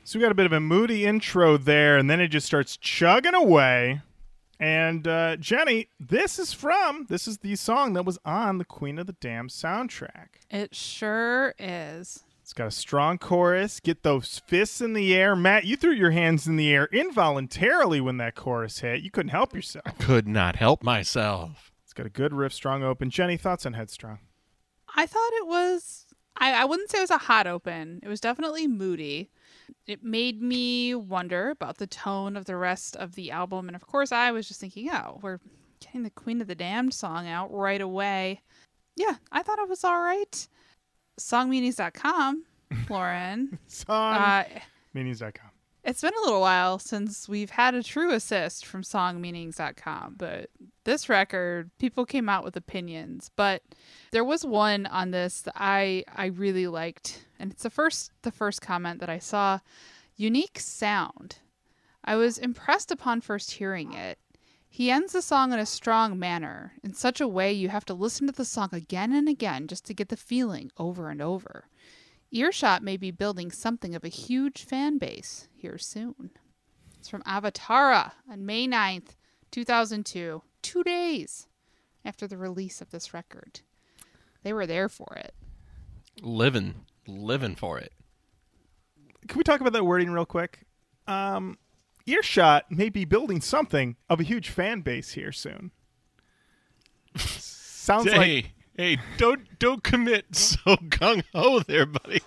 So 0.09 0.19
we 0.19 0.23
got 0.23 0.33
a 0.33 0.35
bit 0.35 0.47
of 0.47 0.55
a 0.55 0.61
moody 0.61 1.05
intro 1.05 1.59
there, 1.59 1.99
and 1.99 2.09
then 2.09 2.19
it 2.19 2.29
just 2.29 2.47
starts 2.47 2.79
chugging 2.79 3.35
away. 3.35 4.01
And 4.59 5.07
uh, 5.07 5.37
Jenny, 5.37 5.89
this 6.01 6.39
is 6.39 6.55
from 6.55 7.05
this 7.11 7.29
is 7.29 7.37
the 7.37 7.55
song 7.57 7.93
that 7.93 8.07
was 8.07 8.19
on 8.25 8.57
the 8.57 8.65
Queen 8.65 8.99
of 8.99 9.07
the 9.07 9.13
Damned 9.13 9.51
soundtrack. 9.51 10.29
It 10.51 10.75
sure 10.75 11.55
is. 11.59 12.25
It's 12.41 12.55
got 12.55 12.69
a 12.69 12.71
strong 12.71 13.19
chorus. 13.19 13.81
Get 13.81 14.03
those 14.03 14.41
fists 14.47 14.81
in 14.81 14.95
the 14.95 15.15
air, 15.15 15.37
Matt. 15.37 15.67
You 15.67 15.77
threw 15.77 15.93
your 15.93 16.13
hands 16.13 16.47
in 16.47 16.57
the 16.57 16.73
air 16.73 16.89
involuntarily 16.91 18.01
when 18.01 18.17
that 18.17 18.35
chorus 18.35 18.79
hit. 18.79 19.03
You 19.03 19.11
couldn't 19.11 19.29
help 19.29 19.55
yourself. 19.55 19.99
Could 19.99 20.27
not 20.27 20.57
help 20.57 20.83
myself. 20.83 21.71
It's 21.85 21.93
got 21.93 22.07
a 22.07 22.09
good 22.09 22.33
riff, 22.33 22.55
strong 22.55 22.83
open. 22.83 23.11
Jenny, 23.11 23.37
thoughts 23.37 23.67
on 23.67 23.75
Headstrong? 23.75 24.21
I 24.97 25.05
thought 25.05 25.33
it 25.35 25.47
was. 25.47 26.07
I, 26.35 26.63
I 26.63 26.65
wouldn't 26.65 26.91
say 26.91 26.97
it 26.97 27.03
was 27.03 27.11
a 27.11 27.19
hot 27.19 27.47
open. 27.47 28.01
It 28.03 28.09
was 28.09 28.23
definitely 28.23 28.67
moody. 28.67 29.29
It 29.87 30.03
made 30.03 30.43
me 30.43 30.95
wonder 30.95 31.51
about 31.51 31.79
the 31.79 31.87
tone 31.87 32.37
of 32.37 32.45
the 32.45 32.57
rest 32.57 32.97
of 32.97 33.15
the 33.15 33.31
album. 33.31 33.69
And 33.69 33.77
of 33.77 33.87
course, 33.87 34.13
I 34.13 34.31
was 34.31 34.49
just 34.49 34.61
thinking, 34.61 34.91
oh, 34.91 35.19
we're 35.23 35.39
getting 35.81 36.03
the 36.03 36.11
Queen 36.11 36.41
of 36.41 36.47
the 36.47 36.55
Damned 36.55 36.95
song 36.95 37.29
out 37.29 37.53
right 37.53 37.81
away. 37.81 38.43
Yeah, 38.97 39.17
I 39.33 39.43
thought 39.43 39.59
it 39.59 39.69
was 39.69 39.85
all 39.85 40.01
right. 40.01 40.49
Songmeanings.com, 41.21 42.45
Lauren. 42.91 43.59
Song 43.67 44.15
uh, 44.15 44.45
meanings.com. 44.95 45.48
it's 45.85 46.03
been 46.03 46.13
a 46.15 46.25
little 46.25 46.41
while 46.41 46.79
since 46.79 47.29
we've 47.29 47.51
had 47.51 47.75
a 47.75 47.83
true 47.83 48.13
assist 48.13 48.67
from 48.67 48.83
songmeanings.com, 48.83 50.17
but 50.19 50.51
this 50.85 51.09
record, 51.09 51.71
people 51.79 52.05
came 52.05 52.29
out 52.29 52.45
with 52.45 52.57
opinions. 52.57 53.31
But 53.37 53.63
there 54.11 54.25
was 54.25 54.45
one 54.45 54.87
on 54.87 55.11
this 55.11 55.43
that 55.43 55.55
I 55.57 56.05
I 56.15 56.27
really 56.27 56.67
liked, 56.67 57.27
and 57.39 57.53
it's 57.53 57.63
the 57.63 57.71
first 57.71 58.13
the 58.23 58.33
first 58.33 58.61
comment 58.61 59.01
that 59.01 59.11
I 59.11 59.19
saw. 59.19 59.61
Unique 60.17 60.59
sound. 60.59 61.39
I 62.05 62.17
was 62.17 62.39
impressed 62.39 62.91
upon 62.91 63.21
first 63.21 63.53
hearing 63.53 63.93
it. 63.93 64.19
He 64.69 64.91
ends 64.91 65.13
the 65.13 65.23
song 65.23 65.53
in 65.53 65.59
a 65.59 65.67
strong 65.67 66.19
manner, 66.19 66.75
in 66.83 66.93
such 66.93 67.21
a 67.21 67.29
way 67.29 67.53
you 67.53 67.69
have 67.69 67.85
to 67.87 67.95
listen 67.95 68.27
to 68.27 68.33
the 68.33 68.45
song 68.45 68.69
again 68.73 69.13
and 69.13 69.29
again 69.29 69.67
just 69.67 69.85
to 69.87 69.95
get 69.95 70.09
the 70.09 70.17
feeling 70.17 70.71
over 70.77 71.09
and 71.09 71.23
over. 71.23 71.67
Earshot 72.31 72.83
may 72.83 72.97
be 72.97 73.11
building 73.11 73.51
something 73.51 73.95
of 73.95 74.05
a 74.05 74.09
huge 74.09 74.65
fan 74.65 74.99
base 74.99 75.49
here 75.55 75.79
soon. 75.79 76.31
It's 76.99 77.09
from 77.09 77.23
Avatara 77.23 78.13
on 78.31 78.45
May 78.45 78.67
9th, 78.67 79.17
2002, 79.51 80.43
two 80.61 80.83
days 80.85 81.47
after 82.05 82.27
the 82.27 82.37
release 82.37 82.81
of 82.81 82.91
this 82.91 83.15
record. 83.15 83.61
They 84.43 84.53
were 84.53 84.67
there 84.67 84.89
for 84.89 85.17
it. 85.17 85.35
Living, 86.21 86.75
living 87.07 87.55
for 87.55 87.79
it. 87.79 87.93
Can 89.27 89.39
we 89.39 89.45
talk 89.45 89.61
about 89.61 89.73
that 89.73 89.85
wording 89.85 90.11
real 90.11 90.27
quick? 90.27 90.61
Um, 91.07 91.59
Earshot 92.07 92.71
may 92.71 92.89
be 92.89 93.05
building 93.05 93.41
something 93.41 93.97
of 94.09 94.21
a 94.21 94.25
huge 94.25 94.51
fan 94.51 94.81
base 94.81 95.13
here 95.13 95.33
soon. 95.33 95.71
Sounds 97.17 98.07
like 98.07 98.53
hey, 98.79 98.97
hey, 98.97 99.03
don't 99.19 99.59
don't 99.59 99.83
commit 99.83 100.25
so 100.35 100.77
gung 100.77 101.23
ho 101.35 101.61
there, 101.61 101.85
buddy. 101.85 102.21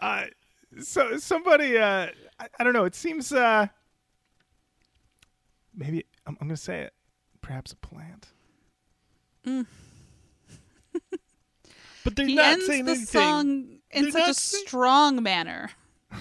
uh, 0.00 0.24
so 0.82 1.16
somebody. 1.18 1.78
Uh, 1.78 2.08
I, 2.40 2.48
I 2.58 2.64
don't 2.64 2.72
know. 2.72 2.84
It 2.84 2.94
seems 2.96 3.32
uh, 3.32 3.68
maybe 5.74 6.04
I'm, 6.26 6.36
I'm 6.40 6.48
going 6.48 6.56
to 6.56 6.60
say 6.62 6.80
it. 6.82 6.92
Perhaps 7.40 7.72
a 7.72 7.76
plant. 7.76 8.28
But 12.04 12.14
they're 12.14 12.26
he 12.26 12.34
not 12.36 12.44
ends 12.52 12.66
saying 12.66 12.84
the 12.84 12.92
anything. 12.92 13.06
song 13.20 13.66
in 13.90 14.02
They're 14.04 14.12
such 14.12 14.28
a 14.28 14.34
saying- 14.34 14.64
strong 14.66 15.22
manner. 15.22 15.70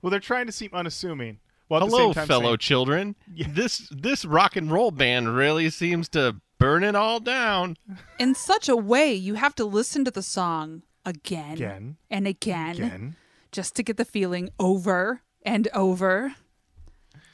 Well, 0.00 0.10
they're 0.10 0.20
trying 0.20 0.46
to 0.46 0.52
seem 0.52 0.70
unassuming. 0.72 1.38
While 1.66 1.82
at 1.82 1.90
the 1.90 1.96
Hello, 1.96 2.06
same 2.08 2.14
time 2.14 2.26
fellow 2.28 2.50
saying- 2.52 2.58
children. 2.58 3.16
This 3.48 3.88
this 3.90 4.24
rock 4.24 4.54
and 4.56 4.70
roll 4.72 4.90
band 4.90 5.34
really 5.36 5.68
seems 5.70 6.08
to 6.10 6.36
burn 6.58 6.84
it 6.84 6.94
all 6.94 7.20
down. 7.20 7.76
In 8.18 8.34
such 8.34 8.68
a 8.68 8.76
way, 8.76 9.12
you 9.14 9.34
have 9.34 9.54
to 9.56 9.64
listen 9.64 10.04
to 10.04 10.10
the 10.10 10.22
song 10.22 10.82
again, 11.04 11.52
Again. 11.54 11.96
and 12.10 12.26
again, 12.26 12.76
Again. 12.76 13.16
just 13.52 13.74
to 13.76 13.82
get 13.82 13.96
the 13.96 14.04
feeling 14.04 14.50
over 14.58 15.22
and 15.42 15.68
over. 15.74 16.34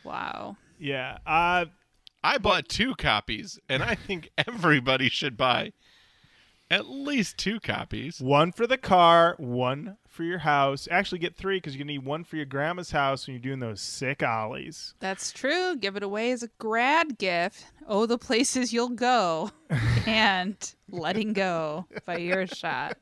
Wow. 0.04 0.56
Yeah. 0.78 1.18
Uh, 1.26 1.66
I 2.22 2.38
bought 2.38 2.68
two 2.68 2.94
copies, 2.94 3.58
and 3.68 3.82
I 3.82 3.94
think 3.94 4.30
everybody 4.46 5.08
should 5.08 5.36
buy 5.36 5.72
at 6.70 6.86
least 6.86 7.38
two 7.38 7.60
copies. 7.60 8.20
one 8.20 8.52
for 8.52 8.66
the 8.66 8.78
car, 8.78 9.34
one 9.38 9.96
for 10.14 10.22
your 10.22 10.38
house. 10.38 10.86
Actually, 10.90 11.18
get 11.18 11.34
three 11.34 11.56
because 11.56 11.76
you 11.76 11.84
need 11.84 12.04
one 12.04 12.24
for 12.24 12.36
your 12.36 12.46
grandma's 12.46 12.92
house 12.92 13.26
when 13.26 13.34
you're 13.34 13.42
doing 13.42 13.58
those 13.58 13.80
sick 13.80 14.22
ollies. 14.22 14.94
That's 15.00 15.32
true. 15.32 15.76
Give 15.76 15.96
it 15.96 16.02
away 16.02 16.30
as 16.30 16.42
a 16.42 16.48
grad 16.58 17.18
gift. 17.18 17.66
Oh, 17.86 18.06
the 18.06 18.16
places 18.16 18.72
you'll 18.72 18.88
go. 18.90 19.50
and 20.06 20.56
letting 20.88 21.32
go 21.32 21.86
by 22.06 22.18
earshot. 22.18 22.96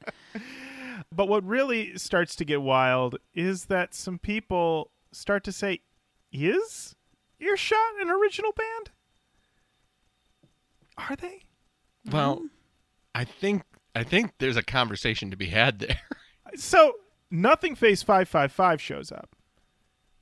But 1.10 1.28
what 1.28 1.44
really 1.44 1.98
starts 1.98 2.34
to 2.36 2.44
get 2.44 2.62
wild 2.62 3.18
is 3.34 3.66
that 3.66 3.94
some 3.94 4.18
people 4.18 4.90
start 5.12 5.44
to 5.44 5.52
say, 5.52 5.80
"Is 6.32 6.96
Earshot 7.38 8.00
an 8.00 8.08
original 8.08 8.52
band? 8.52 8.90
Are 10.96 11.16
they?" 11.16 11.42
Well, 12.10 12.36
mm-hmm. 12.36 12.46
I 13.14 13.24
think 13.24 13.62
I 13.94 14.04
think 14.04 14.32
there's 14.38 14.56
a 14.56 14.62
conversation 14.62 15.30
to 15.30 15.36
be 15.36 15.46
had 15.48 15.78
there. 15.80 16.00
So 16.54 16.94
Nothing 17.32 17.74
Face 17.74 18.02
Five 18.02 18.28
Five 18.28 18.52
Five 18.52 18.80
shows 18.80 19.10
up, 19.10 19.34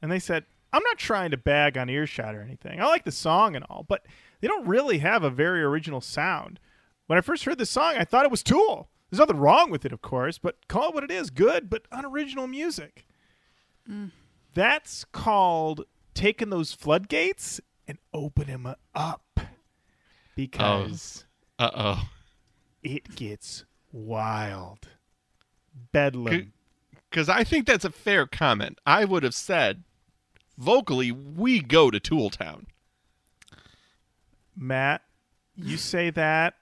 and 0.00 0.10
they 0.12 0.20
said, 0.20 0.46
"I'm 0.72 0.82
not 0.84 0.96
trying 0.96 1.32
to 1.32 1.36
bag 1.36 1.76
on 1.76 1.90
Earshot 1.90 2.36
or 2.36 2.40
anything. 2.40 2.80
I 2.80 2.86
like 2.86 3.04
the 3.04 3.10
song 3.10 3.56
and 3.56 3.64
all, 3.68 3.84
but 3.88 4.06
they 4.40 4.46
don't 4.46 4.66
really 4.66 4.98
have 4.98 5.24
a 5.24 5.30
very 5.30 5.60
original 5.62 6.00
sound." 6.00 6.60
When 7.08 7.18
I 7.18 7.22
first 7.22 7.44
heard 7.44 7.58
this 7.58 7.70
song, 7.70 7.96
I 7.98 8.04
thought 8.04 8.24
it 8.24 8.30
was 8.30 8.44
Tool. 8.44 8.88
There's 9.10 9.18
nothing 9.18 9.38
wrong 9.38 9.70
with 9.70 9.84
it, 9.84 9.92
of 9.92 10.00
course, 10.00 10.38
but 10.38 10.68
call 10.68 10.90
it 10.90 10.94
what 10.94 11.02
it 11.02 11.10
is 11.10 11.30
good, 11.30 11.68
but 11.68 11.82
unoriginal 11.90 12.46
music. 12.46 13.04
That's 14.54 15.04
called 15.06 15.84
taking 16.14 16.50
those 16.50 16.72
floodgates 16.72 17.60
and 17.88 17.98
opening 18.14 18.62
them 18.62 18.76
up 18.94 19.40
because 20.36 21.24
Uh 21.58 21.70
oh. 21.74 22.08
it 22.84 23.16
gets 23.16 23.64
wild. 23.90 24.88
Bedlam. 25.90 26.52
Because 27.10 27.28
I 27.28 27.42
think 27.44 27.66
that's 27.66 27.84
a 27.84 27.90
fair 27.90 28.26
comment. 28.26 28.78
I 28.86 29.04
would 29.04 29.24
have 29.24 29.34
said, 29.34 29.82
vocally, 30.56 31.10
we 31.10 31.60
go 31.60 31.90
to 31.90 31.98
Tooltown. 31.98 32.66
Matt, 34.56 35.02
you 35.56 35.76
say 35.76 36.10
that. 36.10 36.54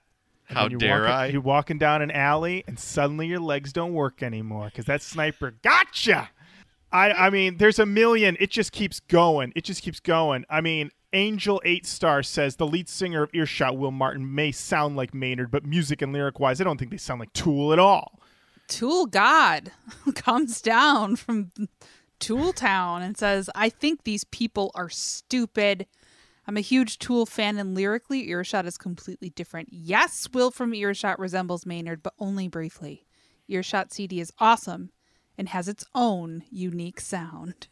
How 0.45 0.67
you're 0.67 0.79
dare 0.79 1.01
walking, 1.01 1.13
I? 1.13 1.25
You're 1.27 1.41
walking 1.41 1.77
down 1.77 2.01
an 2.01 2.09
alley, 2.09 2.63
and 2.65 2.79
suddenly 2.79 3.27
your 3.27 3.39
legs 3.39 3.71
don't 3.71 3.93
work 3.93 4.23
anymore 4.23 4.65
because 4.65 4.85
that 4.85 5.03
sniper 5.03 5.53
gotcha. 5.61 6.31
I, 6.91 7.11
I 7.11 7.29
mean, 7.29 7.57
there's 7.57 7.77
a 7.77 7.85
million. 7.85 8.35
It 8.39 8.49
just 8.49 8.71
keeps 8.71 8.99
going. 8.99 9.53
It 9.55 9.63
just 9.63 9.83
keeps 9.83 9.99
going. 9.99 10.45
I 10.49 10.61
mean, 10.61 10.89
Angel 11.13 11.61
Eight 11.63 11.85
Star 11.85 12.23
says 12.23 12.55
the 12.55 12.65
lead 12.65 12.89
singer 12.89 13.21
of 13.21 13.29
Earshot, 13.31 13.77
Will 13.77 13.91
Martin, 13.91 14.33
may 14.33 14.51
sound 14.51 14.95
like 14.95 15.13
Maynard, 15.13 15.51
but 15.51 15.65
music 15.65 16.01
and 16.01 16.11
lyric 16.11 16.39
wise, 16.39 16.59
I 16.59 16.63
don't 16.63 16.77
think 16.77 16.89
they 16.89 16.97
sound 16.97 17.19
like 17.19 17.33
Tool 17.33 17.71
at 17.71 17.77
all. 17.77 18.19
Tool 18.69 19.07
God 19.07 19.71
comes 20.15 20.61
down 20.61 21.17
from 21.17 21.51
Tool 22.19 22.53
Town 22.53 23.01
and 23.01 23.17
says, 23.17 23.49
I 23.55 23.67
think 23.67 24.03
these 24.03 24.23
people 24.23 24.71
are 24.75 24.89
stupid. 24.89 25.87
I'm 26.47 26.55
a 26.55 26.61
huge 26.61 26.99
Tool 26.99 27.25
fan, 27.25 27.57
and 27.57 27.75
lyrically, 27.75 28.29
Earshot 28.29 28.65
is 28.65 28.77
completely 28.77 29.29
different. 29.31 29.69
Yes, 29.71 30.29
Will 30.33 30.51
from 30.51 30.73
Earshot 30.73 31.19
resembles 31.19 31.65
Maynard, 31.65 32.01
but 32.01 32.13
only 32.19 32.47
briefly. 32.47 33.05
Earshot 33.47 33.91
CD 33.91 34.19
is 34.19 34.31
awesome 34.39 34.91
and 35.37 35.49
has 35.49 35.67
its 35.67 35.85
own 35.95 36.43
unique 36.51 36.99
sound. 36.99 37.67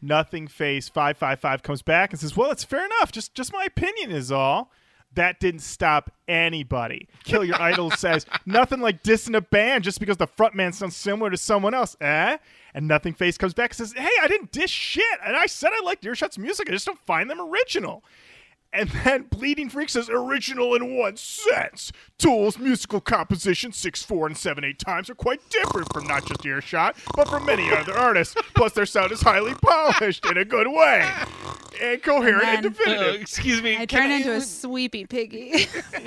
Nothing 0.00 0.48
face 0.48 0.88
five 0.88 1.16
five 1.16 1.38
five 1.38 1.62
comes 1.62 1.80
back 1.80 2.10
and 2.10 2.20
says, 2.20 2.36
"Well, 2.36 2.50
it's 2.50 2.64
fair 2.64 2.84
enough. 2.84 3.12
Just 3.12 3.34
just 3.34 3.52
my 3.52 3.64
opinion 3.64 4.10
is 4.10 4.32
all." 4.32 4.72
That 5.14 5.40
didn't 5.40 5.60
stop 5.60 6.10
anybody. 6.26 7.08
Kill 7.24 7.44
Your 7.44 7.60
Idol 7.60 7.90
says 7.90 8.24
nothing 8.46 8.80
like 8.80 9.02
dissing 9.02 9.36
a 9.36 9.40
band 9.40 9.84
just 9.84 10.00
because 10.00 10.16
the 10.16 10.26
frontman 10.26 10.72
sounds 10.74 10.96
similar 10.96 11.30
to 11.30 11.36
someone 11.36 11.74
else, 11.74 11.96
eh? 12.00 12.38
And 12.74 12.88
Nothing 12.88 13.12
Face 13.12 13.36
comes 13.36 13.52
back 13.52 13.70
and 13.70 13.76
says, 13.76 13.92
"Hey, 13.92 14.10
I 14.22 14.28
didn't 14.28 14.50
diss 14.50 14.70
shit, 14.70 15.04
and 15.24 15.36
I 15.36 15.44
said 15.46 15.72
I 15.78 15.84
liked 15.84 16.04
Earshot's 16.04 16.38
music. 16.38 16.68
I 16.68 16.72
just 16.72 16.86
don't 16.86 16.98
find 17.00 17.28
them 17.28 17.40
original." 17.40 18.02
And 18.74 18.88
then 19.04 19.24
Bleeding 19.24 19.68
Freak 19.68 19.90
says, 19.90 20.08
original 20.10 20.74
in 20.74 20.96
one 20.96 21.16
sense. 21.18 21.92
Tool's 22.16 22.58
musical 22.58 23.00
composition, 23.02 23.70
6 23.72 24.02
4 24.02 24.28
and 24.28 24.36
7 24.36 24.64
8 24.64 24.78
times, 24.78 25.10
are 25.10 25.14
quite 25.14 25.46
different 25.50 25.92
from 25.92 26.06
not 26.06 26.24
just 26.24 26.44
Earshot, 26.46 26.96
but 27.14 27.28
from 27.28 27.44
many 27.44 27.70
other 27.70 27.96
artists. 27.96 28.34
Plus, 28.54 28.72
their 28.72 28.86
sound 28.86 29.12
is 29.12 29.20
highly 29.20 29.54
polished 29.54 30.24
in 30.24 30.38
a 30.38 30.44
good 30.46 30.68
way, 30.68 31.06
and 31.82 32.02
coherent 32.02 32.44
and, 32.44 32.66
And 32.66 32.74
then- 32.74 32.88
Uh, 32.88 32.92
definitive. 33.02 33.20
excuse 33.20 33.60
me. 33.62 33.74
I 33.76 33.84
can 33.84 34.00
turn 34.00 34.10
into 34.10 34.32
a 34.32 34.40
sweepy 34.40 35.04
piggy. 35.04 35.66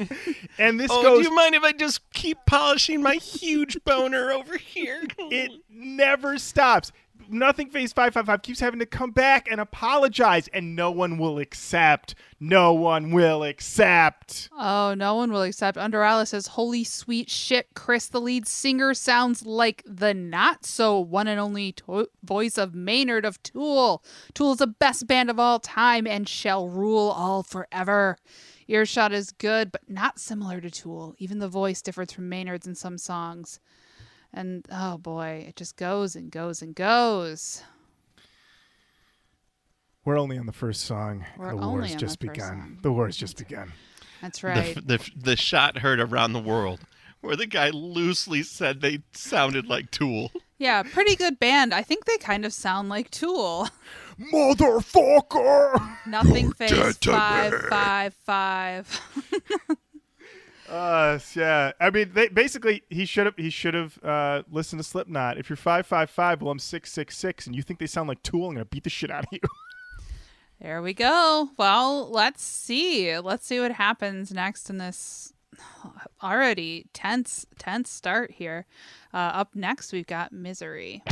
and 0.58 0.80
this 0.80 0.90
Oh, 0.92 1.04
goes. 1.04 1.20
do 1.24 1.30
you 1.30 1.36
mind 1.36 1.54
if 1.54 1.64
I 1.64 1.72
just 1.72 2.02
keep 2.14 2.38
polishing 2.48 3.02
my 3.02 3.16
huge 3.16 3.78
boner 3.84 4.32
over 4.32 4.58
here? 4.58 5.04
it 5.20 5.52
never 5.70 6.38
stops. 6.40 6.92
Nothing 7.30 7.70
Phase 7.70 7.94
555 7.94 8.42
keeps 8.42 8.60
having 8.60 8.80
to 8.80 8.86
come 8.86 9.12
back 9.12 9.48
and 9.50 9.60
apologize, 9.60 10.48
and 10.50 10.76
no 10.76 10.92
one 10.92 11.18
will 11.18 11.40
accept. 11.40 12.16
No 12.40 12.74
one 12.74 13.12
will 13.12 13.44
accept. 13.44 14.50
Oh, 14.58 14.94
no 14.96 15.16
one 15.16 15.32
will 15.32 15.42
accept. 15.44 15.78
Underala 15.78 16.28
says, 16.28 16.48
Holy 16.48 16.84
sweet 16.84 17.30
shit, 17.30 17.68
Chris, 17.74 18.08
the 18.08 18.22
lead 18.22 18.48
singer, 18.48 18.94
sounds 18.94 19.46
like 19.46 19.84
the 19.86 20.14
not 20.14 20.66
so 20.66 21.00
one 21.00 21.28
and 21.28 21.40
only 21.40 21.72
to- 21.74 22.10
voice 22.24 22.58
of 22.58 22.76
Maynard 22.76 23.26
of 23.26 23.42
Tool. 23.44 24.04
Tool 24.34 24.54
is 24.54 24.60
the 24.60 24.68
best 24.68 25.08
band 25.08 25.30
of 25.30 25.40
all 25.40 25.60
time 25.60 26.06
and 26.06 26.28
shall 26.30 26.68
rule 26.70 27.10
all 27.10 27.44
forever. 27.44 28.18
Earshot 28.68 29.12
is 29.14 29.32
good, 29.32 29.72
but 29.72 29.90
not 29.90 30.20
similar 30.20 30.60
to 30.62 30.70
Tool. 30.72 31.16
Even 31.18 31.40
the 31.40 31.48
voice 31.48 31.82
differs 31.82 32.12
from 32.12 32.30
Maynard's 32.30 32.68
in 32.68 32.76
some 32.76 32.98
songs. 32.98 33.60
And 34.36 34.66
oh 34.70 34.98
boy, 34.98 35.46
it 35.48 35.56
just 35.56 35.78
goes 35.78 36.16
and 36.16 36.30
goes 36.30 36.62
and 36.62 36.76
goes. 36.76 37.64
We're 40.04 40.20
only 40.20 40.38
on 40.38 40.46
the 40.46 40.52
first 40.52 40.82
song. 40.82 41.26
We're 41.38 41.56
the 41.56 41.68
war's 41.68 41.96
just 41.96 42.20
the 42.20 42.28
begun. 42.28 42.48
song. 42.48 42.78
The 42.82 42.92
war's 42.92 43.16
just 43.16 43.38
begun. 43.38 43.72
That's 44.22 44.44
right. 44.44 44.78
f- 44.78 44.86
the, 44.86 45.10
the 45.16 45.36
shot 45.38 45.78
heard 45.80 46.00
around 46.02 46.34
the 46.34 46.40
world 46.40 46.82
where 47.22 47.36
the 47.38 47.48
guy 47.48 47.70
loosely 47.70 48.44
said 48.44 48.82
they 48.82 49.00
sounded 49.14 49.68
like 49.68 49.90
Tool. 49.90 50.32
yeah, 50.60 50.84
pretty 50.84 51.16
good 51.16 51.40
band. 51.40 51.74
I 51.74 51.82
think 51.82 52.06
they 52.06 52.18
kind 52.18 52.46
of 52.46 52.54
sound 52.54 52.90
like 52.90 53.10
Tool. 53.12 53.70
Motherfucker! 54.34 55.98
Nothing 56.06 56.52
face 56.52 56.72
dead 56.72 57.02
to 57.02 57.12
five 57.12 57.52
me. 57.54 57.60
five 57.70 58.14
five. 58.14 59.02
Uh, 60.70 61.20
yeah. 61.36 61.72
I 61.80 61.90
mean, 61.90 62.12
they, 62.14 62.28
basically, 62.28 62.84
he 62.90 63.06
should 63.06 63.26
have 63.26 63.36
he 63.38 63.50
should 63.50 63.74
have 63.74 64.00
uh, 64.04 64.44
listened 64.52 64.80
to 64.80 64.84
Slipknot. 64.84 65.38
If 65.38 65.50
you're 65.50 65.58
five 65.58 65.86
five 65.86 66.10
five, 66.10 66.42
well, 66.42 66.52
I'm 66.52 66.60
six 66.60 66.92
six 66.92 67.18
six, 67.18 67.46
and 67.46 67.56
you 67.56 67.62
think 67.62 67.80
they 67.80 67.88
sound 67.88 68.08
like 68.08 68.24
Tool, 68.24 68.48
I'm 68.48 68.56
gonna 68.56 68.66
beat 68.66 68.84
the 68.84 68.90
shit 68.90 69.12
out 69.12 69.26
of 69.26 69.30
you. 69.32 69.40
There 70.62 70.82
we 70.82 70.94
go. 70.94 71.50
Well, 71.58 72.10
let's 72.10 72.42
see. 72.42 73.20
Let's 73.20 73.46
see 73.46 73.60
what 73.60 73.74
happens 73.74 74.32
next 74.32 74.70
in 74.70 74.78
this 74.78 75.34
already 76.24 76.86
tense 76.94 77.46
tense 77.58 77.90
start 77.90 78.32
here. 78.32 78.66
Uh, 79.14 79.18
up 79.18 79.54
next, 79.54 79.92
we've 79.92 80.08
got 80.08 80.32
Misery. 80.32 81.04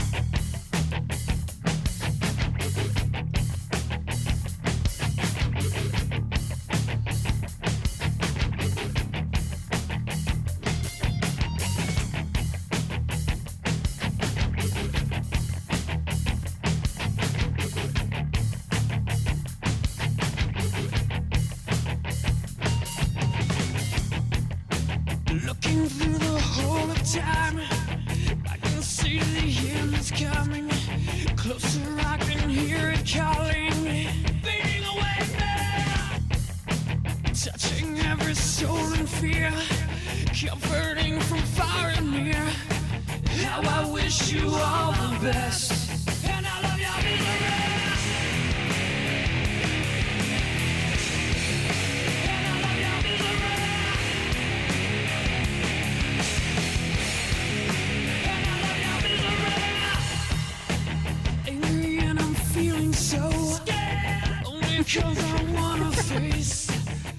Time, 27.13 27.59
I 28.49 28.57
can 28.57 28.81
see 28.81 29.19
the 29.19 29.69
end 29.69 29.93
is 29.95 30.09
coming. 30.09 30.67
Closer, 31.35 31.81
I 31.99 32.17
can 32.17 32.49
hear 32.49 32.89
it 32.89 33.05
calling. 33.05 33.71
Fading 34.41 34.83
away 34.83 35.19
now. 35.37 36.17
Touching 37.27 37.99
every 37.99 38.33
soul 38.33 38.93
in 38.93 39.05
fear, 39.05 39.53
comforting 40.25 41.19
from 41.19 41.39
far 41.39 41.89
and 41.89 42.11
near. 42.11 42.47
How 43.43 43.61
I 43.61 43.91
wish 43.91 44.31
you 44.33 44.49
all 44.49 44.93
the 44.93 45.19
best. 45.21 46.27
And 46.27 46.47
I 46.47 46.61
love 46.61 46.79
your 46.79 46.97
misery. 47.03 47.52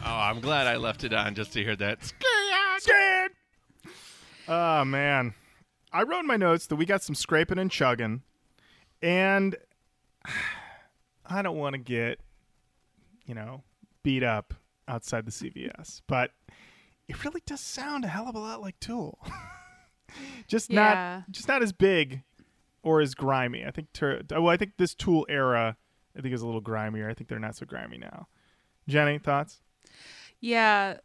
Oh, 0.07 0.19
I'm 0.19 0.41
glad 0.41 0.67
I 0.67 0.77
left 0.77 1.03
it 1.05 1.13
on 1.15 1.35
just 1.35 1.53
to 1.55 1.63
hear 1.63 1.75
that. 1.77 1.99
Scared. 2.79 3.31
Oh 4.47 4.85
man, 4.85 5.33
I 5.93 6.03
wrote 6.03 6.21
in 6.21 6.27
my 6.27 6.37
notes 6.37 6.67
that 6.67 6.77
we 6.77 6.85
got 6.85 7.03
some 7.03 7.15
scraping 7.15 7.59
and 7.59 7.71
chugging, 7.71 8.21
and 9.01 9.57
I 11.27 11.41
don't 11.41 11.57
want 11.57 11.73
to 11.75 11.79
get, 11.79 12.21
you 13.25 13.35
know, 13.35 13.63
beat 14.03 14.23
up 14.23 14.53
outside 14.87 15.25
the 15.25 15.31
CVS, 15.33 16.03
but 16.07 16.33
it 17.09 17.25
really 17.25 17.41
does 17.47 17.61
sound 17.61 18.05
a 18.05 18.09
hell 18.09 18.29
of 18.29 18.35
a 18.35 18.39
lot 18.39 18.61
like 18.61 18.79
Tool. 18.81 19.19
just 20.49 20.71
Yeah. 20.71 21.23
not, 21.25 21.31
just 21.31 21.49
not 21.49 21.63
as 21.63 21.73
big 21.73 22.23
or 22.83 23.01
as 23.01 23.15
grimy. 23.15 23.65
I 23.65 23.71
think. 23.71 23.91
Tur- 23.95 24.21
well, 24.31 24.49
I 24.49 24.59
think 24.59 24.73
this 24.77 24.95
Tool 24.95 25.25
era, 25.31 25.79
I 26.17 26.21
think 26.21 26.35
is 26.35 26.43
a 26.43 26.47
little 26.47 26.61
grimier. 26.63 27.09
I 27.11 27.15
think 27.15 27.29
they're 27.29 27.39
not 27.39 27.57
so 27.57 27.67
grimy 27.67 27.99
now. 27.99 28.29
Jenny, 28.89 29.19
thoughts? 29.19 29.61
Yeah, 30.41 30.99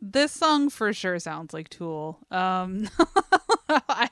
this 0.00 0.32
song 0.32 0.70
for 0.70 0.92
sure 0.92 1.18
sounds 1.18 1.52
like 1.52 1.68
Tool. 1.68 2.18
Um, 2.30 2.88
I, 3.68 4.08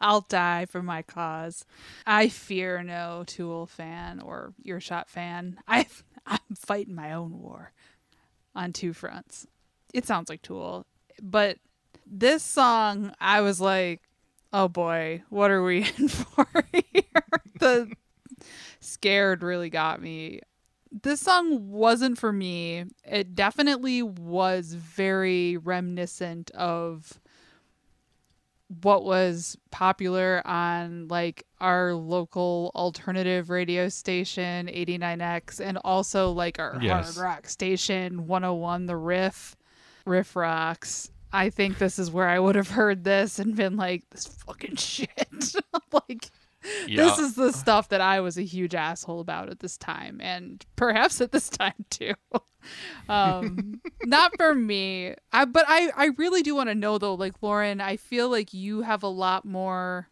I'll 0.00 0.22
die 0.22 0.66
for 0.66 0.82
my 0.82 1.02
cause. 1.02 1.64
I 2.06 2.28
fear 2.28 2.82
no 2.82 3.24
Tool 3.26 3.66
fan 3.66 4.20
or 4.20 4.54
Earshot 4.64 5.08
fan. 5.08 5.58
I, 5.68 5.86
I'm 6.26 6.38
fighting 6.56 6.94
my 6.94 7.12
own 7.12 7.38
war 7.40 7.72
on 8.54 8.72
two 8.72 8.92
fronts. 8.92 9.46
It 9.94 10.06
sounds 10.06 10.28
like 10.28 10.42
Tool, 10.42 10.86
but 11.22 11.58
this 12.06 12.42
song, 12.42 13.12
I 13.20 13.40
was 13.40 13.60
like, 13.60 14.02
oh 14.52 14.68
boy, 14.68 15.22
what 15.28 15.50
are 15.50 15.62
we 15.62 15.78
in 15.98 16.08
for 16.08 16.46
here? 16.72 17.02
the 17.58 17.90
scared 18.86 19.42
really 19.42 19.70
got 19.70 20.00
me 20.00 20.40
this 21.02 21.20
song 21.20 21.68
wasn't 21.70 22.16
for 22.16 22.32
me. 22.32 22.84
It 23.04 23.34
definitely 23.34 24.02
was 24.02 24.72
very 24.72 25.56
reminiscent 25.58 26.50
of 26.52 27.20
what 28.82 29.04
was 29.04 29.56
popular 29.70 30.42
on 30.46 31.06
like 31.08 31.44
our 31.60 31.92
local 31.94 32.72
alternative 32.74 33.48
radio 33.50 33.88
station 33.88 34.66
89X 34.66 35.60
and 35.60 35.78
also 35.84 36.32
like 36.32 36.58
our 36.58 36.78
Yes. 36.80 37.16
hard 37.16 37.24
rock 37.24 37.48
station 37.48 38.26
101 38.26 38.86
the 38.86 38.96
riff 38.96 39.54
riff 40.04 40.34
rocks 40.34 41.10
I 41.32 41.50
think 41.50 41.78
this 41.78 41.98
is 41.98 42.10
where 42.10 42.28
I 42.28 42.38
would 42.40 42.56
have 42.56 42.70
heard 42.70 43.04
this 43.04 43.38
and 43.38 43.54
been 43.54 43.76
like 43.76 44.02
this 44.10 44.26
fucking 44.26 44.76
shit 44.76 45.54
like 45.92 46.30
Yeah. 46.86 47.04
this 47.04 47.18
is 47.18 47.34
the 47.34 47.52
stuff 47.52 47.88
that 47.90 48.00
I 48.00 48.20
was 48.20 48.38
a 48.38 48.42
huge 48.42 48.74
asshole 48.74 49.20
about 49.20 49.48
at 49.50 49.60
this 49.60 49.76
time, 49.76 50.20
and 50.20 50.64
perhaps 50.76 51.20
at 51.20 51.32
this 51.32 51.48
time 51.62 51.84
too. 51.90 52.14
um, 53.08 53.80
not 54.04 54.36
for 54.36 54.54
me. 54.54 55.14
I, 55.32 55.44
but 55.44 55.64
I, 55.68 55.90
I 55.96 56.06
really 56.16 56.42
do 56.42 56.54
want 56.54 56.68
to 56.68 56.74
know 56.74 56.98
though, 56.98 57.14
like 57.14 57.34
Lauren, 57.42 57.80
I 57.80 57.96
feel 57.96 58.28
like 58.30 58.52
you 58.54 58.82
have 58.82 59.02
a 59.02 59.08
lot 59.08 59.44
more. 59.44 60.08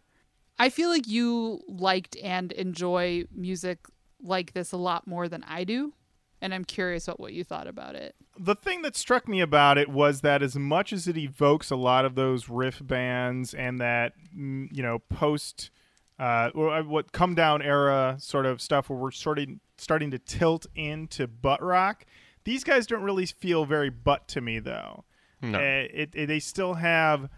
I 0.59 0.69
feel 0.69 0.89
like 0.89 1.09
you 1.09 1.61
liked 1.69 2.17
and 2.23 2.53
enjoy 2.53 3.25
music 3.35 3.79
like 4.23 4.53
this 4.53 4.73
a 4.73 4.77
lot 4.77 5.07
more 5.07 5.29
than 5.29 5.45
I 5.49 5.65
do, 5.65 5.93
and 6.41 6.55
I'm 6.55 6.65
curious 6.65 7.09
about 7.09 7.19
what 7.21 7.33
you 7.33 7.43
thought 7.45 7.67
about 7.67 7.95
it. 7.97 8.15
the 8.39 8.55
thing 8.55 8.83
that 8.83 8.97
struck 8.97 9.27
me 9.29 9.41
about 9.41 9.79
it 9.79 9.89
was 9.89 10.21
that 10.21 10.43
as 10.43 10.57
much 10.57 10.93
as 10.93 11.07
it 11.09 11.17
evokes 11.19 11.71
a 11.71 11.77
lot 11.77 12.05
of 12.05 12.15
those 12.15 12.49
riff 12.49 12.81
bands 12.85 13.53
and 13.55 13.81
that 13.81 14.13
mm, 14.37 14.69
you 14.73 14.83
know 14.83 15.01
post 15.01 15.71
uh, 16.19 16.51
or 16.55 16.75
uh, 16.75 16.83
what 16.83 17.13
come 17.13 17.35
down 17.35 17.63
era 17.63 18.17
sort 18.19 18.47
of 18.47 18.61
stuff 18.61 18.89
where 18.89 18.99
we're 18.99 19.11
sort 19.11 19.39
of 19.39 19.49
starting 19.77 20.11
to 20.11 20.19
tilt 20.19 20.67
into 20.75 21.27
butt 21.27 21.63
rock, 21.63 22.07
these 22.45 22.65
guys 22.65 22.87
don't 22.87 23.03
really 23.03 23.27
feel 23.27 23.65
very 23.65 23.91
butt 23.91 24.29
to 24.29 24.41
me 24.41 24.59
though. 24.59 25.05
No. 25.43 25.59
Uh, 25.59 25.87
it, 25.93 26.11
it, 26.15 26.27
they 26.27 26.41
still 26.41 26.75
have, 26.75 27.29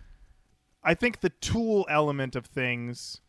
I 0.84 0.94
think 0.94 1.20
the 1.20 1.30
tool 1.30 1.86
element 1.88 2.36
of 2.36 2.46
things 2.46 3.20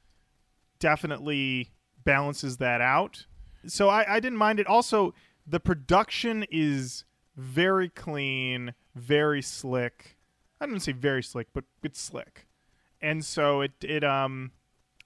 definitely 0.79 1.71
balances 2.03 2.57
that 2.57 2.81
out. 2.81 3.25
So 3.65 3.89
I, 3.89 4.15
I 4.15 4.19
didn't 4.19 4.37
mind 4.37 4.59
it. 4.59 4.67
Also, 4.67 5.13
the 5.45 5.59
production 5.59 6.45
is 6.51 7.05
very 7.35 7.89
clean, 7.89 8.73
very 8.95 9.41
slick. 9.41 10.17
I 10.59 10.65
don't 10.65 10.79
say 10.79 10.91
very 10.91 11.23
slick, 11.23 11.47
but 11.53 11.63
it's 11.83 12.01
slick. 12.01 12.47
And 13.01 13.23
so 13.23 13.61
it 13.61 13.73
it 13.81 14.03
um 14.03 14.51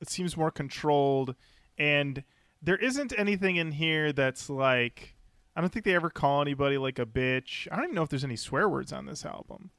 it 0.01 0.09
seems 0.09 0.35
more 0.35 0.51
controlled 0.51 1.35
and 1.77 2.23
there 2.61 2.77
isn't 2.77 3.13
anything 3.17 3.55
in 3.55 3.71
here 3.71 4.11
that's 4.11 4.49
like 4.49 5.15
I 5.55 5.61
don't 5.61 5.71
think 5.71 5.85
they 5.85 5.95
ever 5.95 6.09
call 6.09 6.41
anybody 6.41 6.77
like 6.77 6.97
a 6.97 7.05
bitch. 7.05 7.67
I 7.71 7.75
don't 7.75 7.85
even 7.85 7.95
know 7.95 8.03
if 8.03 8.09
there's 8.09 8.23
any 8.23 8.35
swear 8.37 8.69
words 8.69 8.93
on 8.93 9.05
this 9.05 9.25
album. 9.25 9.71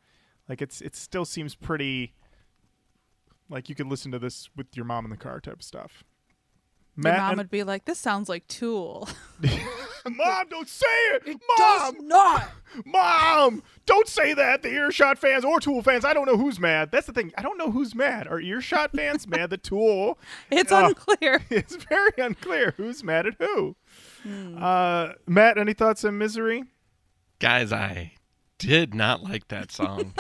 Like 0.49 0.61
it's 0.61 0.81
it 0.81 0.95
still 0.95 1.25
seems 1.25 1.55
pretty 1.55 2.13
like 3.49 3.69
you 3.69 3.75
could 3.75 3.87
listen 3.87 4.13
to 4.13 4.19
this 4.19 4.51
with 4.57 4.67
your 4.75 4.85
mom 4.85 5.05
in 5.05 5.11
the 5.11 5.17
car 5.17 5.41
type 5.41 5.55
of 5.55 5.63
stuff. 5.63 6.05
Your 6.97 7.15
mom 7.15 7.31
and- 7.31 7.39
would 7.39 7.51
be 7.51 7.63
like, 7.63 7.85
"This 7.87 7.99
sounds 7.99 8.29
like 8.29 8.47
Tool." 8.49 9.09
Mom, 10.17 10.49
don't 10.49 10.69
say 10.69 10.87
it. 10.87 11.27
Mom, 11.27 11.37
does 11.59 11.95
not. 12.01 12.51
Mom, 12.85 13.63
don't 13.87 14.09
say 14.09 14.35
that. 14.35 14.63
The 14.63 14.71
Earshot 14.71 15.19
fans 15.19 15.45
or 15.45 15.61
Tool 15.61 15.83
fans, 15.83 16.05
I 16.05 16.13
don't 16.15 16.27
know 16.27 16.37
who's 16.37 16.59
mad. 16.59 16.91
That's 16.91 17.07
the 17.07 17.13
thing. 17.13 17.33
I 17.37 17.43
don't 17.43 17.59
know 17.59 17.71
who's 17.71 17.95
mad. 17.95 18.27
Are 18.27 18.41
Earshot 18.41 18.93
fans 18.93 19.27
mad 19.29 19.51
that 19.51 19.63
Tool? 19.63 20.19
It's 20.51 20.73
Oh. 20.73 20.87
unclear. 20.87 21.43
It's 21.51 21.77
very 21.77 22.13
unclear 22.19 22.75
who's 22.77 23.05
mad 23.05 23.27
at 23.27 23.35
who. 23.39 23.77
Uh, 24.59 25.13
Matt, 25.27 25.59
any 25.59 25.75
thoughts 25.75 26.05
on 26.05 26.17
Misery? 26.19 26.65
Guys, 27.39 27.73
I 27.73 28.13
did 28.59 28.95
not 28.95 29.23
like 29.23 29.49
that 29.49 29.73
song 29.73 30.15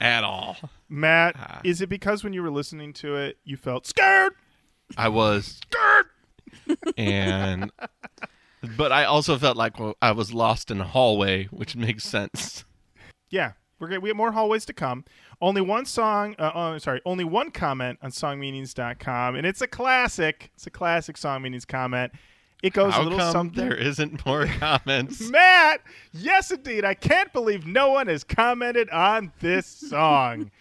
at 0.00 0.24
all. 0.24 0.56
Matt, 0.88 1.36
Ah. 1.38 1.60
is 1.64 1.80
it 1.80 1.88
because 1.88 2.24
when 2.24 2.32
you 2.32 2.42
were 2.42 2.50
listening 2.50 2.92
to 2.94 3.16
it, 3.16 3.38
you 3.44 3.56
felt 3.56 3.86
scared? 3.86 4.32
I 4.96 5.08
was 5.08 5.60
Scared. 5.70 6.06
and 6.98 7.70
but 8.76 8.92
I 8.92 9.04
also 9.04 9.38
felt 9.38 9.56
like 9.56 9.78
well, 9.78 9.96
I 10.00 10.12
was 10.12 10.32
lost 10.32 10.70
in 10.70 10.80
a 10.80 10.84
hallway, 10.84 11.46
which 11.46 11.76
makes 11.76 12.04
sense. 12.04 12.64
Yeah, 13.30 13.52
we're 13.78 13.88
gonna, 13.88 14.00
we 14.00 14.10
have 14.10 14.16
more 14.16 14.32
hallways 14.32 14.64
to 14.66 14.72
come. 14.72 15.04
Only 15.40 15.60
one 15.60 15.86
song. 15.86 16.36
Uh, 16.38 16.52
oh, 16.54 16.78
sorry, 16.78 17.00
only 17.04 17.24
one 17.24 17.50
comment 17.50 17.98
on 18.02 18.10
songmeanings.com, 18.10 19.34
and 19.36 19.46
it's 19.46 19.60
a 19.60 19.66
classic. 19.66 20.50
It's 20.54 20.66
a 20.66 20.70
classic 20.70 21.16
song 21.16 21.42
meanings 21.42 21.64
comment. 21.64 22.12
It 22.62 22.74
goes 22.74 22.92
How 22.94 23.02
a 23.02 23.04
little 23.04 23.18
come 23.18 23.32
something. 23.32 23.68
there 23.68 23.76
isn't 23.76 24.24
more 24.24 24.46
comments? 24.60 25.28
Matt, 25.28 25.80
yes, 26.12 26.52
indeed. 26.52 26.84
I 26.84 26.94
can't 26.94 27.32
believe 27.32 27.66
no 27.66 27.90
one 27.90 28.06
has 28.06 28.22
commented 28.22 28.88
on 28.90 29.32
this 29.40 29.66
song. 29.90 30.52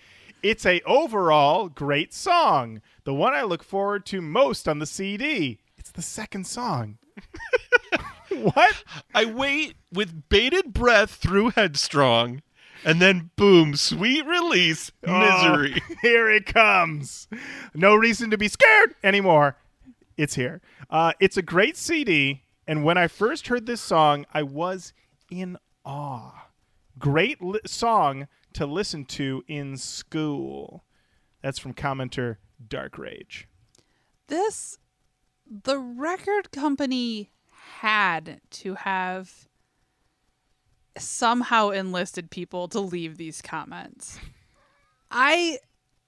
it's 0.42 0.66
a 0.66 0.82
overall 0.82 1.70
great 1.70 2.12
song. 2.12 2.82
The 3.04 3.14
one 3.14 3.34
I 3.34 3.44
look 3.44 3.62
forward 3.64 4.08
to 4.08 4.20
most 4.22 4.68
on 4.68 4.80
the 4.80 4.88
CD. 4.88 5.60
It's 5.78 5.92
the 5.92 6.02
second 6.02 6.48
song. 6.48 6.98
what? 8.30 8.84
I 9.14 9.26
wait 9.26 9.76
with 9.92 10.30
bated 10.30 10.74
breath 10.74 11.12
through 11.16 11.52
Headstrong, 11.52 12.42
and 12.84 13.02
then 13.02 13.32
boom, 13.36 13.76
sweet 13.76 14.26
release, 14.26 14.92
misery. 15.06 15.82
Oh, 15.90 15.96
here 16.02 16.30
it 16.30 16.46
comes. 16.46 17.28
No 17.74 17.96
reason 17.96 18.30
to 18.32 18.38
be 18.38 18.48
scared 18.48 18.96
anymore. 19.04 19.58
It's 20.18 20.36
here. 20.36 20.62
Uh, 20.90 21.14
it's 21.20 21.38
a 21.38 21.42
great 21.42 21.78
CD, 21.78 22.44
and 22.68 22.84
when 22.84 22.98
I 22.98 23.08
first 23.08 23.48
heard 23.48 23.66
this 23.66 23.82
song, 23.82 24.26
I 24.34 24.44
was 24.44 24.94
in 25.30 25.58
awe. 25.86 26.48
Great 27.00 27.42
li- 27.42 27.60
song 27.66 28.28
to 28.54 28.66
listen 28.66 29.06
to 29.06 29.44
in 29.48 29.78
school. 29.78 30.84
That's 31.42 31.58
from 31.60 31.74
commenter 31.74 32.38
Dark 32.68 32.98
Rage. 32.98 33.48
this 34.28 34.78
the 35.52 35.78
record 35.78 36.52
company 36.52 37.32
had 37.80 38.40
to 38.52 38.76
have 38.76 39.48
somehow 40.98 41.70
enlisted 41.70 42.32
people 42.32 42.68
to 42.70 42.80
leave 42.80 43.18
these 43.18 43.42
comments. 43.42 44.18
I 45.10 45.60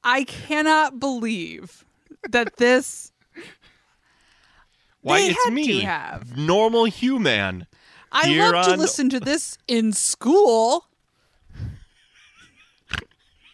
I 0.04 0.24
cannot 0.24 1.00
believe 1.00 1.84
that 2.30 2.56
this 2.58 3.12
Why 5.02 5.20
They 5.22 5.28
it's 5.30 5.44
had 5.44 5.50
to 5.50 5.56
me, 5.56 5.80
have. 5.82 6.38
normal 6.38 6.86
human. 6.86 7.68
I 8.12 8.28
Here 8.28 8.52
love 8.52 8.66
to 8.68 8.72
on- 8.74 8.80
listen 8.80 9.10
to 9.10 9.20
this 9.22 9.58
in 9.68 9.92
school. 9.94 10.86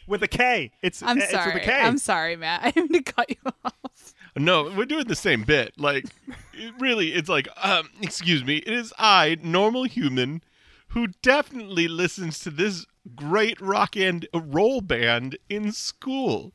With 0.08 0.24
a 0.24 0.28
K. 0.28 0.72
It's 0.82 1.04
I'm 1.04 1.20
it's 1.20 1.32
with 1.32 1.40
a 1.40 1.44
sorry. 1.44 1.60
K. 1.62 1.72
I'm 1.82 1.98
sorry, 2.00 2.36
Matt. 2.36 2.62
I 2.64 2.72
didn't 2.72 2.94
to 2.94 3.02
cut 3.04 3.30
you 3.30 3.52
off. 3.64 4.14
No, 4.36 4.72
we're 4.76 4.86
doing 4.86 5.08
the 5.08 5.16
same 5.16 5.44
bit. 5.44 5.74
Like, 5.78 6.06
it 6.54 6.74
really, 6.80 7.14
it's 7.14 7.30
like, 7.30 7.48
um, 7.58 7.90
excuse 8.02 8.44
me, 8.44 8.58
it 8.58 8.74
is 8.74 8.94
I, 8.98 9.38
normal 9.42 9.84
human, 9.84 10.44
who 10.90 11.08
definitely 11.22 11.88
listens 11.88 12.40
to 12.40 12.50
this 12.50 12.86
great 13.16 13.60
rock 13.60 13.96
and 13.96 14.28
roll 14.34 14.82
band 14.82 15.38
in 15.50 15.72
school 15.72 16.54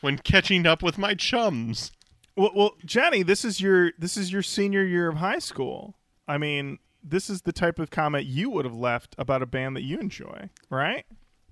when 0.00 0.18
catching 0.18 0.66
up 0.66 0.82
with 0.82 0.98
my 0.98 1.14
chums. 1.14 1.92
Well, 2.36 2.52
well, 2.54 2.74
Jenny, 2.84 3.22
this 3.22 3.44
is 3.44 3.60
your 3.60 3.92
this 3.98 4.16
is 4.16 4.32
your 4.32 4.42
senior 4.42 4.84
year 4.84 5.08
of 5.08 5.16
high 5.16 5.38
school. 5.38 5.94
I 6.26 6.38
mean, 6.38 6.78
this 7.02 7.28
is 7.28 7.42
the 7.42 7.52
type 7.52 7.78
of 7.78 7.90
comment 7.90 8.26
you 8.26 8.48
would 8.50 8.64
have 8.64 8.74
left 8.74 9.14
about 9.18 9.42
a 9.42 9.46
band 9.46 9.76
that 9.76 9.82
you 9.82 9.98
enjoy, 9.98 10.48
right? 10.70 11.04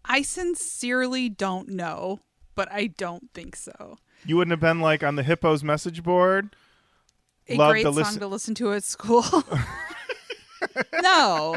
I 0.04 0.22
sincerely 0.22 1.28
don't 1.28 1.68
know, 1.68 2.20
but 2.54 2.70
I 2.72 2.86
don't 2.86 3.32
think 3.34 3.56
so. 3.56 3.98
You 4.24 4.36
wouldn't 4.36 4.52
have 4.52 4.60
been 4.60 4.80
like 4.80 5.02
on 5.02 5.16
the 5.16 5.22
Hippos 5.22 5.62
message 5.62 6.02
board. 6.02 6.54
A 7.48 7.56
Love 7.56 7.72
great 7.72 7.82
to 7.82 7.88
song 7.88 7.94
listen- 7.94 8.20
to 8.20 8.26
listen 8.26 8.54
to 8.56 8.72
at 8.72 8.84
school. 8.84 9.24
no. 11.02 11.56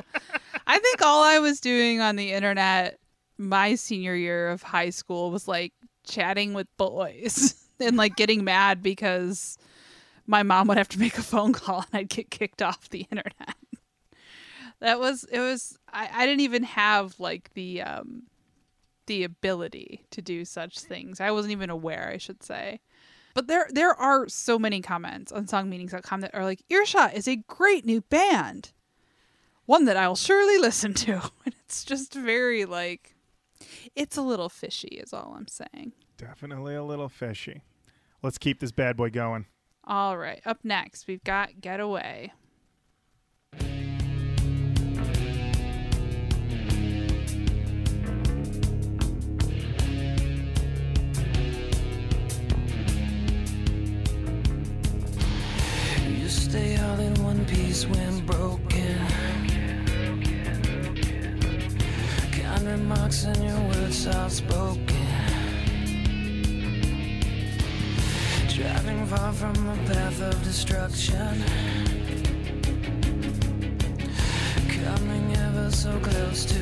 I 0.66 0.80
think 0.80 1.02
all 1.02 1.24
I 1.24 1.40
was 1.40 1.60
doing 1.60 2.00
on 2.02 2.16
the 2.16 2.32
internet 2.32 3.00
my 3.38 3.76
senior 3.76 4.16
year 4.16 4.50
of 4.50 4.62
high 4.64 4.90
school 4.92 5.32
was 5.32 5.48
like 5.48 5.74
chatting 6.08 6.54
with 6.54 6.68
boys 6.78 7.56
and 7.80 7.98
like 7.98 8.16
getting 8.16 8.44
mad 8.44 8.82
because 8.82 9.58
my 10.28 10.44
mom 10.44 10.68
would 10.68 10.78
have 10.78 10.90
to 10.90 11.00
make 11.00 11.18
a 11.18 11.24
phone 11.24 11.52
call 11.52 11.80
and 11.80 12.00
I'd 12.00 12.10
get 12.10 12.30
kicked 12.30 12.62
off 12.62 12.90
the 12.90 13.08
internet. 13.12 13.56
That 14.80 15.00
was 15.00 15.24
it 15.26 15.40
was 15.40 15.78
I, 15.92 16.10
I 16.14 16.26
didn't 16.26 16.42
even 16.42 16.64
have 16.64 17.20
like 17.20 17.54
the 17.54 17.82
um 17.82 18.24
the 19.08 19.24
ability 19.24 20.06
to 20.12 20.22
do 20.22 20.46
such 20.46 20.80
things. 20.80 21.20
I 21.20 21.32
wasn't 21.32 21.52
even 21.52 21.70
aware, 21.70 22.10
I 22.14 22.18
should 22.18 22.44
say. 22.44 22.80
But 23.34 23.48
there 23.48 23.68
there 23.72 23.94
are 23.94 24.28
so 24.28 24.60
many 24.60 24.82
comments 24.82 25.32
on 25.32 25.48
songmeanings.com 25.48 26.22
that 26.22 26.36
are 26.36 26.44
like, 26.44 26.64
Earshot 26.70 27.14
is 27.14 27.28
a 27.28 27.38
great 27.48 27.86
new 27.86 28.02
band. 28.02 28.72
One 29.66 29.86
that 29.86 29.98
I'll 29.98 30.16
surely 30.16 30.58
listen 30.58 30.94
to. 30.96 31.14
And 31.46 31.56
it's 31.66 31.84
just 31.84 32.14
very 32.14 32.66
like 32.66 33.16
it's 33.96 34.18
a 34.18 34.22
little 34.22 34.50
fishy 34.50 34.88
is 34.88 35.14
all 35.14 35.36
I'm 35.36 35.48
saying. 35.48 35.94
Definitely 36.18 36.76
a 36.76 36.84
little 36.84 37.10
fishy. 37.10 37.64
Let's 38.22 38.38
keep 38.38 38.60
this 38.60 38.72
bad 38.72 38.96
boy 38.96 39.10
going. 39.10 39.48
All 39.86 40.18
right, 40.18 40.42
up 40.46 40.60
next 40.64 41.08
we've 41.08 41.24
got 41.24 41.60
Getaway. 41.60 42.32
Peace 57.46 57.88
when 57.88 58.26
broken. 58.26 58.98
Kind 62.32 62.68
remarks 62.68 63.26
and 63.26 63.44
your 63.44 63.60
words 63.70 63.98
soft 64.04 64.32
spoken. 64.32 64.86
Driving 68.50 69.06
far 69.08 69.34
from 69.34 69.54
the 69.54 69.94
path 69.94 70.22
of 70.22 70.44
destruction. 70.44 71.44
Coming 74.78 75.36
ever 75.38 75.72
so 75.72 76.00
close 76.00 76.46
to 76.46 76.62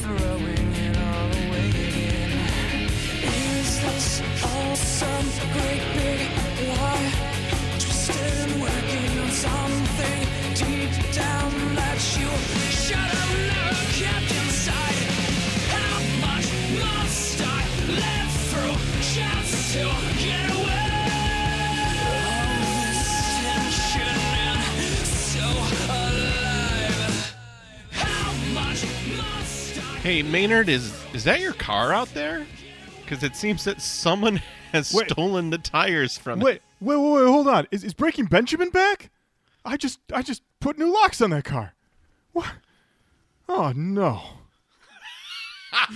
throwing 0.00 0.72
it 0.86 0.96
all 0.96 1.30
away 1.42 1.68
again. 1.68 2.88
Is 3.22 3.80
this 3.82 4.22
all 4.42 4.76
some 4.76 5.28
great 5.52 5.84
big 5.94 6.78
lie? 6.78 7.33
Hey, 30.04 30.22
Maynard, 30.22 30.68
is 30.68 30.92
is 31.14 31.24
that 31.24 31.40
your 31.40 31.54
car 31.54 31.92
out 31.94 32.12
there? 32.12 32.46
Because 33.00 33.22
it 33.22 33.34
seems 33.34 33.64
that 33.64 33.80
someone 33.80 34.36
has 34.72 34.92
Wait. 34.92 35.10
stolen 35.10 35.48
the 35.48 35.56
tires 35.56 36.18
from 36.18 36.42
it. 36.46 36.62
Wait, 36.80 36.96
wait, 36.96 37.02
wait, 37.12 37.22
wait, 37.24 37.28
hold 37.30 37.48
on. 37.48 37.66
Is, 37.70 37.84
is 37.84 37.94
Breaking 37.94 38.26
Benjamin 38.26 38.70
back? 38.70 39.10
I 39.64 39.76
just 39.76 39.98
I 40.12 40.22
just 40.22 40.42
put 40.60 40.78
new 40.78 40.92
locks 40.92 41.20
on 41.20 41.30
that 41.30 41.44
car. 41.44 41.74
What? 42.32 42.52
Oh 43.48 43.72
no. 43.74 44.22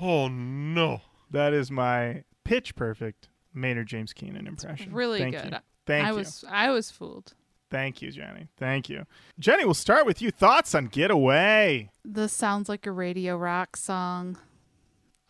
Oh 0.00 0.28
no! 0.28 1.00
That 1.30 1.52
is 1.52 1.70
my 1.72 2.22
pitch 2.44 2.76
perfect 2.76 3.28
Maynard 3.52 3.88
James 3.88 4.12
Keenan 4.12 4.46
impression. 4.46 4.92
Really 4.92 5.18
Thank 5.18 5.34
good. 5.34 5.52
You. 5.52 5.58
Thank 5.86 6.06
I 6.06 6.10
you. 6.10 6.16
was 6.16 6.44
I 6.48 6.70
was 6.70 6.90
fooled. 6.90 7.34
Thank 7.68 8.00
you, 8.00 8.12
Jenny. 8.12 8.46
Thank 8.56 8.88
you. 8.88 9.06
Jenny, 9.40 9.64
we'll 9.64 9.74
start 9.74 10.06
with 10.06 10.22
you. 10.22 10.30
Thoughts 10.30 10.72
on 10.74 10.86
Getaway. 10.86 11.90
This 12.04 12.32
sounds 12.32 12.68
like 12.68 12.86
a 12.86 12.92
radio 12.92 13.36
rock 13.36 13.76
song. 13.76 14.38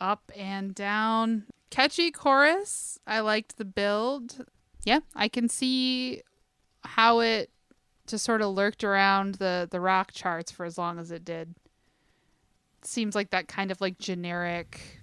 Up 0.00 0.30
and 0.36 0.74
down. 0.74 1.44
Catchy 1.70 2.10
chorus. 2.10 2.98
I 3.06 3.20
liked 3.20 3.56
the 3.56 3.64
build. 3.64 4.44
Yeah, 4.84 5.00
I 5.14 5.28
can 5.28 5.48
see 5.48 6.22
how 6.84 7.20
it 7.20 7.50
just 8.06 8.24
sort 8.24 8.40
of 8.40 8.54
lurked 8.54 8.84
around 8.84 9.36
the, 9.36 9.68
the 9.70 9.80
rock 9.80 10.12
charts 10.12 10.52
for 10.52 10.64
as 10.64 10.78
long 10.78 10.98
as 10.98 11.10
it 11.10 11.24
did. 11.24 11.54
Seems 12.82 13.14
like 13.14 13.30
that 13.30 13.48
kind 13.48 13.70
of 13.70 13.80
like 13.80 13.98
generic. 13.98 15.00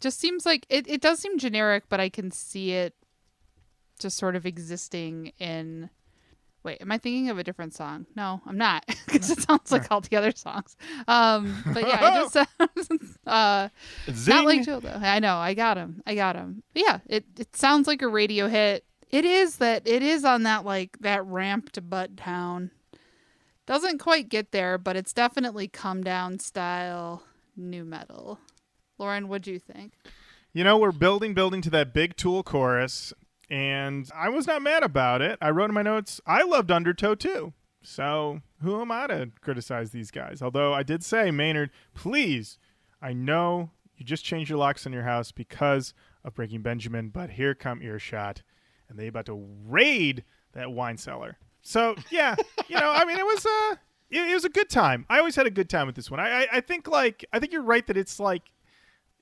Just 0.00 0.18
seems 0.18 0.44
like 0.44 0.66
it, 0.68 0.88
it 0.88 1.00
does 1.00 1.20
seem 1.20 1.38
generic, 1.38 1.84
but 1.88 2.00
I 2.00 2.08
can 2.08 2.30
see 2.30 2.72
it 2.72 2.94
just 3.98 4.16
sort 4.16 4.34
of 4.34 4.44
existing 4.44 5.32
in 5.38 5.88
Wait, 6.64 6.80
am 6.80 6.90
I 6.90 6.96
thinking 6.96 7.28
of 7.28 7.38
a 7.38 7.44
different 7.44 7.74
song? 7.74 8.06
No, 8.16 8.40
I'm 8.46 8.56
not, 8.56 8.86
because 9.06 9.30
it 9.30 9.42
sounds 9.42 9.70
like 9.70 9.90
all 9.90 10.00
the 10.00 10.16
other 10.16 10.32
songs. 10.34 10.76
Um, 11.06 11.62
but 11.72 11.86
yeah, 11.86 12.08
it 12.08 12.30
just 12.32 12.32
sounds 12.58 13.18
uh, 13.26 13.68
Zing! 14.10 14.34
not 14.34 14.44
like 14.46 14.64
Gilda. 14.64 15.00
I 15.02 15.18
know, 15.18 15.36
I 15.36 15.52
got 15.54 15.76
him, 15.76 16.02
I 16.06 16.14
got 16.14 16.36
him. 16.36 16.62
But 16.72 16.82
yeah, 16.82 16.98
it 17.06 17.26
it 17.38 17.54
sounds 17.54 17.86
like 17.86 18.02
a 18.02 18.08
radio 18.08 18.48
hit. 18.48 18.84
It 19.10 19.24
is 19.24 19.56
that 19.56 19.86
it 19.86 20.02
is 20.02 20.24
on 20.24 20.44
that 20.44 20.64
like 20.64 20.96
that 21.00 21.24
ramp 21.26 21.70
to 21.72 21.82
Butt 21.82 22.16
Town. 22.16 22.70
Doesn't 23.66 23.98
quite 23.98 24.28
get 24.28 24.50
there, 24.52 24.76
but 24.76 24.96
it's 24.96 25.12
definitely 25.12 25.68
come 25.68 26.02
down 26.02 26.38
style 26.38 27.22
nu-metal. 27.56 28.38
Lauren, 28.98 29.28
what 29.28 29.42
do 29.42 29.52
you 29.52 29.58
think? 29.58 29.94
You 30.52 30.64
know, 30.64 30.78
we're 30.78 30.92
building, 30.92 31.34
building 31.34 31.62
to 31.62 31.70
that 31.70 31.94
big 31.94 32.16
Tool 32.16 32.42
chorus, 32.42 33.12
and 33.50 34.08
I 34.14 34.28
was 34.28 34.46
not 34.46 34.62
mad 34.62 34.82
about 34.82 35.22
it. 35.22 35.38
I 35.40 35.50
wrote 35.50 35.70
in 35.70 35.74
my 35.74 35.82
notes, 35.82 36.20
I 36.26 36.42
loved 36.42 36.70
Undertow 36.70 37.14
too. 37.14 37.52
So 37.82 38.40
who 38.62 38.80
am 38.80 38.90
I 38.90 39.06
to 39.08 39.30
criticize 39.40 39.90
these 39.90 40.10
guys? 40.10 40.40
Although 40.40 40.72
I 40.72 40.82
did 40.82 41.04
say, 41.04 41.30
Maynard, 41.30 41.70
please, 41.94 42.58
I 43.02 43.12
know 43.12 43.70
you 43.96 44.04
just 44.04 44.24
changed 44.24 44.48
your 44.48 44.58
locks 44.58 44.86
on 44.86 44.92
your 44.92 45.02
house 45.02 45.32
because 45.32 45.92
of 46.24 46.34
Breaking 46.34 46.62
Benjamin, 46.62 47.10
but 47.10 47.30
here 47.30 47.54
come 47.54 47.82
Earshot, 47.82 48.42
and 48.88 48.98
they 48.98 49.06
about 49.06 49.26
to 49.26 49.46
raid 49.66 50.24
that 50.52 50.72
wine 50.72 50.96
cellar. 50.96 51.36
So 51.60 51.94
yeah, 52.10 52.34
you 52.68 52.76
know, 52.76 52.90
I 52.90 53.04
mean, 53.04 53.18
it 53.18 53.26
was 53.26 53.44
a 53.44 53.78
it, 54.10 54.30
it 54.30 54.34
was 54.34 54.46
a 54.46 54.50
good 54.50 54.70
time. 54.70 55.04
I 55.10 55.18
always 55.18 55.36
had 55.36 55.46
a 55.46 55.50
good 55.50 55.68
time 55.68 55.86
with 55.86 55.96
this 55.96 56.10
one. 56.10 56.20
I, 56.20 56.44
I 56.44 56.46
I 56.52 56.60
think 56.60 56.88
like 56.88 57.24
I 57.32 57.38
think 57.38 57.52
you're 57.52 57.62
right 57.62 57.86
that 57.86 57.98
it's 57.98 58.18
like 58.18 58.42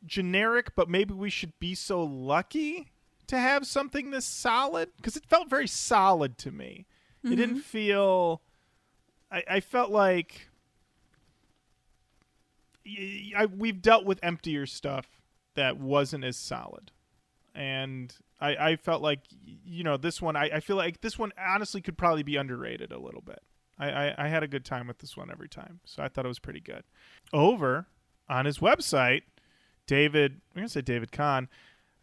generic, 0.07 0.75
but 0.77 0.89
maybe 0.89 1.15
we 1.15 1.31
should 1.31 1.59
be 1.59 1.75
so 1.75 2.05
lucky 2.05 2.92
to 3.33 3.39
have 3.39 3.67
something 3.67 4.11
this 4.11 4.27
solid 4.27 4.91
because 4.99 5.17
it 5.17 5.25
felt 5.25 5.49
very 5.49 5.67
solid 5.67 6.37
to 6.37 6.53
me. 6.53 6.85
It 7.25 7.31
didn't 7.31 7.57
mm-hmm. 7.57 7.61
feel. 7.61 8.43
I, 9.31 9.43
I 9.49 9.61
felt 9.61 9.91
like 9.91 10.49
I, 13.35 13.47
we've 13.47 13.81
dealt 13.81 14.05
with 14.05 14.19
emptier 14.23 14.67
stuff 14.67 15.07
that 15.55 15.79
wasn't 15.79 16.25
as 16.25 16.37
solid, 16.37 16.93
and 17.55 18.15
I, 18.39 18.57
I 18.57 18.77
felt 18.77 19.01
like 19.01 19.21
you 19.65 19.83
know 19.83 19.97
this 19.97 20.21
one. 20.21 20.37
I, 20.37 20.51
I 20.57 20.61
feel 20.61 20.77
like 20.77 21.01
this 21.01 21.19
one 21.19 21.33
honestly 21.39 21.81
could 21.81 21.97
probably 21.97 22.23
be 22.23 22.37
underrated 22.37 22.93
a 22.93 22.99
little 22.99 23.23
bit. 23.23 23.41
I, 23.79 23.91
I, 23.91 24.15
I 24.27 24.29
had 24.29 24.43
a 24.43 24.49
good 24.49 24.67
time 24.67 24.89
with 24.89 24.99
this 24.99 25.17
one 25.17 25.31
every 25.31 25.49
time, 25.49 25.81
so 25.87 26.03
I 26.03 26.09
thought 26.09 26.27
it 26.27 26.29
was 26.29 26.39
pretty 26.39 26.61
good. 26.61 26.83
Over 27.33 27.87
on 28.29 28.45
his 28.45 28.59
website, 28.59 29.23
David, 29.87 30.43
I'm 30.55 30.61
gonna 30.61 30.69
say 30.69 30.83
David 30.83 31.13
Kahne, 31.13 31.49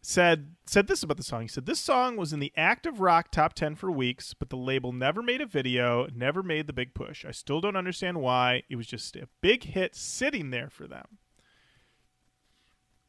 said 0.01 0.55
said 0.65 0.87
this 0.87 1.03
about 1.03 1.17
the 1.17 1.23
song. 1.23 1.41
He 1.41 1.47
said 1.47 1.65
this 1.65 1.79
song 1.79 2.15
was 2.15 2.31
in 2.31 2.39
the 2.39 2.53
active 2.55 2.99
rock 2.99 3.31
top 3.31 3.53
10 3.53 3.75
for 3.75 3.91
weeks, 3.91 4.33
but 4.33 4.49
the 4.49 4.57
label 4.57 4.93
never 4.93 5.21
made 5.21 5.41
a 5.41 5.45
video, 5.45 6.07
never 6.13 6.41
made 6.41 6.67
the 6.67 6.73
big 6.73 6.93
push. 6.93 7.25
I 7.25 7.31
still 7.31 7.59
don't 7.59 7.75
understand 7.75 8.21
why. 8.21 8.63
It 8.69 8.75
was 8.75 8.87
just 8.87 9.15
a 9.15 9.27
big 9.41 9.63
hit 9.63 9.95
sitting 9.95 10.51
there 10.51 10.69
for 10.69 10.87
them. 10.87 11.17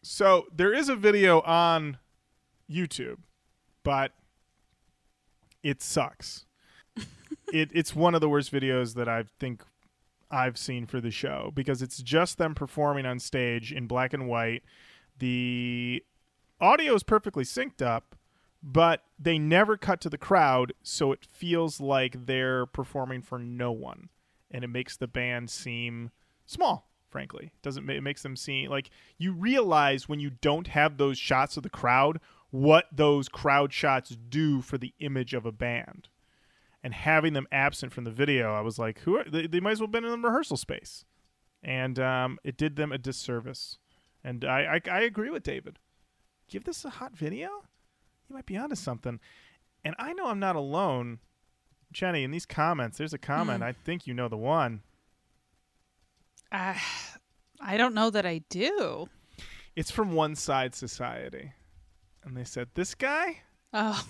So, 0.02 0.46
there 0.54 0.72
is 0.72 0.88
a 0.88 0.96
video 0.96 1.42
on 1.42 1.98
YouTube, 2.70 3.18
but 3.82 4.12
it 5.62 5.82
sucks. 5.82 6.46
it 7.52 7.70
it's 7.74 7.94
one 7.94 8.14
of 8.14 8.22
the 8.22 8.28
worst 8.28 8.50
videos 8.50 8.94
that 8.94 9.08
I 9.08 9.24
think 9.38 9.62
I've 10.30 10.56
seen 10.56 10.86
for 10.86 11.00
the 11.00 11.10
show 11.10 11.52
because 11.54 11.82
it's 11.82 11.98
just 11.98 12.38
them 12.38 12.54
performing 12.54 13.04
on 13.04 13.18
stage 13.18 13.72
in 13.72 13.86
black 13.86 14.14
and 14.14 14.26
white. 14.26 14.62
The 15.18 16.02
audio 16.60 16.94
is 16.94 17.02
perfectly 17.02 17.44
synced 17.44 17.82
up, 17.82 18.16
but 18.62 19.04
they 19.18 19.38
never 19.38 19.76
cut 19.76 20.00
to 20.02 20.10
the 20.10 20.18
crowd, 20.18 20.72
so 20.82 21.12
it 21.12 21.24
feels 21.24 21.80
like 21.80 22.26
they're 22.26 22.66
performing 22.66 23.22
for 23.22 23.38
no 23.38 23.72
one, 23.72 24.08
and 24.50 24.64
it 24.64 24.68
makes 24.68 24.96
the 24.96 25.08
band 25.08 25.50
seem 25.50 26.10
small. 26.46 26.88
Frankly, 27.08 27.46
it 27.46 27.62
doesn't 27.62 27.90
it 27.90 28.02
makes 28.02 28.22
them 28.22 28.36
seem 28.36 28.70
like 28.70 28.90
you 29.18 29.32
realize 29.32 30.08
when 30.08 30.20
you 30.20 30.30
don't 30.30 30.68
have 30.68 30.96
those 30.96 31.18
shots 31.18 31.56
of 31.56 31.64
the 31.64 31.68
crowd 31.68 32.20
what 32.50 32.86
those 32.92 33.28
crowd 33.28 33.72
shots 33.72 34.16
do 34.28 34.60
for 34.60 34.78
the 34.78 34.92
image 34.98 35.34
of 35.34 35.46
a 35.46 35.52
band 35.52 36.08
and 36.82 36.94
having 36.94 37.32
them 37.32 37.46
absent 37.52 37.92
from 37.92 38.04
the 38.04 38.10
video, 38.10 38.54
I 38.54 38.60
was 38.60 38.78
like, 38.78 39.00
who 39.00 39.18
are 39.18 39.24
they, 39.24 39.46
they 39.46 39.60
might 39.60 39.72
as 39.72 39.80
well 39.80 39.86
have 39.86 39.92
been 39.92 40.04
in 40.04 40.22
the 40.22 40.28
rehearsal 40.28 40.56
space. 40.56 41.04
And 41.62 41.98
um, 41.98 42.38
it 42.42 42.56
did 42.56 42.76
them 42.76 42.90
a 42.90 42.98
disservice. 42.98 43.78
And 44.24 44.44
I, 44.44 44.80
I 44.86 44.90
I 44.90 45.00
agree 45.00 45.30
with 45.30 45.42
David. 45.42 45.78
Give 46.50 46.64
this 46.64 46.84
a 46.84 46.90
hot 46.90 47.16
video? 47.16 47.48
You 48.28 48.34
might 48.34 48.46
be 48.46 48.56
onto 48.56 48.74
something. 48.74 49.20
And 49.84 49.94
I 49.98 50.12
know 50.12 50.26
I'm 50.26 50.40
not 50.40 50.56
alone. 50.56 51.20
Jenny, 51.92 52.24
in 52.24 52.30
these 52.30 52.46
comments, 52.46 52.98
there's 52.98 53.14
a 53.14 53.18
comment. 53.18 53.62
I 53.62 53.72
think 53.72 54.06
you 54.06 54.14
know 54.14 54.28
the 54.28 54.36
one. 54.36 54.82
Uh, 56.52 56.74
I 57.60 57.76
don't 57.76 57.94
know 57.94 58.10
that 58.10 58.26
I 58.26 58.42
do. 58.48 59.08
It's 59.76 59.90
from 59.90 60.12
One 60.12 60.34
Side 60.34 60.74
Society. 60.74 61.52
And 62.24 62.36
they 62.36 62.44
said, 62.44 62.68
This 62.74 62.94
guy, 62.94 63.38
Oh, 63.72 64.04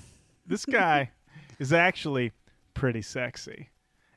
this 0.46 0.64
guy 0.66 1.10
is 1.58 1.72
actually 1.72 2.32
pretty 2.74 3.02
sexy 3.02 3.68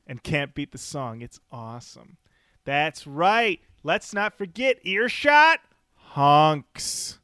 and 0.07 0.23
can't 0.23 0.53
beat 0.55 0.71
the 0.71 0.77
song. 0.77 1.21
It's 1.21 1.39
awesome. 1.51 2.17
That's 2.65 3.05
right. 3.05 3.59
Let's 3.83 4.13
not 4.13 4.37
forget 4.37 4.77
Earshot 4.83 5.59
Hunks. 5.95 7.19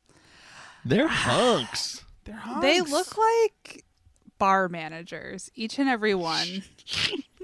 They're 0.86 1.08
hunks. 1.08 2.04
They're 2.26 2.36
hunks. 2.36 2.62
they 2.62 2.82
look 2.82 3.18
like 3.18 3.86
bar 4.38 4.70
managers, 4.70 5.52
each 5.56 5.80
and 5.80 5.90
every 5.90 6.16
one. 6.16 6.64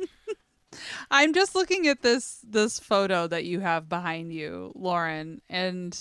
I'm 1.11 1.33
just 1.33 1.55
looking 1.55 1.87
at 1.87 2.01
this 2.01 2.39
this 2.47 2.79
photo 2.79 3.27
that 3.27 3.45
you 3.45 3.59
have 3.59 3.89
behind 3.89 4.33
you, 4.33 4.71
Lauren, 4.75 5.41
and 5.49 5.99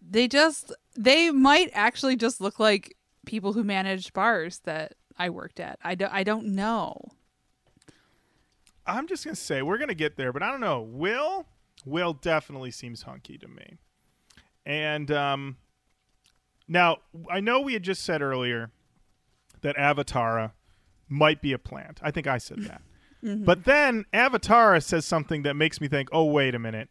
they 0.00 0.28
just 0.28 0.72
they 0.96 1.30
might 1.30 1.70
actually 1.72 2.16
just 2.16 2.40
look 2.40 2.58
like 2.58 2.96
people 3.26 3.52
who 3.52 3.64
manage 3.64 4.12
bars 4.12 4.60
that 4.60 4.94
I 5.18 5.30
worked 5.30 5.60
at. 5.60 5.78
I 5.82 5.94
don't 5.94 6.12
I 6.12 6.22
don't 6.22 6.46
know. 6.46 6.96
I'm 8.86 9.06
just 9.06 9.24
gonna 9.24 9.36
say 9.36 9.62
we're 9.62 9.78
gonna 9.78 9.94
get 9.94 10.16
there, 10.16 10.32
but 10.32 10.42
I 10.42 10.50
don't 10.50 10.60
know. 10.60 10.82
Will 10.82 11.46
Will 11.84 12.12
definitely 12.12 12.70
seems 12.70 13.02
hunky 13.02 13.38
to 13.38 13.48
me. 13.48 13.78
And 14.64 15.10
um, 15.10 15.56
now 16.68 16.98
I 17.30 17.40
know 17.40 17.60
we 17.60 17.72
had 17.74 17.82
just 17.82 18.04
said 18.04 18.22
earlier 18.22 18.70
that 19.62 19.76
Avatara 19.76 20.52
might 21.08 21.40
be 21.42 21.52
a 21.52 21.58
plant. 21.58 22.00
I 22.02 22.10
think 22.10 22.26
I 22.26 22.38
said 22.38 22.64
that. 22.64 22.82
But 23.24 23.66
then 23.66 24.04
Avatara 24.12 24.82
says 24.82 25.06
something 25.06 25.42
that 25.44 25.54
makes 25.54 25.80
me 25.80 25.86
think, 25.86 26.08
oh 26.10 26.24
wait 26.24 26.56
a 26.56 26.58
minute, 26.58 26.88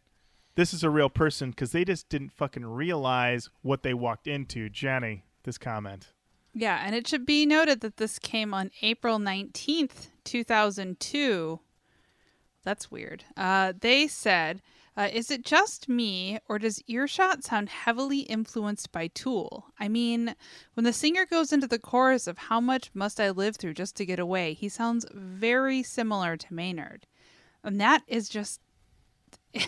this 0.54 0.72
is 0.72 0.82
a 0.82 0.88
real 0.88 1.10
person 1.10 1.50
because 1.50 1.72
they 1.72 1.84
just 1.84 2.08
didn't 2.08 2.32
fucking 2.32 2.64
realize 2.64 3.50
what 3.60 3.82
they 3.82 3.92
walked 3.92 4.26
into. 4.26 4.70
Jenny, 4.70 5.24
this 5.44 5.58
comment. 5.58 6.08
Yeah, 6.54 6.82
and 6.84 6.94
it 6.94 7.06
should 7.06 7.24
be 7.24 7.44
noted 7.46 7.80
that 7.80 7.96
this 7.96 8.18
came 8.18 8.52
on 8.52 8.70
April 8.82 9.18
19th, 9.18 10.08
2002. 10.24 11.60
That's 12.64 12.90
weird. 12.90 13.24
Uh, 13.36 13.72
they 13.78 14.06
said, 14.06 14.62
uh, 14.96 15.08
Is 15.12 15.30
it 15.30 15.44
just 15.44 15.88
me, 15.88 16.38
or 16.48 16.58
does 16.58 16.82
Earshot 16.86 17.44
sound 17.44 17.68
heavily 17.68 18.20
influenced 18.20 18.92
by 18.92 19.08
Tool? 19.08 19.66
I 19.78 19.88
mean, 19.88 20.34
when 20.74 20.84
the 20.84 20.92
singer 20.92 21.26
goes 21.26 21.52
into 21.52 21.66
the 21.66 21.78
chorus 21.78 22.26
of 22.26 22.38
How 22.38 22.60
much 22.60 22.90
must 22.94 23.20
I 23.20 23.30
live 23.30 23.56
through 23.56 23.74
just 23.74 23.96
to 23.96 24.06
get 24.06 24.18
away, 24.18 24.54
he 24.54 24.68
sounds 24.68 25.06
very 25.12 25.82
similar 25.82 26.36
to 26.36 26.54
Maynard. 26.54 27.06
And 27.64 27.80
that 27.80 28.02
is 28.06 28.28
just 28.28 28.60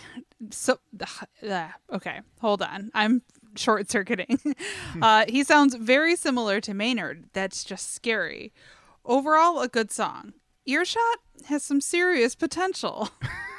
so 0.49 0.79
uh, 1.49 1.67
okay 1.91 2.21
hold 2.39 2.61
on. 2.61 2.91
I'm 2.93 3.21
short 3.55 3.89
circuiting. 3.89 4.39
Uh, 5.01 5.25
he 5.27 5.43
sounds 5.43 5.75
very 5.75 6.15
similar 6.15 6.61
to 6.61 6.73
maynard. 6.73 7.25
That's 7.33 7.65
just 7.65 7.93
scary. 7.93 8.53
Overall 9.03 9.59
a 9.59 9.67
good 9.67 9.91
song. 9.91 10.33
Earshot 10.65 11.17
has 11.47 11.63
some 11.63 11.81
serious 11.81 12.33
potential 12.33 13.09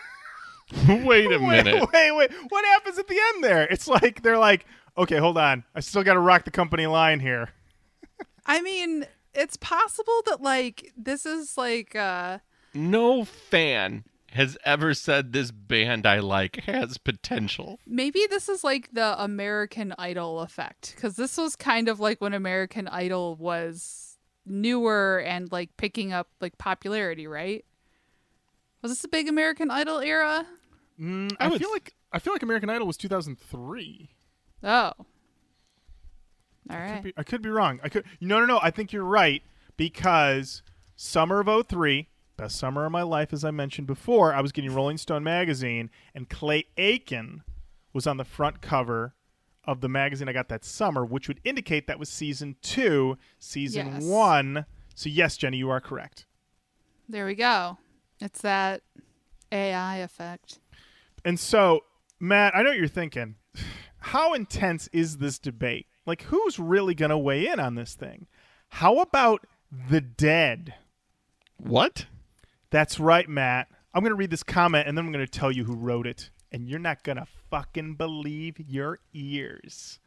Wait 0.88 1.26
a 1.32 1.38
Wait, 1.38 1.40
minute. 1.64 1.88
wait, 1.92 2.12
wait. 2.12 2.30
What 2.48 2.64
happens 2.64 2.98
at 2.98 3.06
the 3.08 3.18
end 3.34 3.44
there? 3.44 3.64
It's 3.64 3.86
like 3.86 4.22
they're 4.22 4.38
like, 4.38 4.66
okay, 4.98 5.18
hold 5.18 5.38
on. 5.38 5.64
I 5.74 5.80
still 5.80 6.02
got 6.02 6.14
to 6.14 6.20
rock 6.20 6.44
the 6.44 6.50
company 6.50 6.86
line 6.86 7.20
here. 7.20 7.50
i 8.46 8.60
mean 8.62 9.04
it's 9.34 9.56
possible 9.56 10.22
that 10.26 10.40
like 10.40 10.92
this 10.96 11.26
is 11.26 11.56
like 11.58 11.94
uh 11.96 12.38
No 12.74 13.24
fan 13.24 14.04
has 14.32 14.56
ever 14.64 14.92
said 14.94 15.32
this 15.32 15.50
band 15.50 16.06
I 16.06 16.18
like 16.20 16.56
has 16.66 16.96
potential. 16.98 17.78
maybe 17.86 18.26
this 18.30 18.48
is 18.48 18.62
like 18.62 18.90
the 18.92 19.20
american 19.22 19.94
idol 19.98 20.40
effect 20.40 20.92
because 20.94 21.16
this 21.16 21.36
was 21.38 21.56
kind 21.56 21.88
of 21.88 21.98
like 22.00 22.20
when 22.20 22.34
american 22.34 22.86
idol 22.88 23.34
was 23.36 24.16
newer 24.46 25.22
and 25.26 25.50
like 25.50 25.76
picking 25.76 26.12
up 26.12 26.28
like 26.40 26.56
popularity 26.58 27.26
right 27.26 27.64
was 28.82 28.92
this 28.92 29.04
a 29.04 29.08
big 29.08 29.26
american 29.28 29.70
idol 29.72 29.98
era 29.98 30.46
Mm, 31.00 31.32
I 31.38 31.46
I, 31.46 31.48
feel 31.50 31.58
th- 31.58 31.70
like 31.70 31.94
I 32.12 32.18
feel 32.18 32.32
like 32.32 32.42
American 32.42 32.70
Idol 32.70 32.86
was 32.86 32.96
2003. 32.96 34.10
oh 34.64 34.68
all 34.68 34.94
I 36.70 36.76
right 36.80 36.94
could, 36.94 37.02
be, 37.04 37.12
I 37.16 37.22
could 37.22 37.42
be 37.42 37.48
wrong. 37.48 37.78
I 37.82 37.88
could. 37.88 38.04
No, 38.20 38.40
no, 38.40 38.46
no. 38.46 38.58
I 38.62 38.70
think 38.70 38.92
you're 38.92 39.04
right 39.04 39.42
because 39.76 40.62
summer 40.96 41.40
of 41.40 41.66
03, 41.68 42.08
best 42.36 42.56
summer 42.56 42.84
of 42.86 42.92
my 42.92 43.02
life, 43.02 43.32
as 43.32 43.44
I 43.44 43.50
mentioned 43.52 43.86
before. 43.86 44.34
I 44.34 44.40
was 44.40 44.50
getting 44.52 44.74
Rolling 44.74 44.98
Stone 44.98 45.22
magazine, 45.22 45.90
and 46.14 46.28
Clay 46.28 46.64
Aiken 46.76 47.42
was 47.92 48.06
on 48.06 48.16
the 48.16 48.24
front 48.24 48.60
cover 48.62 49.14
of 49.64 49.80
the 49.80 49.88
magazine 49.88 50.28
I 50.28 50.32
got 50.32 50.48
that 50.48 50.64
summer, 50.64 51.04
which 51.04 51.28
would 51.28 51.40
indicate 51.44 51.86
that 51.86 51.98
was 51.98 52.08
season 52.08 52.56
two, 52.62 53.16
season 53.38 53.86
Yes. 53.86 54.02
one. 54.04 54.66
So 54.94 55.08
yes, 55.08 55.36
Jenny, 55.36 55.58
you 55.58 55.70
are 55.70 55.80
correct. 55.80 56.26
There 57.08 57.26
we 57.26 57.34
go. 57.36 57.78
It's 58.20 58.40
that 58.42 58.82
AI 59.52 59.98
effect. 59.98 60.58
And 61.26 61.40
so, 61.40 61.80
Matt, 62.20 62.54
I 62.54 62.62
know 62.62 62.70
what 62.70 62.78
you're 62.78 62.86
thinking. 62.86 63.34
How 63.98 64.32
intense 64.32 64.88
is 64.92 65.16
this 65.16 65.40
debate? 65.40 65.88
Like, 66.06 66.22
who's 66.22 66.60
really 66.60 66.94
going 66.94 67.10
to 67.10 67.18
weigh 67.18 67.48
in 67.48 67.58
on 67.58 67.74
this 67.74 67.94
thing? 67.94 68.28
How 68.68 69.00
about 69.00 69.44
the 69.90 70.00
dead? 70.00 70.74
What? 71.56 72.06
That's 72.70 73.00
right, 73.00 73.28
Matt. 73.28 73.66
I'm 73.92 74.02
going 74.02 74.12
to 74.12 74.16
read 74.16 74.30
this 74.30 74.44
comment 74.44 74.86
and 74.86 74.96
then 74.96 75.04
I'm 75.04 75.10
going 75.10 75.26
to 75.26 75.30
tell 75.30 75.50
you 75.50 75.64
who 75.64 75.74
wrote 75.74 76.06
it. 76.06 76.30
And 76.52 76.68
you're 76.68 76.78
not 76.78 77.02
going 77.02 77.16
to 77.16 77.26
fucking 77.50 77.96
believe 77.96 78.60
your 78.60 79.00
ears. 79.12 79.98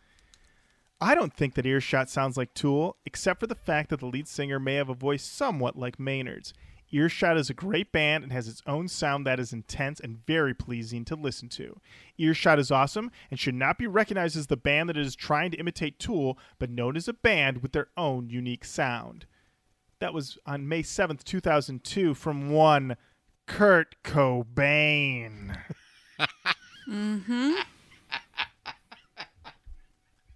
I 1.01 1.15
don't 1.15 1.34
think 1.34 1.55
that 1.55 1.65
Earshot 1.65 2.09
sounds 2.09 2.38
like 2.38 2.53
Tool, 2.53 2.95
except 3.05 3.41
for 3.41 3.47
the 3.47 3.55
fact 3.55 3.89
that 3.89 3.99
the 3.99 4.05
lead 4.05 4.30
singer 4.30 4.57
may 4.57 4.76
have 4.76 4.89
a 4.89 4.93
voice 4.93 5.24
somewhat 5.24 5.78
like 5.78 5.99
Maynard's. 5.99 6.53
Earshot 6.92 7.38
is 7.38 7.50
a 7.50 7.54
great 7.54 7.92
band 7.92 8.24
and 8.24 8.34
has 8.34 8.48
its 8.48 8.64
own 8.66 8.88
sound 8.88 9.26
that 9.26 9.40
is 9.40 9.54
intense 9.54 10.00
and 10.00 10.26
very 10.26 10.54
pleasing 10.54 11.06
to 11.06 11.16
listen 11.16 11.50
to. 11.50 11.80
Earshot 12.18 12.60
is 12.60 12.72
awesome 12.72 13.12
and 13.30 13.40
should 13.40 13.56
not 13.56 13.78
be 13.78 13.88
recognized 13.88 14.36
as 14.36 14.48
the 14.48 14.58
band 14.58 14.90
that 14.90 14.98
is 14.98 15.16
trying 15.16 15.52
to 15.52 15.58
imitate 15.58 16.00
Tool, 16.00 16.38
but 16.58 16.70
known 16.70 16.98
as 16.98 17.08
a 17.08 17.14
band 17.14 17.62
with 17.62 17.74
their 17.74 17.88
own 17.96 18.30
unique 18.30 18.66
sound. 18.66 19.26
That 20.00 20.14
was 20.14 20.38
on 20.46 20.68
May 20.68 20.82
7th, 20.82 21.24
2002, 21.24 22.14
from 22.14 22.50
one 22.50 22.98
Kurt 23.46 23.96
Cobain. 24.04 25.58
Mm-hmm. 26.90 27.54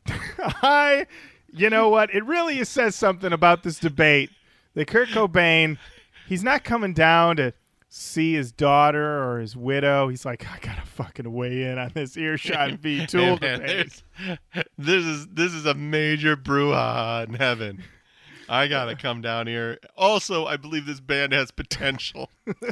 I, 0.62 1.08
you 1.52 1.70
know 1.70 1.90
what? 1.90 2.14
It 2.14 2.24
really 2.26 2.64
says 2.64 2.96
something 2.96 3.34
about 3.34 3.64
this 3.64 3.80
debate 3.80 4.30
that 4.76 4.88
Kurt 4.88 5.10
Cobain, 5.10 5.78
he's 6.28 6.44
not 6.44 6.64
coming 6.64 6.94
down 6.94 7.38
to 7.38 7.54
see 7.90 8.34
his 8.34 8.52
daughter 8.52 9.24
or 9.24 9.40
his 9.40 9.56
widow. 9.56 10.08
He's 10.08 10.26
like, 10.26 10.46
I 10.52 10.58
gotta 10.60 10.82
fucking 10.86 11.32
weigh 11.32 11.64
in 11.64 11.78
on 11.78 11.92
this 11.94 12.18
earshot 12.18 12.72
v 12.80 13.06
Tool 13.06 13.38
Hey, 13.38 13.58
man, 13.58 13.60
debate. 13.60 14.02
this 14.78 15.06
is 15.06 15.28
this 15.28 15.54
is 15.54 15.66
a 15.66 15.74
major 15.74 16.36
brouhaha 16.36 17.28
in 17.28 17.36
heaven. 17.36 17.84
I 18.50 18.68
gotta 18.68 18.96
come 18.96 19.22
down 19.22 19.48
here. 19.48 19.80
Also, 19.98 20.46
I 20.46 20.58
believe 20.58 20.86
this 20.86 21.00
band 21.00 21.34
has 21.34 21.52
potential. 21.52 22.30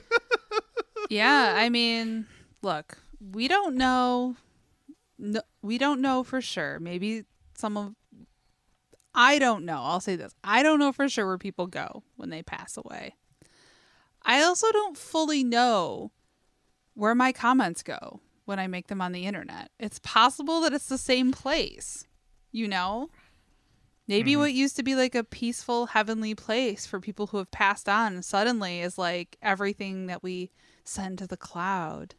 Yeah, 1.10 1.56
I 1.58 1.68
mean, 1.70 2.28
look, 2.62 2.97
we 3.34 3.49
don't 3.49 3.76
know. 3.76 4.38
No, 5.18 5.41
we 5.62 5.78
don't 5.78 5.99
know 5.99 6.24
for 6.24 6.39
sure. 6.39 6.80
Maybe 6.80 7.26
some 7.54 7.76
of. 7.76 7.95
I 9.14 9.38
don't 9.38 9.66
know. 9.66 9.82
I'll 9.82 9.99
say 9.99 10.16
this. 10.16 10.34
I 10.41 10.64
don't 10.64 10.80
know 10.80 10.93
for 10.93 11.10
sure 11.10 11.26
where 11.28 11.38
people 11.38 11.68
go 11.68 12.04
when 12.16 12.30
they 12.30 12.43
pass 12.43 12.78
away. 12.78 13.16
I 14.24 14.42
also 14.42 14.72
don't 14.72 14.98
fully 14.98 15.44
know 15.44 16.12
where 16.94 17.16
my 17.16 17.32
comments 17.32 17.84
go 17.84 18.20
when 18.46 18.60
I 18.60 18.68
make 18.68 18.88
them 18.88 19.02
on 19.02 19.12
the 19.12 19.26
internet. 19.26 19.72
It's 19.80 20.00
possible 20.00 20.62
that 20.62 20.74
it's 20.74 20.88
the 20.88 20.98
same 20.98 21.32
place, 21.32 22.08
you 22.52 22.68
know? 22.68 23.10
Maybe 24.08 24.32
mm-hmm. 24.32 24.42
what 24.42 24.54
used 24.54 24.76
to 24.76 24.84
be 24.84 24.96
like 24.96 25.16
a 25.16 25.24
peaceful 25.24 25.88
heavenly 25.88 26.36
place 26.36 26.86
for 26.86 27.00
people 27.00 27.28
who 27.28 27.38
have 27.38 27.52
passed 27.52 27.88
on 27.88 28.22
suddenly 28.24 28.82
is 28.82 28.98
like 28.98 29.38
everything 29.42 30.08
that 30.08 30.22
we 30.22 30.52
send 30.84 31.20
to 31.20 31.28
the 31.28 31.38
cloud 31.38 32.16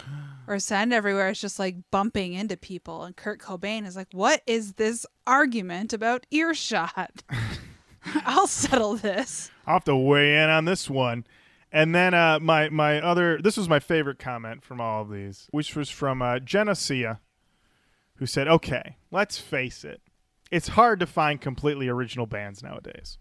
or 0.48 0.58
send 0.58 0.92
everywhere 0.92 1.30
is 1.30 1.40
just 1.40 1.58
like 1.58 1.76
bumping 1.90 2.32
into 2.32 2.56
people. 2.56 3.04
And 3.04 3.16
Kurt 3.16 3.38
Cobain 3.38 3.86
is 3.86 3.96
like, 3.96 4.08
What 4.12 4.42
is 4.46 4.74
this 4.74 5.06
argument 5.26 5.92
about 5.92 6.26
earshot? 6.30 7.22
I'll 8.24 8.46
settle 8.46 8.96
this. 8.96 9.50
I'll 9.66 9.74
have 9.74 9.84
to 9.84 9.96
weigh 9.96 10.42
in 10.42 10.50
on 10.50 10.64
this 10.64 10.88
one. 10.88 11.26
And 11.72 11.94
then 11.94 12.14
uh, 12.14 12.38
my 12.40 12.68
my 12.68 13.00
other 13.00 13.40
this 13.42 13.56
was 13.56 13.68
my 13.68 13.80
favorite 13.80 14.18
comment 14.18 14.64
from 14.64 14.80
all 14.80 15.02
of 15.02 15.10
these, 15.10 15.48
which 15.50 15.74
was 15.74 15.90
from 15.90 16.22
uh, 16.22 16.38
Genesia, 16.38 17.18
who 18.16 18.26
said, 18.26 18.48
"Okay, 18.48 18.96
let's 19.10 19.38
face 19.38 19.84
it, 19.84 20.00
it's 20.50 20.68
hard 20.68 21.00
to 21.00 21.06
find 21.06 21.40
completely 21.40 21.88
original 21.88 22.26
bands 22.26 22.62
nowadays. 22.62 23.18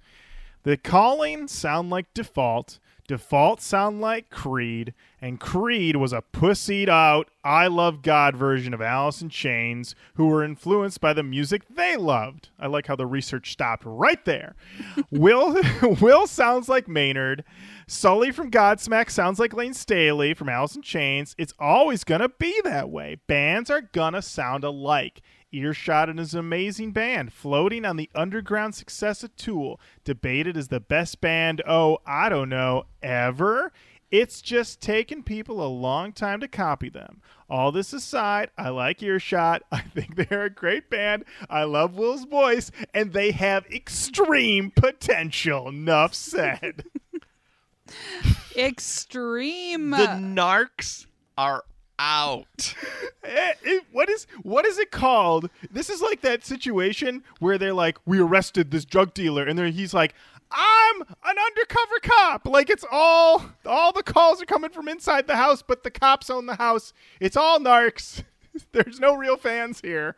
The 0.64 0.78
Calling 0.78 1.48
sound 1.48 1.90
like 1.90 2.14
Default, 2.14 2.80
Default 3.08 3.62
sound 3.62 4.02
like 4.02 4.32
Creed, 4.32 4.96
and 5.22 5.40
Creed 5.40 5.96
was 5.96 6.12
a 6.12 6.24
pussied 6.34 6.90
out 6.90 7.30
I 7.44 7.68
Love 7.68 8.02
God 8.02 8.36
version 8.36 8.74
of 8.74 8.82
Alice 8.82 9.22
in 9.22 9.30
Chains 9.30 9.94
who 10.16 10.26
were 10.26 10.44
influenced 10.44 11.02
by 11.02 11.14
the 11.14 11.22
music 11.22 11.64
they 11.70 11.98
loved. 11.98 12.50
I 12.60 12.66
like 12.66 12.88
how 12.88 12.96
the 12.96 13.06
research 13.06 13.52
stopped 13.52 13.84
right 13.86 14.24
there. 14.26 14.56
Will 15.12 15.62
Will 16.02 16.26
sounds 16.26 16.68
like 16.68 16.88
Maynard. 16.88 17.44
Sully 17.88 18.32
from 18.32 18.50
Godsmack 18.50 19.12
sounds 19.12 19.38
like 19.38 19.54
Layne 19.54 19.76
Staley 19.76 20.34
from 20.34 20.50
Alice 20.50 20.76
in 20.76 20.82
Chains. 20.82 21.36
It's 21.38 21.54
always 21.60 22.04
gonna 22.04 22.30
be 22.30 22.60
that 22.64 22.90
way. 22.90 23.18
Bands 23.28 23.70
are 23.70 23.82
gonna 23.82 24.24
sound 24.24 24.64
alike. 24.64 25.22
Earshot 25.56 26.10
and 26.10 26.20
his 26.20 26.34
amazing 26.34 26.92
band, 26.92 27.34
floating 27.34 27.86
on 27.86 27.96
the 27.96 28.10
underground 28.14 28.76
success 28.76 29.24
of 29.24 29.36
Tool, 29.36 29.80
debated 30.04 30.58
as 30.58 30.68
the 30.68 30.80
best 30.80 31.22
band, 31.22 31.62
oh, 31.68 32.00
I 32.06 32.30
don't 32.30 32.50
know, 32.50 32.86
ever. 33.02 33.72
It's 34.12 34.42
just 34.42 34.82
taken 34.82 35.24
people 35.24 35.66
a 35.66 35.68
long 35.68 36.12
time 36.12 36.40
to 36.40 36.48
copy 36.48 36.90
them. 36.90 37.22
All 37.50 37.72
this 37.72 37.94
aside, 37.94 38.50
I 38.58 38.70
like 38.70 39.02
Earshot. 39.02 39.64
I 39.72 39.82
think 39.82 40.16
they're 40.16 40.46
a 40.46 40.50
great 40.50 40.90
band. 40.90 41.26
I 41.50 41.64
love 41.64 41.96
Will's 41.96 42.26
voice, 42.26 42.72
and 42.94 43.14
they 43.14 43.32
have 43.32 43.66
extreme 43.68 44.72
potential. 44.72 45.68
Enough 45.68 46.14
said. 46.14 46.86
Extreme. 48.56 49.92
The 49.92 49.98
narcs 49.98 51.08
are 51.38 51.66
out. 52.00 52.76
Eh, 53.24 53.54
eh, 53.66 53.80
what 53.92 54.10
is 54.10 54.28
what 54.44 54.66
is 54.66 54.78
it 54.78 54.92
called? 54.92 55.50
This 55.72 55.90
is 55.90 56.02
like 56.02 56.22
that 56.22 56.46
situation 56.46 57.24
where 57.40 57.58
they're 57.58 57.74
like, 57.74 57.98
"We 58.06 58.20
arrested 58.20 58.72
this 58.72 58.86
drug 58.86 59.14
dealer," 59.14 59.44
and 59.44 59.58
then 59.58 59.72
he's 59.74 59.94
like, 59.94 60.14
"I'm 60.52 61.02
an 61.02 61.36
undercover 61.38 62.00
cop." 62.02 62.48
Like 62.48 62.70
it's 62.70 62.86
all 62.92 63.46
all 63.66 63.92
the 63.92 64.04
calls 64.04 64.42
are 64.42 64.46
coming 64.46 64.70
from 64.70 64.88
inside 64.88 65.28
the 65.28 65.38
house, 65.38 65.62
but 65.62 65.84
the 65.84 65.92
cops 65.92 66.30
own 66.30 66.46
the 66.46 66.56
house. 66.56 66.94
It's 67.20 67.38
all 67.38 67.60
narcs. 67.60 68.24
There's 68.72 69.00
no 69.00 69.16
real 69.16 69.38
fans 69.38 69.82
here, 69.82 70.16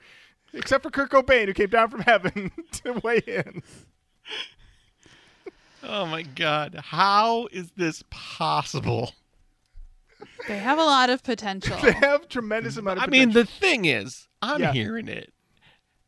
except 0.54 0.84
for 0.84 0.90
Kurt 0.90 1.12
Cobain, 1.12 1.46
who 1.46 1.54
came 1.54 1.70
down 1.70 1.90
from 1.90 2.02
heaven 2.02 2.52
to 2.84 2.94
weigh 3.04 3.24
in. 3.26 3.64
Oh 5.84 6.06
my 6.06 6.24
god. 6.24 6.76
How 6.84 7.48
is 7.52 7.72
this 7.78 8.04
possible? 8.10 9.14
They 10.48 10.60
have 10.60 10.78
a 10.78 10.84
lot 10.84 11.10
of 11.10 11.24
potential. 11.24 11.78
They 11.82 11.92
have 11.94 12.28
tremendous 12.30 12.78
amount 12.78 13.00
of. 13.00 13.04
I 13.04 13.08
mean, 13.08 13.32
the 13.32 13.46
thing 13.46 13.86
is, 13.86 14.28
I'm 14.42 14.62
Yeah. 14.62 14.72
hearing 14.74 15.08
it. 15.08 15.34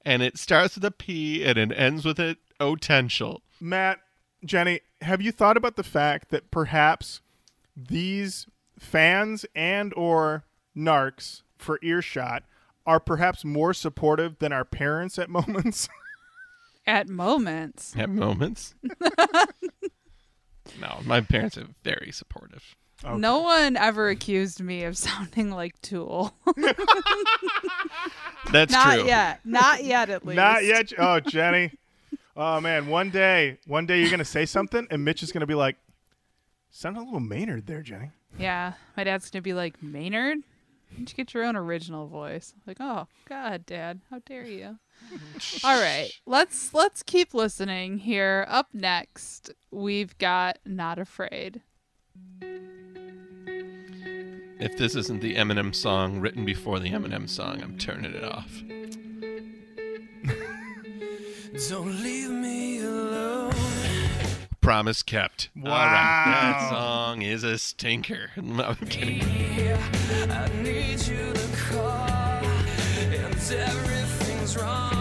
And 0.05 0.21
it 0.23 0.37
starts 0.37 0.75
with 0.75 0.85
a 0.85 0.91
P 0.91 1.43
and 1.43 1.57
it 1.57 1.71
ends 1.77 2.05
with 2.05 2.19
a 2.19 2.37
potential. 2.57 3.41
Matt, 3.59 3.99
Jenny, 4.45 4.79
have 5.01 5.21
you 5.21 5.31
thought 5.31 5.57
about 5.57 5.75
the 5.75 5.83
fact 5.83 6.29
that 6.29 6.49
perhaps 6.51 7.21
these 7.75 8.47
fans 8.79 9.45
and 9.53 9.93
or 9.95 10.45
narcs 10.75 11.41
for 11.57 11.77
earshot 11.81 12.43
are 12.85 12.99
perhaps 12.99 13.43
more 13.43 13.73
supportive 13.73 14.39
than 14.39 14.53
our 14.53 14.65
parents 14.65 15.19
at 15.19 15.29
moments? 15.29 15.89
At 16.87 17.07
moments. 17.07 17.93
At 17.95 18.09
moments. 18.09 18.73
no, 20.79 20.99
my 21.05 21.21
parents 21.21 21.57
are 21.57 21.67
very 21.83 22.11
supportive. 22.11 22.75
No 23.03 23.39
one 23.39 23.77
ever 23.77 24.09
accused 24.09 24.61
me 24.61 24.83
of 24.83 24.97
sounding 24.97 25.51
like 25.51 25.79
Tool. 25.81 26.33
That's 28.51 28.71
Not 28.71 28.95
true. 28.99 29.05
yet. 29.07 29.39
Not 29.45 29.83
yet, 29.83 30.09
at 30.09 30.25
least. 30.25 30.35
Not 30.35 30.63
yet. 30.65 30.91
Oh, 30.99 31.19
Jenny. 31.19 31.71
Oh 32.35 32.59
man, 32.61 32.87
one 32.87 33.09
day, 33.09 33.57
one 33.67 33.85
day 33.85 33.99
you're 34.01 34.11
gonna 34.11 34.23
say 34.25 34.45
something, 34.45 34.87
and 34.89 35.03
Mitch 35.03 35.23
is 35.23 35.31
gonna 35.31 35.45
be 35.45 35.55
like, 35.55 35.75
"Sound 36.71 36.97
a 36.97 37.01
little 37.01 37.19
Maynard 37.19 37.67
there, 37.67 37.81
Jenny." 37.81 38.11
Yeah. 38.37 38.73
My 38.95 39.03
dad's 39.03 39.29
going 39.29 39.41
to 39.41 39.43
be 39.43 39.53
like, 39.53 39.81
Maynard? 39.81 40.37
Why 40.37 40.97
don't 40.97 41.09
you 41.09 41.15
get 41.15 41.33
your 41.33 41.43
own 41.43 41.55
original 41.55 42.07
voice? 42.07 42.53
Like, 42.67 42.77
oh, 42.79 43.07
God, 43.27 43.65
Dad. 43.65 44.01
How 44.11 44.19
dare 44.25 44.45
you? 44.45 44.77
All 45.63 45.81
right. 45.81 46.09
Let's 46.25 46.73
let's 46.73 47.01
keep 47.03 47.33
listening 47.33 47.97
here. 47.97 48.45
Up 48.47 48.67
next, 48.73 49.51
we've 49.71 50.15
got 50.19 50.59
Not 50.65 50.99
Afraid. 50.99 51.61
If 54.59 54.77
this 54.77 54.93
isn't 54.93 55.21
the 55.21 55.35
Eminem 55.35 55.73
song 55.73 56.19
written 56.19 56.43
before 56.43 56.79
the 56.79 56.89
Eminem 56.89 57.29
song, 57.29 57.61
I'm 57.61 57.77
turning 57.77 58.13
it 58.13 58.25
off. 58.25 58.61
Don't 61.69 62.03
leave 62.03 62.29
me 62.29 62.81
alone. 62.81 63.53
Promise 64.59 65.01
kept. 65.03 65.47
All 65.63 65.71
right. 65.71 66.25
That 66.25 66.69
song 66.69 67.21
is 67.21 67.45
a 67.45 67.57
stinker. 67.57 68.31
I'm 68.35 68.75
kidding. 68.75 69.23
I 70.29 70.49
need 70.61 70.99
you 71.07 71.31
to 71.33 71.47
call, 71.71 72.43
and 72.99 73.33
everything's 73.33 74.57
wrong. 74.57 74.98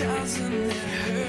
Doesn't 0.00 0.70
hurt? 0.72 1.19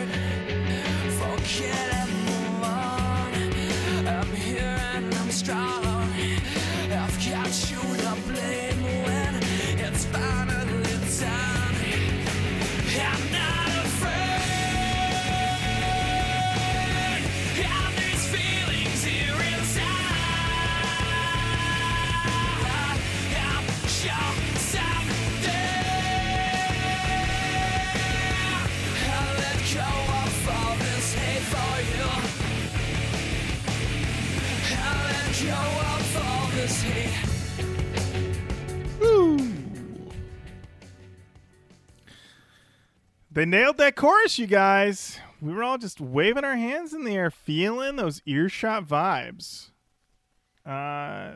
They 43.34 43.46
nailed 43.46 43.78
that 43.78 43.96
chorus, 43.96 44.38
you 44.38 44.46
guys. 44.46 45.18
We 45.42 45.54
were 45.54 45.64
all 45.64 45.78
just 45.78 46.02
waving 46.02 46.44
our 46.44 46.58
hands 46.58 46.94
in 46.94 47.06
the 47.06 47.16
air, 47.16 47.32
feeling 47.32 47.96
those 47.96 48.22
earshot 48.26 48.86
vibes. 48.86 49.70
Uh, 50.66 51.36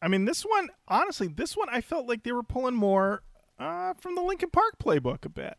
I 0.00 0.08
mean, 0.08 0.24
this 0.24 0.42
one, 0.42 0.70
honestly, 0.88 1.28
this 1.28 1.54
one 1.54 1.68
I 1.70 1.82
felt 1.82 2.08
like 2.08 2.22
they 2.22 2.32
were 2.32 2.42
pulling 2.42 2.74
more 2.74 3.22
uh, 3.58 3.92
from 4.00 4.14
the 4.14 4.22
Linkin 4.22 4.50
Park 4.50 4.78
playbook 4.82 5.26
a 5.26 5.28
bit. 5.28 5.58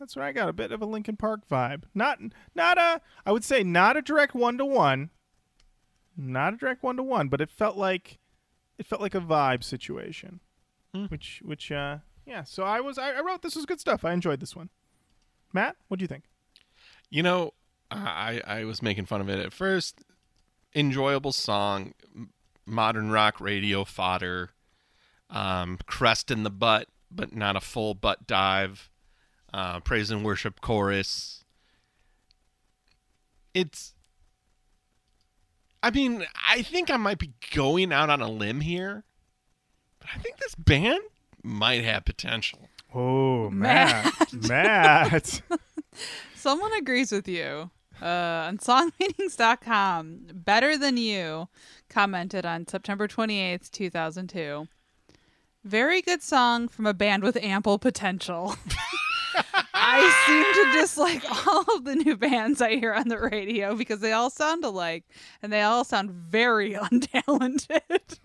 That's 0.00 0.16
where 0.16 0.24
I 0.24 0.32
got 0.32 0.48
a 0.48 0.52
bit 0.52 0.72
of 0.72 0.82
a 0.82 0.86
Linkin 0.86 1.16
Park 1.16 1.42
vibe. 1.48 1.84
Not, 1.94 2.18
not 2.56 2.76
a, 2.76 3.00
I 3.24 3.30
would 3.30 3.44
say, 3.44 3.62
not 3.62 3.96
a 3.96 4.02
direct 4.02 4.34
one 4.34 4.58
to 4.58 4.64
one, 4.64 5.10
not 6.16 6.54
a 6.54 6.56
direct 6.56 6.82
one 6.82 6.96
to 6.96 7.02
one, 7.04 7.28
but 7.28 7.40
it 7.40 7.50
felt 7.50 7.76
like, 7.76 8.18
it 8.76 8.86
felt 8.86 9.00
like 9.02 9.14
a 9.14 9.20
vibe 9.20 9.62
situation, 9.62 10.40
which, 11.08 11.42
which, 11.44 11.70
uh, 11.70 11.98
yeah. 12.26 12.42
So 12.42 12.64
I 12.64 12.80
was, 12.80 12.98
I, 12.98 13.12
I 13.12 13.20
wrote 13.20 13.42
this 13.42 13.54
was 13.54 13.66
good 13.66 13.78
stuff. 13.78 14.04
I 14.04 14.12
enjoyed 14.12 14.40
this 14.40 14.56
one. 14.56 14.68
Matt, 15.52 15.76
what 15.88 15.98
do 15.98 16.04
you 16.04 16.08
think? 16.08 16.24
You 17.10 17.22
know, 17.22 17.52
I 17.90 18.40
I 18.46 18.64
was 18.64 18.82
making 18.82 19.06
fun 19.06 19.20
of 19.20 19.28
it 19.28 19.38
at 19.38 19.52
first. 19.52 20.02
Enjoyable 20.74 21.32
song, 21.32 21.94
modern 22.64 23.10
rock 23.10 23.40
radio 23.40 23.84
fodder, 23.84 24.50
um, 25.28 25.78
crest 25.86 26.30
in 26.30 26.44
the 26.44 26.50
butt, 26.50 26.88
but 27.10 27.34
not 27.34 27.56
a 27.56 27.60
full 27.60 27.94
butt 27.94 28.26
dive. 28.26 28.90
Uh, 29.52 29.80
praise 29.80 30.10
and 30.10 30.24
worship 30.24 30.60
chorus. 30.60 31.44
It's. 33.52 33.94
I 35.82 35.90
mean, 35.90 36.24
I 36.46 36.62
think 36.62 36.90
I 36.90 36.96
might 36.98 37.18
be 37.18 37.32
going 37.52 37.92
out 37.92 38.10
on 38.10 38.20
a 38.20 38.30
limb 38.30 38.60
here, 38.60 39.02
but 39.98 40.10
I 40.14 40.18
think 40.18 40.36
this 40.36 40.54
band 40.54 41.00
might 41.42 41.82
have 41.84 42.04
potential. 42.04 42.68
Oh, 42.94 43.50
Matt. 43.50 44.32
Matt. 44.48 45.42
Someone 46.34 46.72
agrees 46.74 47.12
with 47.12 47.28
you. 47.28 47.70
Uh, 48.00 48.48
on 48.48 48.58
songmeanings.com, 48.58 50.20
Better 50.32 50.78
Than 50.78 50.96
You 50.96 51.48
commented 51.90 52.46
on 52.46 52.66
September 52.66 53.06
28th, 53.06 53.70
2002. 53.70 54.66
Very 55.64 56.00
good 56.00 56.22
song 56.22 56.68
from 56.68 56.86
a 56.86 56.94
band 56.94 57.22
with 57.22 57.36
ample 57.36 57.78
potential. 57.78 58.56
I 59.92 60.24
seem 60.26 60.64
to 60.64 60.80
dislike 60.80 61.24
all 61.46 61.64
of 61.76 61.84
the 61.84 61.96
new 61.96 62.16
bands 62.16 62.62
I 62.62 62.76
hear 62.76 62.92
on 62.94 63.08
the 63.08 63.18
radio 63.18 63.74
because 63.74 64.00
they 64.00 64.12
all 64.12 64.30
sound 64.30 64.64
alike 64.64 65.04
and 65.42 65.52
they 65.52 65.62
all 65.62 65.84
sound 65.84 66.10
very 66.10 66.72
untalented. 66.74 68.18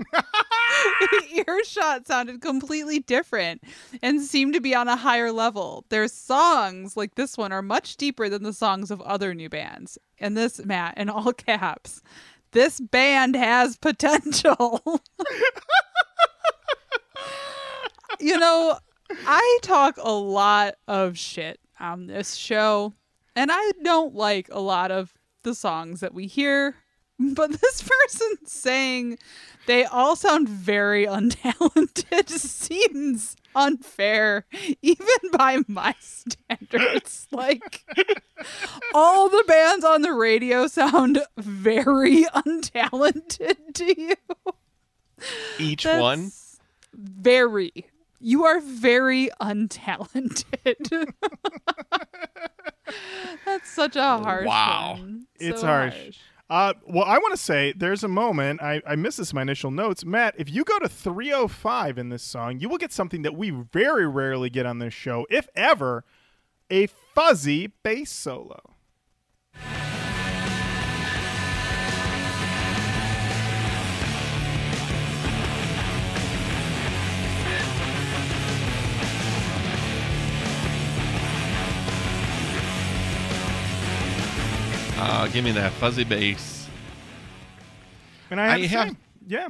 Earshot 1.48 2.06
sounded 2.08 2.42
completely 2.42 3.00
different 3.00 3.64
and 4.04 4.22
seemed 4.22 4.54
to 4.54 4.62
be 4.62 4.76
on 4.76 4.88
a 4.88 4.96
higher 4.96 5.32
level. 5.32 5.86
Their 5.90 6.08
songs, 6.08 6.96
like 6.96 7.16
this 7.16 7.38
one, 7.38 7.52
are 7.52 7.64
much 7.64 7.98
deeper 7.98 8.30
than 8.30 8.44
the 8.44 8.54
songs 8.54 8.92
of 8.92 9.02
other 9.02 9.34
new 9.34 9.50
bands. 9.50 9.98
And 10.20 10.38
this, 10.38 10.64
Matt, 10.64 10.98
in 10.98 11.10
all 11.10 11.34
caps, 11.34 12.02
this 12.52 12.80
band 12.80 13.36
has 13.36 13.76
potential. 13.76 15.02
you 18.20 18.38
know, 18.38 18.78
I 19.10 19.60
talk 19.62 19.98
a 20.02 20.12
lot 20.12 20.76
of 20.88 21.18
shit 21.18 21.60
on 21.80 22.08
this 22.08 22.36
show, 22.36 22.94
and 23.36 23.52
I 23.54 23.72
don't 23.84 24.16
like 24.16 24.50
a 24.52 24.60
lot 24.60 24.92
of 24.92 25.14
the 25.44 25.56
songs 25.56 26.00
that 26.00 26.14
we 26.14 26.28
hear, 26.28 26.76
but 27.20 27.52
this 27.52 27.82
person 28.10 28.46
saying 28.46 29.18
they 29.68 29.86
all 29.86 30.16
sound 30.16 30.50
very 30.50 31.06
untalented 31.08 32.30
seems 32.30 33.36
unfair, 33.56 34.46
even 34.82 35.08
by 35.32 35.60
my 35.68 35.96
standards. 36.00 37.28
like, 37.32 37.84
all 38.94 39.30
the 39.30 39.44
bands 39.48 39.86
on 39.86 40.02
the 40.02 40.14
radio 40.14 40.68
sound 40.68 41.20
very 41.38 42.26
untalented 42.26 43.56
to 43.74 44.02
you. 44.02 44.16
Each 45.58 45.84
That's 45.84 46.02
one. 46.02 46.32
Very. 46.94 47.72
You 48.20 48.46
are 48.46 48.60
very 48.60 49.30
untalented. 49.42 51.12
That's 53.46 53.70
such 53.70 53.96
a 53.96 54.02
harsh 54.02 54.46
Wow. 54.48 54.96
one. 55.00 55.28
It's 55.40 55.62
So 55.62 55.68
harsh. 55.68 56.18
Uh, 56.50 56.74
well, 56.88 57.06
I 57.06 57.18
want 57.18 57.34
to 57.34 57.42
say 57.42 57.74
there's 57.76 58.04
a 58.04 58.08
moment 58.08 58.62
I, 58.62 58.80
I 58.86 58.96
missed 58.96 59.18
this 59.18 59.32
in 59.32 59.36
my 59.36 59.42
initial 59.42 59.72
notes. 59.72 60.06
Matt, 60.06 60.36
if 60.38 60.48
you 60.50 60.64
go 60.64 60.78
to 60.80 60.88
305 60.88 61.98
in 61.98 62.10
this 62.10 62.22
song, 62.22 62.60
you 62.60 62.70
will 62.70 62.78
get 62.78 62.92
something 62.92 63.24
that 63.24 63.36
we 63.36 63.50
very 63.50 64.08
rarely 64.08 64.52
get 64.52 64.68
on 64.68 64.78
this 64.78 64.94
show, 64.94 65.26
if 65.32 65.48
ever, 65.56 66.04
a 66.70 66.86
fuzzy 66.88 67.72
bass 67.84 68.12
solo. 68.12 68.75
Uh, 84.98 85.28
give 85.28 85.44
me 85.44 85.52
that 85.52 85.72
fuzzy 85.74 86.04
bass. 86.04 86.68
And 88.30 88.40
I 88.40 88.46
have, 88.48 88.54
I 88.58 88.62
to 88.62 88.68
have- 88.68 88.90
say, 88.90 88.96
yeah, 89.28 89.48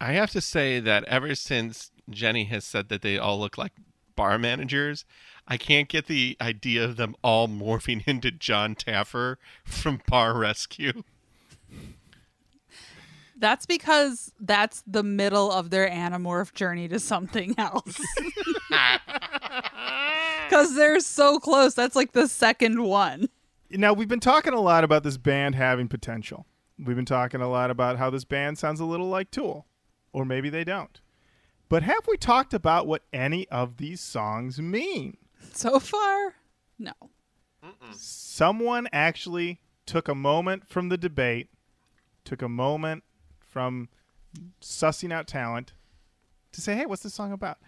I 0.00 0.12
have 0.12 0.30
to 0.30 0.40
say 0.40 0.80
that 0.80 1.04
ever 1.04 1.34
since 1.34 1.90
Jenny 2.10 2.44
has 2.44 2.64
said 2.64 2.88
that 2.88 3.02
they 3.02 3.18
all 3.18 3.38
look 3.38 3.58
like 3.58 3.72
bar 4.16 4.38
managers, 4.38 5.04
I 5.46 5.56
can't 5.56 5.88
get 5.88 6.06
the 6.06 6.36
idea 6.40 6.84
of 6.84 6.96
them 6.96 7.14
all 7.22 7.48
morphing 7.48 8.02
into 8.06 8.30
Jon 8.30 8.74
Taffer 8.74 9.36
from 9.64 10.00
Bar 10.06 10.36
Rescue. 10.36 11.02
That's 13.40 13.66
because 13.66 14.32
that's 14.40 14.82
the 14.84 15.04
middle 15.04 15.52
of 15.52 15.70
their 15.70 15.88
Animorph 15.88 16.54
journey 16.54 16.88
to 16.88 16.98
something 16.98 17.54
else. 17.58 18.00
Because 20.48 20.74
they're 20.74 21.00
so 21.00 21.38
close. 21.38 21.74
That's 21.74 21.94
like 21.94 22.12
the 22.12 22.26
second 22.26 22.82
one. 22.82 23.28
Now 23.70 23.92
we've 23.92 24.08
been 24.08 24.20
talking 24.20 24.54
a 24.54 24.60
lot 24.60 24.84
about 24.84 25.02
this 25.02 25.16
band 25.18 25.54
having 25.54 25.88
potential. 25.88 26.46
We've 26.78 26.96
been 26.96 27.04
talking 27.04 27.40
a 27.40 27.48
lot 27.48 27.70
about 27.70 27.98
how 27.98 28.08
this 28.08 28.24
band 28.24 28.58
sounds 28.58 28.80
a 28.80 28.84
little 28.84 29.08
like 29.08 29.30
Tool, 29.30 29.66
or 30.12 30.24
maybe 30.24 30.48
they 30.48 30.64
don't. 30.64 31.00
But 31.68 31.82
have 31.82 32.06
we 32.08 32.16
talked 32.16 32.54
about 32.54 32.86
what 32.86 33.02
any 33.12 33.46
of 33.48 33.76
these 33.76 34.00
songs 34.00 34.60
mean? 34.60 35.18
So 35.52 35.78
far, 35.80 36.34
no. 36.78 36.92
Someone 37.92 38.88
actually 38.92 39.60
took 39.84 40.08
a 40.08 40.14
moment 40.14 40.68
from 40.68 40.88
the 40.88 40.96
debate, 40.96 41.50
took 42.24 42.40
a 42.40 42.48
moment 42.48 43.04
from 43.38 43.88
sussing 44.60 45.12
out 45.12 45.26
talent 45.26 45.72
to 46.52 46.60
say, 46.60 46.74
"Hey, 46.74 46.86
what's 46.86 47.02
this 47.02 47.14
song 47.14 47.32
about?" 47.32 47.58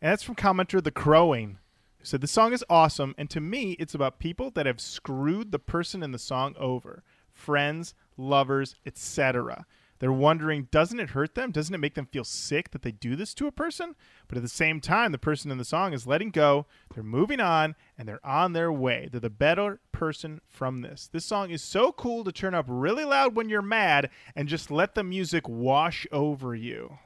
And 0.00 0.10
that's 0.10 0.22
from 0.22 0.34
commenter 0.34 0.82
The 0.82 0.90
Crowing, 0.90 1.58
who 2.04 2.08
said 2.08 2.20
the 2.20 2.26
song 2.26 2.52
is 2.52 2.62
awesome, 2.68 3.14
and 3.16 3.30
to 3.30 3.40
me, 3.40 3.72
it's 3.78 3.94
about 3.94 4.18
people 4.18 4.50
that 4.50 4.66
have 4.66 4.78
screwed 4.78 5.52
the 5.52 5.58
person 5.58 6.02
in 6.02 6.12
the 6.12 6.18
song 6.18 6.54
over, 6.58 7.02
friends, 7.32 7.94
lovers, 8.18 8.76
etc. 8.84 9.64
They're 10.00 10.12
wondering, 10.12 10.68
doesn't 10.70 11.00
it 11.00 11.10
hurt 11.10 11.34
them? 11.34 11.50
Doesn't 11.50 11.74
it 11.74 11.78
make 11.78 11.94
them 11.94 12.04
feel 12.04 12.24
sick 12.24 12.72
that 12.72 12.82
they 12.82 12.90
do 12.90 13.16
this 13.16 13.32
to 13.34 13.46
a 13.46 13.52
person? 13.52 13.94
But 14.28 14.36
at 14.36 14.42
the 14.42 14.50
same 14.50 14.82
time, 14.82 15.12
the 15.12 15.18
person 15.18 15.50
in 15.50 15.56
the 15.56 15.64
song 15.64 15.94
is 15.94 16.06
letting 16.06 16.28
go. 16.28 16.66
They're 16.94 17.02
moving 17.02 17.40
on 17.40 17.74
and 17.96 18.06
they're 18.06 18.26
on 18.26 18.52
their 18.52 18.70
way. 18.70 19.08
They're 19.10 19.18
the 19.18 19.30
better 19.30 19.80
person 19.90 20.42
from 20.46 20.82
this. 20.82 21.08
This 21.10 21.24
song 21.24 21.48
is 21.48 21.62
so 21.62 21.90
cool 21.90 22.22
to 22.24 22.32
turn 22.32 22.54
up 22.54 22.66
really 22.68 23.06
loud 23.06 23.34
when 23.34 23.48
you're 23.48 23.62
mad 23.62 24.10
and 24.36 24.46
just 24.46 24.70
let 24.70 24.94
the 24.94 25.04
music 25.04 25.48
wash 25.48 26.06
over 26.12 26.54
you. 26.54 26.98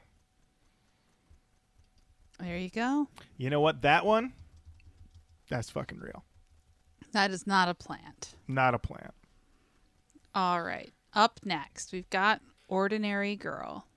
There 2.41 2.59
you 2.59 2.71
go. 2.71 3.07
You 3.37 3.49
know 3.49 3.61
what? 3.61 3.83
That 3.83 4.05
one, 4.05 4.33
that's 5.49 5.71
fucking 5.71 5.99
real. 5.99 6.25
That 7.13 7.31
is 7.31 7.47
not 7.47 7.69
a 7.69 7.75
plant. 7.75 8.35
Not 8.47 8.75
a 8.75 8.79
plant. 8.79 9.15
All 10.35 10.63
right. 10.63 10.93
Up 11.15 11.41
next, 11.45 11.93
we've 11.93 12.09
got 12.11 12.41
Ordinary 12.69 13.35
Girl. 13.35 13.88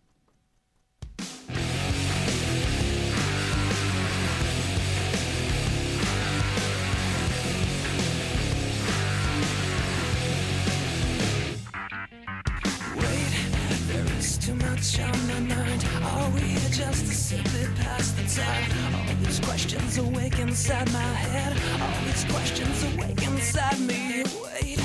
Too 14.51 14.65
much 14.65 14.99
on 14.99 15.27
my 15.27 15.55
mind. 15.55 15.85
Are 16.03 16.29
we 16.31 16.41
here 16.41 16.69
just 16.69 17.05
to 17.05 17.13
simply 17.13 17.65
pass 17.75 18.11
the 18.11 18.41
time? 18.41 18.71
All 18.95 19.15
these 19.23 19.39
questions 19.39 19.97
awake 19.97 20.39
inside 20.39 20.91
my 20.91 20.99
head. 20.99 21.57
All 21.81 22.05
these 22.05 22.25
questions 22.25 22.83
awake 22.93 23.21
inside 23.23 23.79
me. 23.79 24.23
Wait, 24.43 24.79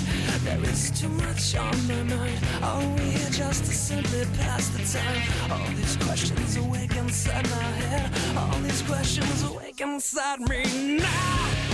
there 0.44 0.62
is 0.64 0.90
too 0.90 1.08
much 1.08 1.56
on 1.56 1.76
my 1.88 2.02
mind. 2.02 2.38
Are 2.62 2.86
we 2.94 3.10
here 3.10 3.30
just 3.30 3.64
to 3.64 3.72
simply 3.72 4.24
pass 4.38 4.68
the 4.68 4.98
time? 4.98 5.50
All 5.50 5.70
these 5.74 5.96
questions 5.96 6.56
awake 6.56 6.94
inside 6.96 7.48
my 7.50 7.70
head. 7.82 8.10
All 8.36 8.60
these 8.60 8.82
questions 8.82 9.42
awake 9.42 9.80
inside 9.80 10.40
me 10.48 10.98
now. 10.98 11.65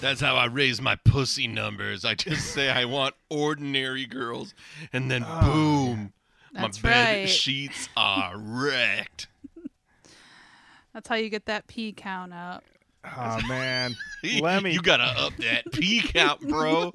That's 0.00 0.20
how 0.20 0.34
I 0.34 0.46
raise 0.46 0.80
my 0.80 0.96
pussy 0.96 1.46
numbers. 1.46 2.04
I 2.04 2.14
just 2.14 2.52
say 2.52 2.70
I 2.70 2.86
want 2.86 3.14
ordinary 3.28 4.06
girls, 4.06 4.54
and 4.92 5.10
then 5.10 5.24
oh, 5.24 5.40
boom, 5.42 6.12
That's 6.52 6.82
my 6.82 6.88
bed 6.90 7.18
right. 7.20 7.28
sheets 7.28 7.88
are 7.96 8.32
wrecked. 8.36 9.28
That's 10.94 11.08
how 11.08 11.16
you 11.16 11.28
get 11.28 11.46
that 11.46 11.66
P 11.68 11.92
count 11.92 12.32
up. 12.32 12.64
Oh, 13.04 13.40
man. 13.48 13.96
Let 14.40 14.62
me. 14.62 14.72
You 14.72 14.82
gotta 14.82 15.04
up 15.04 15.36
that 15.38 15.70
P 15.72 16.00
count, 16.02 16.40
bro. 16.46 16.92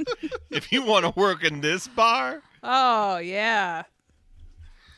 if 0.52 0.72
you 0.72 0.84
want 0.84 1.06
to 1.06 1.20
work 1.20 1.44
in 1.44 1.62
this 1.62 1.88
bar, 1.88 2.42
Oh, 2.68 3.18
yeah. 3.18 3.84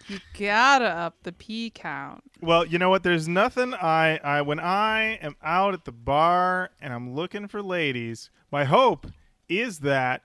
You 0.08 0.20
gotta 0.40 0.86
up 0.86 1.24
the 1.24 1.34
P 1.34 1.70
count. 1.70 2.24
Well, 2.42 2.66
you 2.66 2.80
know 2.80 2.90
what? 2.90 3.04
There's 3.04 3.28
nothing 3.28 3.74
I, 3.74 4.18
I 4.24 4.42
when 4.42 4.60
I 4.60 5.16
am 5.22 5.36
out 5.44 5.74
at 5.74 5.84
the 5.84 5.92
bar 5.92 6.70
and 6.80 6.94
I'm 6.94 7.14
looking 7.14 7.50
for 7.50 7.62
ladies, 7.62 8.30
my 8.50 8.64
hope 8.64 9.08
is 9.50 9.80
that 9.80 10.24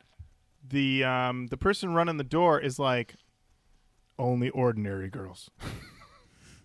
the 0.69 1.03
um 1.03 1.49
the 1.49 1.57
person 1.57 1.95
running 1.95 2.17
the 2.17 2.23
door 2.25 2.61
is 2.61 2.79
like 2.79 3.17
only 4.21 4.51
ordinary 4.51 5.09
girls. 5.09 5.51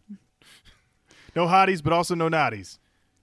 no 1.36 1.48
hotties, 1.48 1.84
but 1.84 1.92
also 1.94 2.14
no 2.14 2.30
naughties. 2.30 2.78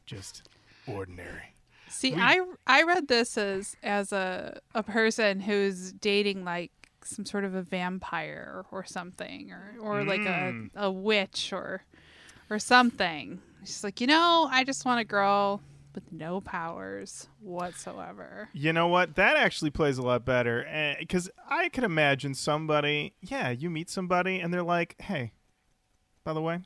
Just 0.07 0.43
ordinary. 0.87 1.57
See, 1.89 2.15
I 2.17 2.45
I 2.67 2.83
read 2.83 3.09
this 3.09 3.37
as 3.39 3.77
as 3.83 4.13
a 4.13 4.61
a 4.75 4.83
person 4.83 5.41
who's 5.41 5.93
dating 5.93 6.45
like 6.45 6.73
some 7.05 7.27
sort 7.27 7.45
of 7.45 7.55
a 7.55 7.63
vampire 7.63 8.65
or 8.71 8.85
something, 8.85 9.53
or 9.53 9.75
or 9.81 10.05
like 10.05 10.23
a 10.23 10.53
Mm. 10.55 10.71
a 10.75 10.91
witch 10.91 11.53
or 11.53 11.85
or 12.51 12.59
something. 12.59 13.41
She's 13.65 13.85
like, 13.85 14.01
you 14.01 14.07
know, 14.07 14.49
I 14.51 14.65
just 14.65 14.85
want 14.85 15.01
a 15.01 15.05
girl 15.05 15.63
with 15.95 16.11
no 16.13 16.41
powers 16.41 17.29
whatsoever. 17.41 18.49
You 18.53 18.73
know 18.73 18.89
what? 18.89 19.15
That 19.15 19.37
actually 19.37 19.71
plays 19.71 19.97
a 19.97 20.03
lot 20.03 20.25
better 20.25 20.67
because 20.99 21.31
I 21.49 21.69
could 21.69 21.85
imagine 21.85 22.35
somebody. 22.35 23.15
Yeah, 23.21 23.51
you 23.51 23.71
meet 23.71 23.89
somebody 23.89 24.41
and 24.41 24.53
they're 24.53 24.63
like, 24.63 24.97
"Hey, 25.01 25.33
by 26.25 26.33
the 26.33 26.43
way, 26.43 26.61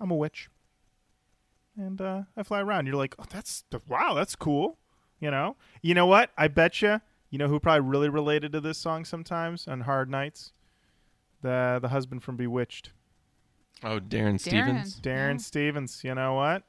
I'm 0.00 0.10
a 0.10 0.16
witch, 0.16 0.48
and 1.76 2.00
uh, 2.00 2.22
I 2.36 2.42
fly 2.42 2.60
around." 2.60 2.86
You're 2.86 2.96
like, 2.96 3.14
"Oh, 3.18 3.24
that's 3.28 3.64
wow, 3.88 4.14
that's 4.14 4.36
cool." 4.36 4.78
You 5.20 5.30
know. 5.30 5.56
You 5.82 5.94
know 5.94 6.06
what? 6.06 6.30
I 6.36 6.48
bet 6.48 6.82
you. 6.82 7.00
You 7.30 7.38
know 7.38 7.48
who 7.48 7.58
probably 7.58 7.88
really 7.88 8.08
related 8.08 8.52
to 8.52 8.60
this 8.60 8.78
song 8.78 9.04
sometimes 9.04 9.66
on 9.66 9.82
hard 9.82 10.08
nights? 10.10 10.52
The 11.42 11.78
the 11.80 11.88
husband 11.88 12.22
from 12.22 12.36
Bewitched. 12.36 12.90
Oh, 13.82 13.98
Darrin 13.98 14.38
Stephens, 14.38 14.94
Darrin 14.96 15.36
Yeah. 15.36 15.42
Stephens. 15.42 16.02
You 16.04 16.14
know 16.14 16.34
what? 16.34 16.62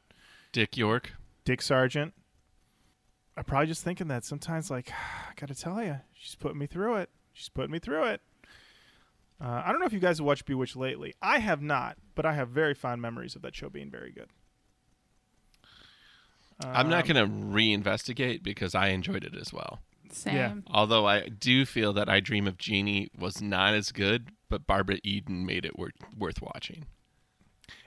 Dick 0.52 0.76
York. 0.76 1.14
Dick 1.46 1.62
Sargent. 1.62 2.14
I'm 3.38 3.44
probably 3.44 3.68
just 3.68 3.84
thinking 3.84 4.08
that 4.08 4.24
sometimes, 4.26 4.72
like, 4.72 4.92
I 5.30 5.34
gotta 5.36 5.56
tell 5.56 5.84
you, 5.84 6.00
she's 6.14 6.36
putting 6.36 6.58
me 6.58 6.68
through 6.68 6.96
it. 6.96 7.10
She's 7.34 7.50
putting 7.50 7.72
me 7.72 7.80
through 7.80 8.06
it. 8.06 8.22
Uh, 9.42 9.62
I 9.66 9.72
don't 9.72 9.80
know 9.82 9.86
if 9.86 9.92
you 9.94 10.00
guys 10.00 10.18
have 10.20 10.26
watched 10.26 10.46
Bewitched 10.46 10.78
lately. 10.78 11.14
I 11.22 11.40
have 11.40 11.62
not, 11.62 11.98
but 12.16 12.26
I 12.26 12.34
have 12.34 12.50
very 12.50 12.74
fond 12.74 13.02
memories 13.02 13.36
of 13.36 13.42
that 13.42 13.54
show 13.54 13.70
being 13.70 13.92
very 13.92 14.12
good. 14.12 14.30
I'm 16.64 16.90
not 16.90 17.10
Um, 17.10 17.14
going 17.14 17.30
to 17.30 17.56
reinvestigate 17.56 18.44
because 18.44 18.74
I 18.76 18.88
enjoyed 18.90 19.24
it 19.24 19.36
as 19.36 19.52
well. 19.52 19.80
Same. 20.12 20.64
Although 20.68 21.06
I 21.06 21.28
do 21.28 21.66
feel 21.66 21.92
that 21.94 22.08
I 22.10 22.20
Dream 22.22 22.48
of 22.48 22.58
Jeannie 22.58 23.10
was 23.18 23.42
not 23.42 23.74
as 23.74 23.92
good, 23.92 24.30
but 24.50 24.66
Barbara 24.66 24.98
Eden 25.04 25.46
made 25.46 25.66
it 25.66 25.78
worth 25.78 25.94
worth 26.18 26.42
watching. 26.42 26.86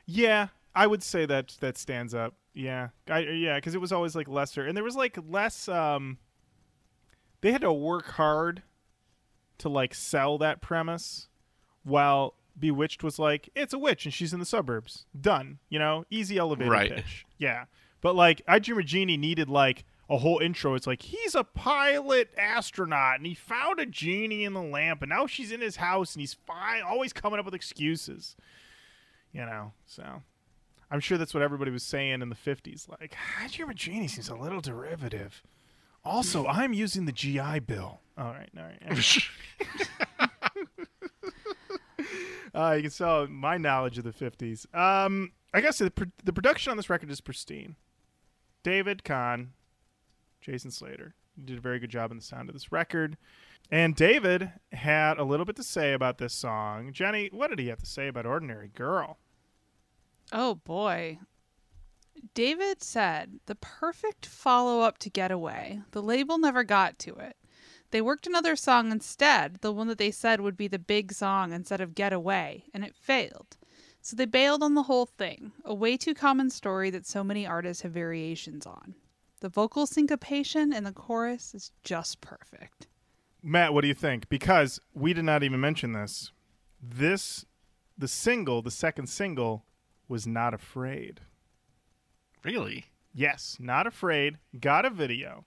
Yeah, 0.04 0.48
I 0.74 0.86
would 0.86 1.02
say 1.02 1.24
that 1.26 1.56
that 1.60 1.78
stands 1.78 2.14
up. 2.14 2.34
Yeah, 2.52 2.88
I, 3.08 3.20
yeah, 3.20 3.54
because 3.56 3.74
it 3.74 3.80
was 3.80 3.92
always 3.92 4.14
like 4.16 4.28
lesser, 4.28 4.66
and 4.66 4.76
there 4.76 4.84
was 4.84 4.96
like 4.96 5.18
less. 5.28 5.68
Um, 5.68 6.18
they 7.40 7.52
had 7.52 7.60
to 7.62 7.72
work 7.72 8.06
hard 8.12 8.62
to 9.58 9.68
like 9.68 9.94
sell 9.94 10.36
that 10.38 10.60
premise, 10.60 11.28
while 11.84 12.34
Bewitched 12.58 13.02
was 13.02 13.18
like, 13.18 13.48
it's 13.54 13.72
a 13.72 13.78
witch 13.78 14.04
and 14.04 14.12
she's 14.12 14.32
in 14.32 14.40
the 14.40 14.46
suburbs. 14.46 15.06
Done. 15.18 15.58
You 15.68 15.78
know, 15.78 16.04
easy 16.10 16.36
elevator 16.38 16.70
Right. 16.70 16.94
pitch. 16.96 17.24
Yeah, 17.38 17.64
but 18.00 18.14
like 18.14 18.42
I 18.46 18.58
Dream 18.58 18.78
of 18.78 18.86
Jeannie 18.86 19.16
needed 19.16 19.48
like 19.48 19.84
a 20.10 20.18
whole 20.18 20.38
intro. 20.38 20.74
It's 20.74 20.86
like 20.86 21.02
he's 21.02 21.34
a 21.34 21.44
pilot 21.44 22.30
astronaut 22.38 23.16
and 23.16 23.26
he 23.26 23.34
found 23.34 23.78
a 23.78 23.86
genie 23.86 24.44
in 24.44 24.54
the 24.54 24.62
lamp, 24.62 25.02
and 25.02 25.10
now 25.10 25.26
she's 25.26 25.52
in 25.52 25.60
his 25.60 25.76
house 25.76 26.14
and 26.14 26.20
he's 26.20 26.34
fine, 26.34 26.82
always 26.82 27.12
coming 27.12 27.38
up 27.38 27.44
with 27.44 27.54
excuses. 27.54 28.36
You 29.32 29.44
know 29.44 29.72
so 29.86 30.22
i'm 30.90 31.00
sure 31.00 31.18
that's 31.18 31.34
what 31.34 31.42
everybody 31.42 31.70
was 31.70 31.82
saying 31.82 32.22
in 32.22 32.30
the 32.30 32.34
50s 32.34 32.88
like 32.88 33.14
I 33.40 33.46
Dream 33.48 33.68
of 33.68 33.76
Jeannie 33.76 34.08
seems 34.08 34.28
a 34.30 34.34
little 34.34 34.60
derivative. 34.60 35.42
Also 36.04 36.46
i'm 36.48 36.72
using 36.72 37.04
the 37.04 37.12
gi 37.12 37.60
bill. 37.60 38.00
All 38.16 38.32
right 38.32 38.48
all 38.56 38.64
right 38.64 38.80
uh, 42.54 42.72
you 42.76 42.82
can 42.82 42.90
sell 42.90 43.26
my 43.26 43.58
knowledge 43.58 43.98
of 43.98 44.04
the 44.04 44.12
50s 44.12 44.64
um 44.74 45.32
i 45.52 45.60
guess 45.60 45.78
the, 45.78 45.90
pro- 45.90 46.06
the 46.24 46.32
production 46.32 46.70
on 46.70 46.76
this 46.76 46.88
record 46.88 47.10
is 47.10 47.20
pristine 47.20 47.76
David 48.62 49.04
Kahne 49.04 49.48
jason 50.40 50.70
slater 50.70 51.14
did 51.44 51.58
a 51.58 51.60
very 51.60 51.78
good 51.78 51.90
job 51.90 52.10
in 52.10 52.16
the 52.16 52.22
sound 52.22 52.48
of 52.48 52.54
this 52.54 52.72
record 52.72 53.16
and 53.70 53.94
David 53.94 54.52
had 54.72 55.18
a 55.18 55.24
little 55.24 55.44
bit 55.44 55.56
to 55.56 55.62
say 55.62 55.92
about 55.92 56.16
this 56.16 56.32
song. 56.32 56.92
Jenny, 56.92 57.28
what 57.32 57.50
did 57.50 57.58
he 57.58 57.68
have 57.68 57.80
to 57.80 57.86
say 57.86 58.08
about 58.08 58.24
Ordinary 58.24 58.68
Girl? 58.68 59.18
Oh 60.32 60.54
boy. 60.54 61.18
David 62.32 62.82
said 62.82 63.40
the 63.46 63.54
perfect 63.54 64.24
follow 64.24 64.80
up 64.80 64.96
to 64.98 65.10
Getaway. 65.10 65.82
The 65.90 66.02
label 66.02 66.38
never 66.38 66.64
got 66.64 66.98
to 67.00 67.14
it. 67.16 67.36
They 67.90 68.00
worked 68.00 68.26
another 68.26 68.56
song 68.56 68.90
instead, 68.90 69.58
the 69.60 69.72
one 69.72 69.86
that 69.88 69.98
they 69.98 70.10
said 70.10 70.40
would 70.40 70.56
be 70.56 70.68
the 70.68 70.78
big 70.78 71.12
song 71.12 71.52
instead 71.52 71.80
of 71.80 71.94
Getaway, 71.94 72.64
and 72.74 72.84
it 72.84 72.94
failed. 72.94 73.57
So 74.08 74.16
they 74.16 74.24
bailed 74.24 74.62
on 74.62 74.72
the 74.72 74.84
whole 74.84 75.04
thing, 75.04 75.52
a 75.66 75.74
way 75.74 75.98
too 75.98 76.14
common 76.14 76.48
story 76.48 76.88
that 76.88 77.04
so 77.04 77.22
many 77.22 77.46
artists 77.46 77.82
have 77.82 77.92
variations 77.92 78.64
on. 78.64 78.94
The 79.40 79.50
vocal 79.50 79.86
syncopation 79.86 80.72
in 80.72 80.84
the 80.84 80.92
chorus 80.92 81.54
is 81.54 81.72
just 81.84 82.22
perfect. 82.22 82.86
Matt, 83.42 83.74
what 83.74 83.82
do 83.82 83.88
you 83.88 83.92
think? 83.92 84.30
Because 84.30 84.80
we 84.94 85.12
did 85.12 85.26
not 85.26 85.42
even 85.42 85.60
mention 85.60 85.92
this. 85.92 86.32
This, 86.82 87.44
the 87.98 88.08
single, 88.08 88.62
the 88.62 88.70
second 88.70 89.08
single, 89.08 89.66
was 90.08 90.26
Not 90.26 90.54
Afraid. 90.54 91.20
Really? 92.42 92.86
Yes, 93.12 93.58
Not 93.60 93.86
Afraid 93.86 94.38
got 94.58 94.86
a 94.86 94.90
video. 94.90 95.44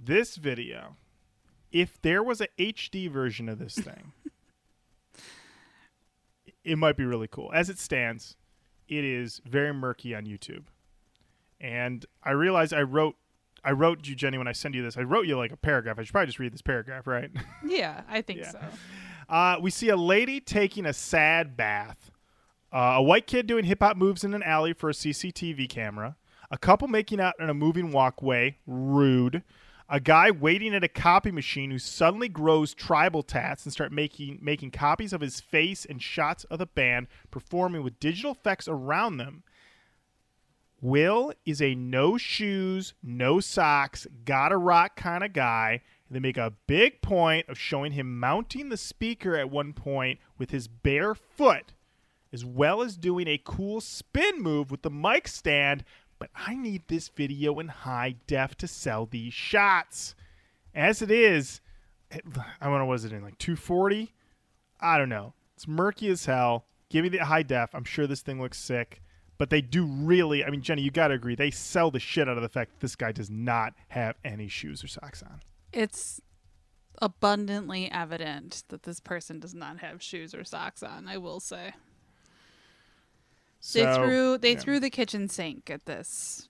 This 0.00 0.34
video, 0.34 0.96
if 1.70 2.02
there 2.02 2.24
was 2.24 2.40
a 2.40 2.48
HD 2.58 3.08
version 3.08 3.48
of 3.48 3.60
this 3.60 3.76
thing, 3.76 4.14
it 6.66 6.76
might 6.76 6.96
be 6.96 7.04
really 7.04 7.28
cool. 7.28 7.50
As 7.54 7.70
it 7.70 7.78
stands, 7.78 8.36
it 8.88 9.04
is 9.04 9.40
very 9.46 9.72
murky 9.72 10.14
on 10.14 10.24
YouTube. 10.26 10.64
And 11.60 12.04
I 12.22 12.32
realized 12.32 12.74
I 12.74 12.82
wrote 12.82 13.16
I 13.64 13.72
wrote 13.72 14.06
you, 14.06 14.14
Jenny, 14.14 14.38
when 14.38 14.46
I 14.46 14.52
send 14.52 14.76
you 14.76 14.82
this. 14.82 14.96
I 14.96 15.00
wrote 15.02 15.26
you 15.26 15.36
like 15.36 15.50
a 15.50 15.56
paragraph. 15.56 15.98
I 15.98 16.04
should 16.04 16.12
probably 16.12 16.26
just 16.26 16.38
read 16.38 16.52
this 16.52 16.62
paragraph, 16.62 17.06
right? 17.06 17.30
Yeah, 17.66 18.02
I 18.08 18.20
think 18.22 18.40
Yeah. 18.40 18.50
so. 18.52 18.60
Uh, 19.28 19.56
we 19.60 19.70
see 19.70 19.88
a 19.88 19.96
lady 19.96 20.38
taking 20.40 20.86
a 20.86 20.92
sad 20.92 21.56
bath. 21.56 22.12
Uh, 22.72 22.94
a 22.98 23.02
white 23.02 23.26
kid 23.26 23.46
doing 23.48 23.64
hip 23.64 23.80
hop 23.82 23.96
moves 23.96 24.22
in 24.22 24.34
an 24.34 24.42
alley 24.44 24.72
for 24.72 24.90
a 24.90 24.92
CCTV 24.92 25.68
camera. 25.68 26.16
A 26.50 26.58
couple 26.58 26.86
making 26.86 27.20
out 27.20 27.34
in 27.40 27.50
a 27.50 27.54
moving 27.54 27.90
walkway. 27.90 28.56
Rude. 28.68 29.42
A 29.88 30.00
guy 30.00 30.32
waiting 30.32 30.74
at 30.74 30.82
a 30.82 30.88
copy 30.88 31.30
machine 31.30 31.70
who 31.70 31.78
suddenly 31.78 32.28
grows 32.28 32.74
tribal 32.74 33.22
tats 33.22 33.64
and 33.64 33.72
start 33.72 33.92
making 33.92 34.38
making 34.42 34.72
copies 34.72 35.12
of 35.12 35.20
his 35.20 35.40
face 35.40 35.84
and 35.84 36.02
shots 36.02 36.42
of 36.44 36.58
the 36.58 36.66
band 36.66 37.06
performing 37.30 37.84
with 37.84 38.00
digital 38.00 38.32
effects 38.32 38.66
around 38.66 39.18
them. 39.18 39.44
Will 40.80 41.32
is 41.44 41.62
a 41.62 41.76
no 41.76 42.18
shoes, 42.18 42.94
no 43.02 43.38
socks, 43.38 44.08
gotta 44.24 44.56
rock 44.56 44.96
kind 44.96 45.22
of 45.22 45.32
guy. 45.32 45.82
They 46.10 46.18
make 46.18 46.36
a 46.36 46.54
big 46.66 47.00
point 47.00 47.48
of 47.48 47.58
showing 47.58 47.92
him 47.92 48.18
mounting 48.18 48.68
the 48.68 48.76
speaker 48.76 49.36
at 49.36 49.50
one 49.50 49.72
point 49.72 50.18
with 50.36 50.50
his 50.50 50.68
bare 50.68 51.14
foot, 51.14 51.74
as 52.32 52.44
well 52.44 52.82
as 52.82 52.96
doing 52.96 53.26
a 53.26 53.40
cool 53.42 53.80
spin 53.80 54.42
move 54.42 54.70
with 54.70 54.82
the 54.82 54.90
mic 54.90 55.28
stand. 55.28 55.84
But 56.18 56.30
I 56.34 56.54
need 56.54 56.82
this 56.88 57.08
video 57.08 57.58
in 57.58 57.68
high 57.68 58.16
def 58.26 58.54
to 58.56 58.68
sell 58.68 59.06
these 59.06 59.34
shots. 59.34 60.14
As 60.74 61.02
it 61.02 61.10
is, 61.10 61.60
it- 62.10 62.24
I 62.60 62.68
what 62.68 62.94
is 62.94 63.04
it 63.04 63.12
in 63.12 63.22
like 63.22 63.38
240? 63.38 64.14
I 64.80 64.98
don't 64.98 65.08
know. 65.08 65.34
It's 65.54 65.66
murky 65.66 66.08
as 66.08 66.26
hell. 66.26 66.66
Give 66.88 67.02
me 67.02 67.08
the 67.08 67.24
high 67.24 67.42
def. 67.42 67.74
I'm 67.74 67.84
sure 67.84 68.06
this 68.06 68.22
thing 68.22 68.40
looks 68.40 68.58
sick. 68.58 69.02
But 69.38 69.50
they 69.50 69.60
do 69.60 69.84
really, 69.84 70.44
I 70.44 70.50
mean, 70.50 70.62
Jenny, 70.62 70.82
you 70.82 70.90
got 70.90 71.08
to 71.08 71.14
agree, 71.14 71.34
they 71.34 71.50
sell 71.50 71.90
the 71.90 71.98
shit 71.98 72.28
out 72.28 72.36
of 72.36 72.42
the 72.42 72.48
fact 72.48 72.72
that 72.72 72.80
this 72.80 72.96
guy 72.96 73.12
does 73.12 73.28
not 73.28 73.74
have 73.88 74.16
any 74.24 74.48
shoes 74.48 74.82
or 74.82 74.86
socks 74.86 75.22
on. 75.22 75.40
It's 75.72 76.20
abundantly 77.02 77.90
evident 77.90 78.64
that 78.68 78.84
this 78.84 79.00
person 79.00 79.38
does 79.38 79.52
not 79.54 79.80
have 79.80 80.02
shoes 80.02 80.34
or 80.34 80.44
socks 80.44 80.82
on, 80.82 81.06
I 81.06 81.18
will 81.18 81.40
say. 81.40 81.74
They 83.74 83.82
So, 83.84 83.94
threw 83.96 84.38
they 84.38 84.52
yeah. 84.52 84.58
threw 84.60 84.80
the 84.80 84.90
kitchen 84.90 85.28
sink 85.28 85.70
at 85.70 85.86
this 85.86 86.48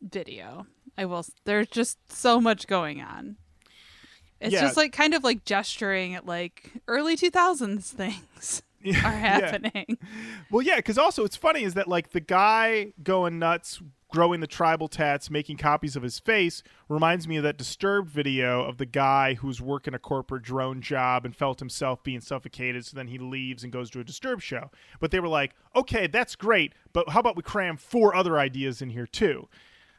video. 0.00 0.66
I 0.98 1.04
will 1.04 1.24
there's 1.44 1.68
just 1.68 1.98
so 2.10 2.40
much 2.40 2.66
going 2.66 3.00
on. 3.02 3.36
It's 4.40 4.52
Yeah. 4.52 4.60
just 4.62 4.76
like 4.76 4.92
kind 4.92 5.14
of 5.14 5.24
like 5.24 5.44
gesturing 5.44 6.14
at 6.14 6.26
like 6.26 6.72
early 6.88 7.16
2000s 7.16 7.90
things 7.90 8.62
are 8.84 8.90
Yeah. 8.90 9.00
happening. 9.00 9.98
Well, 10.50 10.62
yeah, 10.62 10.76
because 10.76 10.98
also 10.98 11.24
it's 11.24 11.36
funny 11.36 11.62
is 11.62 11.74
that 11.74 11.88
like 11.88 12.10
the 12.10 12.20
guy 12.20 12.92
going 13.02 13.38
nuts, 13.38 13.80
growing 14.16 14.40
the 14.40 14.46
tribal 14.46 14.88
tats, 14.88 15.30
making 15.30 15.58
copies 15.58 15.94
of 15.94 16.02
his 16.02 16.18
face 16.18 16.62
reminds 16.88 17.28
me 17.28 17.36
of 17.36 17.42
that 17.42 17.58
disturbed 17.58 18.08
video 18.08 18.64
of 18.64 18.78
the 18.78 18.86
guy 18.86 19.34
who's 19.34 19.60
working 19.60 19.92
a 19.92 19.98
corporate 19.98 20.42
drone 20.42 20.80
job 20.80 21.26
and 21.26 21.36
felt 21.36 21.58
himself 21.58 22.02
being 22.02 22.22
suffocated. 22.22 22.82
So 22.86 22.96
then 22.96 23.08
he 23.08 23.18
leaves 23.18 23.62
and 23.62 23.70
goes 23.70 23.90
to 23.90 24.00
a 24.00 24.04
disturbed 24.04 24.42
show. 24.42 24.70
But 25.00 25.10
they 25.10 25.20
were 25.20 25.28
like, 25.28 25.54
okay, 25.74 26.06
that's 26.06 26.34
great, 26.34 26.72
but 26.94 27.10
how 27.10 27.20
about 27.20 27.36
we 27.36 27.42
cram 27.42 27.76
four 27.76 28.16
other 28.16 28.38
ideas 28.38 28.80
in 28.80 28.88
here 28.88 29.06
too? 29.06 29.50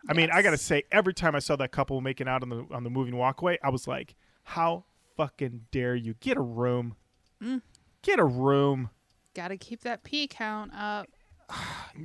I 0.10 0.14
mean, 0.14 0.32
I 0.34 0.42
gotta 0.42 0.58
say, 0.58 0.82
every 0.92 1.14
time 1.14 1.36
I 1.36 1.40
saw 1.40 1.56
that 1.58 1.72
couple 1.72 2.02
making 2.02 2.28
out 2.28 2.42
on 2.42 2.50
the 2.50 2.66
on 2.72 2.84
the 2.84 2.90
moving 2.90 3.18
walkway, 3.18 3.60
I 3.64 3.70
was 3.70 3.88
like, 3.88 4.16
how 4.42 4.86
fucking 5.16 5.66
dare 5.70 5.96
you 5.96 6.16
get 6.20 6.38
a 6.38 6.42
room? 6.42 6.96
Mm. 7.40 7.62
Get 8.02 8.18
a 8.18 8.26
room. 8.26 8.90
Got 9.36 9.50
to 9.50 9.58
keep 9.58 9.82
that 9.82 10.04
P 10.04 10.28
count 10.28 10.72
up. 10.76 11.08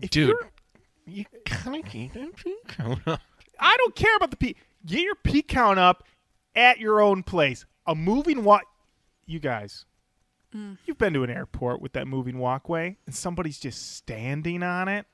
If 0.03 0.11
Dude, 0.11 0.29
you're- 0.29 0.49
you 1.07 1.25
kind 1.45 1.85
of 1.85 1.91
keep 1.91 2.13
that 2.15 2.37
peak 2.37 2.69
count 2.69 3.01
up. 3.07 3.21
I 3.59 3.77
don't 3.79 3.95
care 3.95 4.17
about 4.17 4.31
the 4.31 4.37
P. 4.37 4.57
Get 4.87 5.01
your 5.01 5.15
P 5.17 5.43
count 5.43 5.79
up 5.79 6.05
at 6.55 6.79
your 6.79 7.01
own 7.01 7.23
place. 7.23 7.65
A 7.87 7.95
moving 7.95 8.45
walk. 8.45 8.63
You 9.27 9.39
guys, 9.39 9.87
mm. 10.55 10.77
you've 10.85 10.99
been 10.99 11.15
to 11.15 11.23
an 11.23 11.31
airport 11.31 11.81
with 11.81 11.93
that 11.93 12.07
moving 12.07 12.39
walkway, 12.39 12.97
and 13.07 13.15
somebody's 13.15 13.59
just 13.59 13.97
standing 13.97 14.63
on 14.63 14.89
it, 14.89 15.07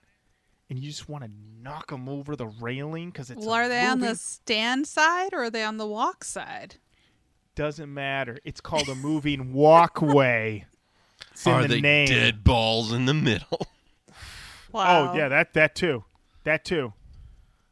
and 0.70 0.78
you 0.78 0.88
just 0.88 1.08
want 1.08 1.24
to 1.24 1.30
knock 1.62 1.90
them 1.90 2.08
over 2.08 2.34
the 2.34 2.46
railing 2.46 3.10
because 3.10 3.30
it's. 3.30 3.44
well, 3.44 3.54
a 3.54 3.58
are 3.58 3.68
they 3.68 3.84
on 3.86 4.00
the 4.00 4.14
stand 4.14 4.86
side 4.86 5.32
or 5.32 5.44
are 5.44 5.50
they 5.50 5.62
on 5.62 5.76
the 5.76 5.86
walk 5.86 6.24
side? 6.24 6.76
Doesn't 7.54 7.92
matter. 7.92 8.38
It's 8.44 8.60
called 8.60 8.88
a 8.88 8.94
moving 8.94 9.52
walkway. 9.52 10.64
It's 11.32 11.46
in 11.46 11.52
Are 11.52 11.62
the 11.62 11.68
they 11.68 11.80
name. 11.80 12.06
dead 12.06 12.44
balls 12.44 12.92
in 12.92 13.06
the 13.06 13.14
middle? 13.14 13.66
Wow. 14.78 15.12
Oh 15.12 15.16
yeah, 15.16 15.28
that 15.28 15.54
that 15.54 15.74
too, 15.74 16.04
that 16.44 16.64
too. 16.64 16.92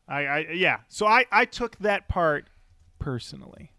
I, 0.09 0.27
I 0.27 0.39
yeah. 0.53 0.81
So 0.89 1.07
I 1.07 1.25
I 1.31 1.45
took 1.45 1.79
that 1.79 2.09
part 2.09 2.49
personally. 2.99 3.71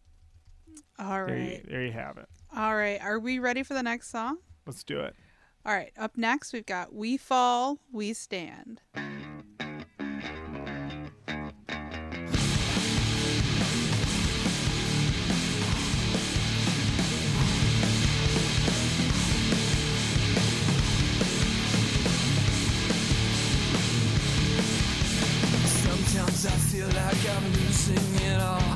All 0.97 1.21
right. 1.21 1.27
There 1.27 1.37
you, 1.37 1.61
there 1.69 1.85
you 1.85 1.91
have 1.91 2.17
it. 2.17 2.29
All 2.55 2.75
right. 2.75 3.01
Are 3.01 3.19
we 3.19 3.39
ready 3.39 3.63
for 3.63 3.73
the 3.73 3.83
next 3.83 4.09
song? 4.09 4.37
Let's 4.65 4.83
do 4.83 5.01
it. 5.01 5.13
All 5.65 5.73
right, 5.73 5.91
up 5.97 6.15
next 6.15 6.53
we've 6.53 6.65
got 6.65 6.93
We 6.93 7.17
Fall, 7.17 7.79
We 7.91 8.13
Stand. 8.13 8.79
I 26.47 26.57
feel 26.71 26.87
like 26.87 27.23
I'm 27.35 27.45
losing 27.59 28.07
it 28.25 28.39
all. 28.41 28.71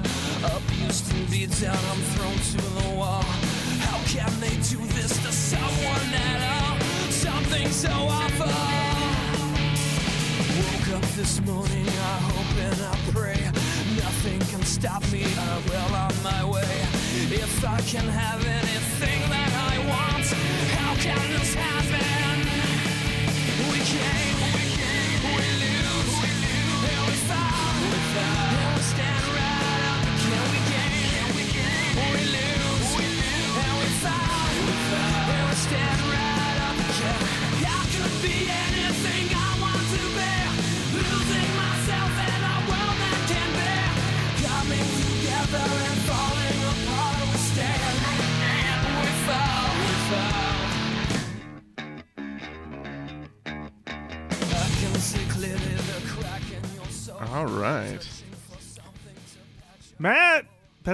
Up 0.54 0.62
used 0.84 1.06
to 1.12 1.16
be 1.32 1.48
down, 1.48 1.78
I'm 1.92 2.02
thrown 2.14 2.36
to 2.36 2.58
the 2.80 2.96
wall. 2.96 3.24
How 3.88 3.98
can 4.06 4.32
they 4.42 4.56
do 4.68 4.80
this 4.98 5.16
to 5.24 5.32
someone 5.32 6.10
at 6.14 6.40
all? 6.52 6.80
Something 7.10 7.70
so 7.70 7.90
awful. 7.90 8.52
Woke 10.60 10.98
up 10.98 11.10
this 11.16 11.40
morning, 11.42 11.88
I 11.88 12.18
hope 12.30 12.54
and 12.68 12.82
I 12.92 12.96
pray. 13.12 13.40
Nothing 13.96 14.40
can 14.52 14.64
stop 14.64 15.04
me, 15.12 15.24
I'm 15.24 15.66
well 15.68 15.96
on 15.96 16.14
my 16.24 16.44
way. 16.44 16.74
If 17.32 17.64
I 17.64 17.80
can 17.82 18.08
have 18.08 18.46
anything 18.46 19.22
that 19.30 19.54
I 19.72 19.76
want, 19.88 20.28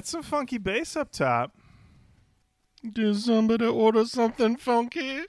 that's 0.08 0.14
some 0.14 0.24
funky 0.24 0.58
bass 0.58 0.96
up 0.96 1.12
top. 1.12 1.52
Did 2.94 3.18
somebody 3.18 3.66
order 3.66 4.06
something 4.06 4.56
funky? 4.56 5.24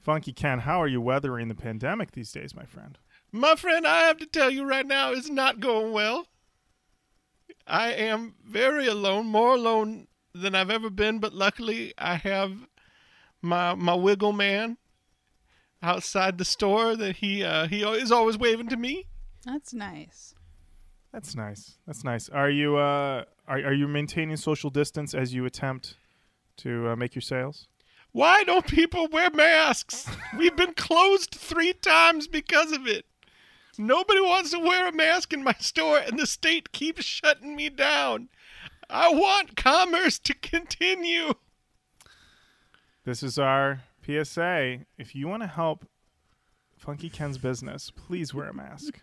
Funky 0.00 0.32
Ken, 0.32 0.60
how 0.60 0.80
are 0.80 0.86
you 0.86 1.02
weathering 1.02 1.48
the 1.48 1.54
pandemic 1.54 2.12
these 2.12 2.32
days, 2.32 2.54
my 2.54 2.64
friend? 2.64 2.96
My 3.32 3.54
friend, 3.54 3.86
I 3.86 4.04
have 4.04 4.16
to 4.18 4.26
tell 4.26 4.50
you 4.50 4.64
right 4.64 4.86
now, 4.86 5.12
it's 5.12 5.28
not 5.28 5.60
going 5.60 5.92
well. 5.92 6.26
I 7.66 7.92
am 7.92 8.34
very 8.46 8.86
alone, 8.86 9.26
more 9.26 9.54
alone 9.56 10.06
than 10.34 10.54
I've 10.54 10.70
ever 10.70 10.88
been, 10.88 11.18
but 11.18 11.34
luckily 11.34 11.92
I 11.98 12.14
have 12.14 12.52
my 13.42 13.74
my 13.74 13.94
wiggle 13.94 14.32
man 14.32 14.78
outside 15.82 16.38
the 16.38 16.46
store 16.46 16.96
that 16.96 17.16
he 17.16 17.44
uh, 17.44 17.66
he 17.66 17.82
is 17.82 18.10
always 18.10 18.38
waving 18.38 18.68
to 18.68 18.76
me. 18.78 19.06
That's 19.44 19.74
nice. 19.74 20.33
That's 21.14 21.36
nice. 21.36 21.78
That's 21.86 22.02
nice. 22.02 22.28
Are 22.28 22.50
you 22.50 22.76
uh 22.76 23.24
are 23.46 23.58
are 23.58 23.72
you 23.72 23.86
maintaining 23.86 24.36
social 24.36 24.68
distance 24.68 25.14
as 25.14 25.32
you 25.32 25.44
attempt 25.44 25.94
to 26.56 26.88
uh, 26.88 26.96
make 26.96 27.14
your 27.14 27.22
sales? 27.22 27.68
Why 28.10 28.42
don't 28.42 28.66
people 28.66 29.06
wear 29.06 29.30
masks? 29.30 30.08
We've 30.36 30.56
been 30.56 30.74
closed 30.74 31.30
three 31.30 31.72
times 31.72 32.26
because 32.26 32.72
of 32.72 32.88
it. 32.88 33.06
Nobody 33.78 34.20
wants 34.20 34.50
to 34.50 34.58
wear 34.58 34.88
a 34.88 34.92
mask 34.92 35.32
in 35.32 35.44
my 35.44 35.54
store, 35.60 35.98
and 35.98 36.18
the 36.18 36.26
state 36.26 36.72
keeps 36.72 37.04
shutting 37.04 37.54
me 37.54 37.70
down. 37.70 38.28
I 38.90 39.08
want 39.10 39.56
commerce 39.56 40.18
to 40.18 40.34
continue. 40.34 41.34
This 43.04 43.22
is 43.22 43.38
our 43.38 43.82
PSA. 44.04 44.80
If 44.98 45.14
you 45.14 45.28
want 45.28 45.44
to 45.44 45.48
help 45.48 45.86
Funky 46.76 47.08
Ken's 47.08 47.38
business, 47.38 47.92
please 47.92 48.34
wear 48.34 48.48
a 48.48 48.54
mask. 48.54 49.00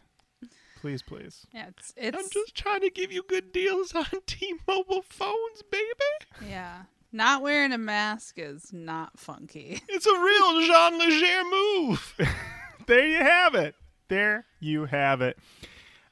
Please, 0.81 1.03
please. 1.03 1.45
Yeah, 1.53 1.67
it's 1.67 1.93
it's 1.95 2.17
I'm 2.17 2.27
just 2.31 2.55
trying 2.55 2.81
to 2.81 2.89
give 2.89 3.11
you 3.11 3.21
good 3.27 3.51
deals 3.51 3.93
on 3.93 4.05
T-Mobile 4.25 5.03
phones, 5.07 5.61
baby. 5.69 6.49
yeah. 6.49 6.83
Not 7.13 7.43
wearing 7.43 7.71
a 7.71 7.77
mask 7.77 8.35
is 8.39 8.73
not 8.73 9.19
funky. 9.19 9.81
It's 9.89 10.07
a 10.07 10.19
real 10.19 10.61
Jean 10.65 10.97
Leger 10.97 11.43
move. 11.49 12.15
There 12.87 13.05
you 13.07 13.17
have 13.17 13.53
it. 13.53 13.75
There 14.07 14.45
you 14.59 14.85
have 14.85 15.21
it. 15.21 15.37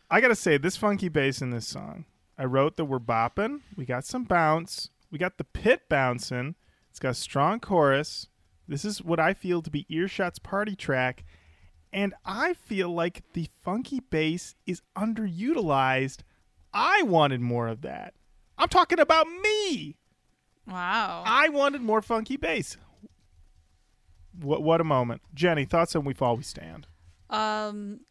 I 0.09 0.21
gotta 0.21 0.35
say, 0.35 0.57
this 0.57 0.77
funky 0.77 1.09
bass 1.09 1.41
in 1.41 1.49
this 1.49 1.67
song, 1.67 2.05
I 2.37 2.45
wrote 2.45 2.77
that 2.77 2.85
we're 2.85 2.99
bopping. 2.99 3.61
We 3.75 3.85
got 3.85 4.05
some 4.05 4.23
bounce. 4.23 4.89
We 5.11 5.17
got 5.17 5.39
the 5.39 5.43
pit 5.43 5.81
bouncing. 5.89 6.53
It's 6.91 6.99
got 6.99 7.09
a 7.09 7.13
strong 7.15 7.59
chorus. 7.59 8.27
This 8.67 8.85
is 8.85 9.01
what 9.01 9.19
I 9.19 9.33
feel 9.33 9.63
to 9.63 9.69
be 9.71 9.87
Earshot's 9.89 10.37
party 10.39 10.75
track. 10.75 11.25
And 11.91 12.13
I 12.23 12.53
feel 12.53 12.89
like 12.93 13.23
the 13.33 13.49
funky 13.63 13.99
bass 13.99 14.55
is 14.65 14.81
underutilized. 14.97 16.19
I 16.73 17.01
wanted 17.03 17.41
more 17.41 17.67
of 17.67 17.81
that. 17.81 18.13
I'm 18.57 18.69
talking 18.69 18.99
about 18.99 19.27
me. 19.27 19.95
Wow. 20.67 21.23
I 21.25 21.49
wanted 21.49 21.81
more 21.81 22.01
funky 22.01 22.37
bass. 22.37 22.77
What 24.39 24.61
what 24.61 24.79
a 24.79 24.83
moment. 24.83 25.21
Jenny, 25.33 25.65
thoughts 25.65 25.95
on 25.95 26.05
We 26.05 26.13
Fall 26.13 26.37
We 26.37 26.43
Stand. 26.43 26.87
Um, 27.29 28.01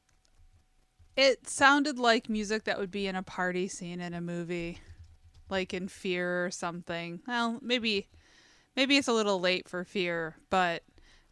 it 1.17 1.49
sounded 1.49 1.99
like 1.99 2.29
music 2.29 2.65
that 2.65 2.79
would 2.79 2.91
be 2.91 3.07
in 3.07 3.17
a 3.17 3.23
party 3.23 3.69
scene 3.69 4.01
in 4.01 4.15
a 4.15 4.21
movie, 4.21 4.81
like 5.49 5.73
in 5.73 5.89
Fear 5.89 6.47
or 6.47 6.51
something. 6.51 7.21
Well, 7.27 7.59
maybe, 7.63 8.09
maybe 8.77 8.97
it's 8.97 9.09
a 9.09 9.13
little 9.13 9.41
late 9.41 9.69
for 9.69 9.85
Fear, 9.85 10.37
but 10.51 10.83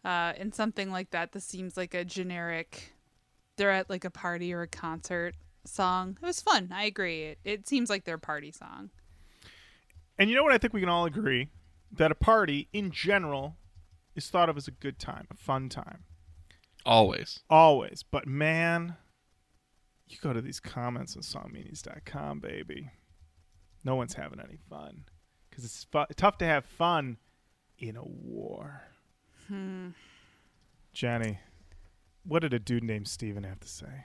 uh, 0.07 0.35
in 0.37 0.53
something 0.53 0.93
like 0.93 1.11
that, 1.11 1.33
this 1.33 1.45
seems 1.45 1.77
like 1.77 1.93
a 1.93 2.05
generic. 2.05 2.93
They're 3.57 3.73
at 3.73 3.91
like 3.91 4.05
a 4.05 4.11
party 4.11 4.55
or 4.55 4.63
a 4.63 4.69
concert 4.69 5.35
song. 5.65 6.17
It 6.23 6.25
was 6.25 6.41
fun. 6.41 6.71
I 6.73 6.85
agree. 6.85 7.25
It 7.25 7.39
it 7.45 7.69
seems 7.69 7.91
like 7.91 8.05
their 8.05 8.19
party 8.19 8.53
song. 8.53 8.91
And 10.17 10.31
you 10.31 10.37
know 10.37 10.45
what 10.45 10.53
I 10.53 10.59
think 10.59 10.73
we 10.73 10.81
can 10.81 10.89
all 10.89 11.07
agree? 11.07 11.49
That 11.91 12.13
a 12.13 12.15
party 12.15 12.69
in 12.73 12.93
general 12.93 13.57
is 14.15 14.31
thought 14.31 14.49
of 14.49 14.57
as 14.57 14.69
a 14.69 14.71
good 14.71 14.99
time, 15.01 15.27
a 15.31 15.35
fun 15.35 15.69
time. 15.69 16.05
Always. 16.85 17.41
Always. 17.51 18.05
But 18.09 18.29
man, 18.29 18.97
you 20.07 20.19
go 20.23 20.33
to 20.33 20.41
these 20.41 20.61
comments 20.61 21.17
on 21.17 21.23
songmeanings.com, 21.23 22.39
baby. 22.39 22.91
No 23.85 23.97
one's 23.97 24.15
having 24.15 24.39
any 24.41 24.59
fun. 24.71 25.05
Because 25.51 25.65
it's 25.65 25.85
fu- 25.91 26.15
tough 26.15 26.39
to 26.39 26.45
have 26.45 26.65
fun 26.65 27.17
in 27.79 27.97
a 27.97 28.05
war. 28.05 28.83
Hmm. 29.49 29.89
Jenny, 30.93 31.39
what 32.25 32.41
did 32.41 32.55
a 32.55 32.59
dude 32.59 32.85
named 32.85 33.09
Steven 33.09 33.45
have 33.45 33.61
to 33.61 33.69
say? 33.69 34.05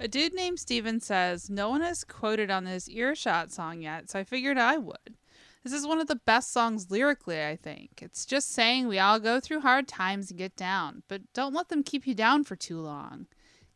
A 0.00 0.06
dude 0.08 0.32
named 0.32 0.60
Steven 0.60 1.00
says, 1.00 1.50
No 1.50 1.68
one 1.70 1.80
has 1.80 2.04
quoted 2.04 2.50
on 2.50 2.64
this 2.64 2.88
earshot 2.88 3.50
song 3.50 3.82
yet, 3.82 4.08
so 4.10 4.18
I 4.18 4.24
figured 4.24 4.58
I 4.58 4.78
would. 4.78 5.16
This 5.64 5.72
is 5.72 5.86
one 5.86 5.98
of 5.98 6.06
the 6.06 6.20
best 6.24 6.52
songs 6.52 6.90
lyrically, 6.90 7.44
I 7.44 7.56
think. 7.56 8.00
It's 8.00 8.24
just 8.24 8.52
saying 8.52 8.86
we 8.86 8.98
all 8.98 9.18
go 9.18 9.40
through 9.40 9.60
hard 9.60 9.88
times 9.88 10.30
and 10.30 10.38
get 10.38 10.54
down, 10.56 11.02
but 11.08 11.22
don't 11.34 11.52
let 11.52 11.68
them 11.68 11.82
keep 11.82 12.06
you 12.06 12.14
down 12.14 12.44
for 12.44 12.54
too 12.54 12.80
long. 12.80 13.26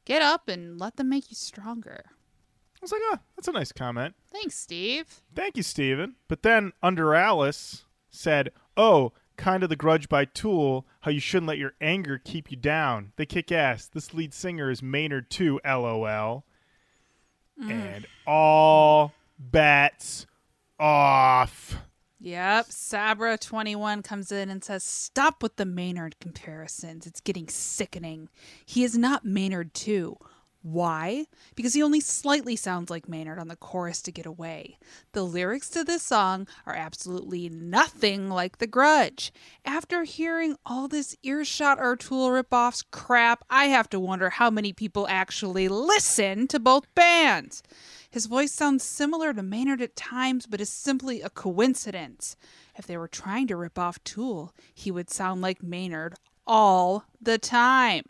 Get 0.05 0.23
up 0.23 0.49
and 0.49 0.79
let 0.79 0.97
them 0.97 1.09
make 1.09 1.31
you 1.31 1.37
stronger. 1.37 2.05
I 2.07 2.79
was 2.81 2.93
like, 2.93 3.03
oh, 3.05 3.19
that's 3.37 3.49
a 3.49 3.53
nice 3.53 3.73
comment. 3.73 4.15
Thanks, 4.33 4.57
Steve. 4.57 5.23
Thank 5.35 5.57
you, 5.57 5.63
Steven. 5.63 6.17
But 6.29 6.43
then 6.43 6.73
Under 6.83 7.15
Alice 7.15 7.85
said, 8.11 8.51
Oh, 8.77 9.13
kind 9.37 9.63
of 9.63 9.69
the 9.69 9.77
grudge 9.77 10.09
by 10.09 10.25
Tool, 10.25 10.87
how 11.01 11.11
you 11.11 11.21
shouldn't 11.21 11.49
let 11.49 11.59
your 11.59 11.75
anger 11.81 12.21
keep 12.23 12.51
you 12.51 12.57
down. 12.57 13.13
They 13.17 13.27
kick 13.27 13.53
ass. 13.53 13.87
This 13.87 14.15
lead 14.15 14.33
singer 14.35 14.71
is 14.71 14.83
Maynard 14.83 15.31
too, 15.31 15.61
lol. 15.65 16.45
Mm. 17.61 17.71
And 17.71 18.07
all 18.27 19.13
bets 19.39 20.27
off. 20.79 21.77
Yep, 22.21 22.67
Sabra21 22.67 24.05
comes 24.05 24.31
in 24.31 24.49
and 24.49 24.63
says, 24.63 24.85
Stop 24.85 25.43
with 25.43 25.57
the 25.57 25.65
Maynard 25.65 26.21
comparisons. 26.21 27.05
It's 27.05 27.21
getting 27.21 27.49
sickening. 27.49 28.29
He 28.65 28.85
is 28.85 28.97
not 28.97 29.25
Maynard 29.25 29.75
2. 29.75 30.17
Why? 30.63 31.27
Because 31.57 31.75
he 31.75 31.83
only 31.83 31.99
slightly 31.99 32.55
sounds 32.55 32.89
like 32.89 33.09
Maynard 33.09 33.41
on 33.41 33.49
the 33.49 33.57
chorus 33.57 34.01
to 34.03 34.13
get 34.13 34.27
away. 34.27 34.79
The 35.13 35.25
lyrics 35.25 35.69
to 35.71 35.83
this 35.83 36.05
song 36.05 36.47
are 36.67 36.75
absolutely 36.75 37.49
nothing 37.49 38.29
like 38.29 38.59
The 38.59 38.69
Grudge. 38.69 39.33
After 39.65 40.05
hearing 40.05 40.57
all 40.65 40.87
this 40.87 41.17
earshot 41.25 41.81
or 41.81 41.97
Tool 41.97 42.29
ripoffs 42.31 42.85
crap, 42.93 43.45
I 43.51 43.67
have 43.67 43.91
to 43.91 43.99
wonder 43.99 44.31
how 44.31 44.51
many 44.51 44.73
people 44.73 45.09
actually 45.09 45.67
listen 45.67 46.47
to 46.49 46.61
both 46.61 46.95
bands. 46.95 47.65
His 48.09 48.27
voice 48.27 48.53
sounds 48.53 48.85
similar 48.85 49.33
to 49.33 49.43
Maynard 49.43 49.83
at 49.83 49.97
times, 49.97 50.47
but 50.47 50.61
is 50.61 50.71
simply 50.71 51.23
a 51.23 51.31
coincidence. 51.31 52.37
If 52.77 52.87
they 52.87 52.97
were 52.97 53.09
trying 53.09 53.49
to 53.49 53.57
rip 53.57 53.81
off 53.81 54.03
Tool, 54.05 54.55
he 54.73 54.93
would 54.93 55.11
sound 55.11 55.41
like 55.41 55.63
Maynard 55.63 56.15
all 56.47 57.05
the 57.21 57.39
time. 57.39 58.05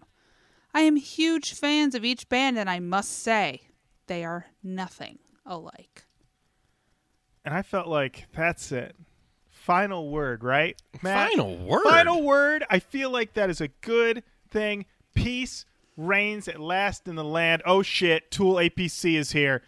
I 0.75 0.81
am 0.81 0.97
huge 0.97 1.55
fans 1.55 1.95
of 1.95 2.05
each 2.05 2.29
band, 2.29 2.59
and 2.59 2.69
I 2.69 2.81
must 2.81 3.23
say, 3.23 3.63
they 4.07 4.25
are 4.25 4.47
nothing 4.63 5.19
alike. 5.45 6.05
And 7.45 7.55
I 7.55 7.63
felt 7.63 7.89
like 7.89 8.27
that's 8.35 8.73
it. 8.73 8.97
Final 9.51 10.11
word, 10.11 10.43
right? 10.43 10.81
Matt? 11.03 11.31
Final 11.31 11.57
word. 11.57 11.85
Final 11.85 12.23
word. 12.23 12.65
I 12.71 12.79
feel 12.79 13.11
like 13.11 13.35
that 13.35 13.51
is 13.51 13.61
a 13.61 13.69
good 13.69 14.23
thing. 14.51 14.87
Peace 15.15 15.65
reigns 15.97 16.49
at 16.49 16.61
last 16.61 17.07
in 17.07 17.17
the 17.17 17.25
land. 17.25 17.63
Oh 17.65 17.83
shit, 17.83 18.31
Tool 18.31 18.55
APC 18.55 19.15
is 19.15 19.33
here. 19.33 19.63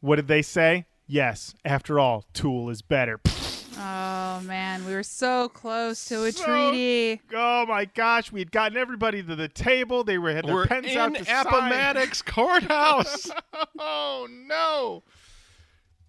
What 0.00 0.16
did 0.16 0.28
they 0.28 0.42
say? 0.42 0.86
Yes, 1.06 1.54
after 1.64 1.98
all, 1.98 2.24
Tool 2.32 2.68
is 2.70 2.82
better. 2.82 3.20
Oh 3.78 4.40
man, 4.44 4.84
we 4.86 4.94
were 4.94 5.02
so 5.02 5.48
close 5.48 6.04
to 6.06 6.24
a 6.24 6.32
So- 6.32 6.44
treaty. 6.44 7.20
Oh 7.34 7.66
my 7.66 7.84
gosh, 7.84 8.32
we 8.32 8.40
had 8.40 8.50
gotten 8.50 8.78
everybody 8.78 9.22
to 9.22 9.36
the 9.36 9.48
table. 9.48 10.02
They 10.04 10.18
were 10.18 10.32
had 10.34 10.46
their 10.46 10.54
We're 10.54 10.66
pens 10.66 10.86
in 10.86 10.98
out 10.98 11.14
to 11.14 11.24
sign. 11.24 11.46
Appomattox 11.46 12.22
Courthouse. 12.22 13.30
oh 13.78 14.26
no. 14.30 15.02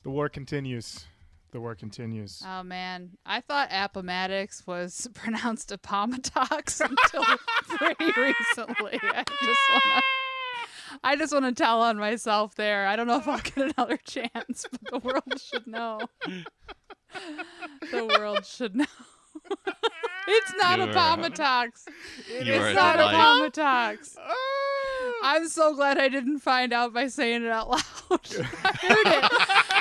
The 0.04 0.10
war 0.10 0.30
continues. 0.30 1.06
The 1.52 1.60
war 1.62 1.76
continues. 1.76 2.42
Oh 2.46 2.64
man, 2.64 3.12
I 3.26 3.42
thought 3.42 3.70
Appomattox 3.72 4.66
was 4.68 5.08
pronounced 5.14 5.72
Appomattox 5.72 6.80
until 6.82 7.24
pretty 7.68 8.06
recently. 8.06 9.00
I 9.04 9.24
just 9.44 9.62
wanna, 9.72 10.02
I 11.04 11.16
just 11.18 11.34
want 11.34 11.46
to 11.46 11.52
tell 11.54 11.82
on 11.82 11.98
myself 11.98 12.56
there. 12.56 12.86
I 12.88 12.96
don't 12.96 13.08
know 13.08 13.18
if 13.18 13.28
I'll 13.28 13.40
get 13.40 13.74
another 13.78 13.98
chance, 13.98 14.66
but 14.72 14.82
the 14.92 15.00
world 15.00 15.42
should 15.42 15.68
know. 15.68 16.00
The 17.92 18.06
world 18.06 18.46
should 18.46 18.76
know. 18.76 18.86
it's 20.28 20.54
not 20.62 20.80
You 20.80 20.86
Appomattox. 20.90 21.86
You 22.30 22.54
are 22.54 22.68
It's 22.70 22.76
not 22.76 23.00
a 23.00 23.08
Appomattox. 23.08 24.16
Oh. 24.20 25.20
I'm 25.24 25.48
so 25.48 25.74
glad 25.76 25.98
I 25.98 26.10
didn't 26.10 26.40
find 26.40 26.74
out 26.74 26.94
by 26.94 27.08
saying 27.08 27.44
it 27.44 27.50
out 27.52 27.70
loud. 27.70 27.82
I 28.12 28.78
heard 28.82 29.08
it. 29.08 29.32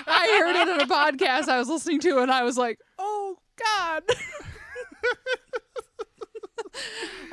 I 0.07 0.39
heard 0.41 0.57
it 0.57 0.69
in 0.69 0.81
a 0.81 0.87
podcast 0.87 1.49
I 1.49 1.59
was 1.59 1.69
listening 1.69 2.01
to, 2.01 2.19
and 2.19 2.31
I 2.31 2.43
was 2.45 2.57
like, 2.57 2.79
"Oh 2.99 3.37
God." 3.59 4.03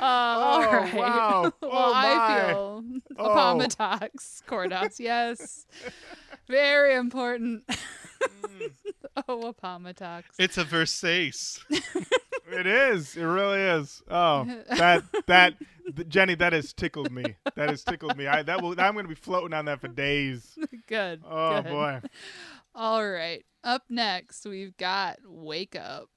Oh, 0.00 0.60
right. 0.72 0.94
wow. 0.94 1.52
well, 1.60 1.70
Oh, 1.72 1.92
I 1.94 2.48
feel 2.50 2.84
Oh. 3.18 3.24
Appomattox 3.30 4.42
courthouse. 4.46 4.98
Yes, 4.98 5.66
very 6.48 6.94
important. 6.94 7.62
oh, 9.28 9.48
Appomattox. 9.48 10.28
it's 10.38 10.58
a 10.58 10.64
Versace. 10.64 11.60
It 12.46 12.66
is. 12.66 13.16
It 13.16 13.22
really 13.24 13.60
is. 13.60 14.02
Oh, 14.08 14.44
that 14.68 15.02
that 15.26 15.54
th- 15.96 16.08
Jenny, 16.08 16.34
that 16.36 16.52
has 16.52 16.72
tickled 16.72 17.10
me. 17.10 17.36
That 17.56 17.70
has 17.70 17.82
tickled 17.82 18.16
me. 18.16 18.26
I 18.26 18.42
that 18.42 18.62
will. 18.62 18.78
I'm 18.78 18.92
going 18.94 19.04
to 19.04 19.08
be 19.08 19.14
floating 19.14 19.54
on 19.54 19.64
that 19.64 19.80
for 19.80 19.88
days. 19.88 20.56
Good. 20.86 21.22
Oh 21.28 21.62
good. 21.62 21.70
boy. 21.70 22.00
All 22.74 23.08
right. 23.08 23.44
Up 23.62 23.82
next, 23.88 24.44
we've 24.44 24.76
got 24.76 25.18
Wake 25.26 25.74
Up. 25.74 26.10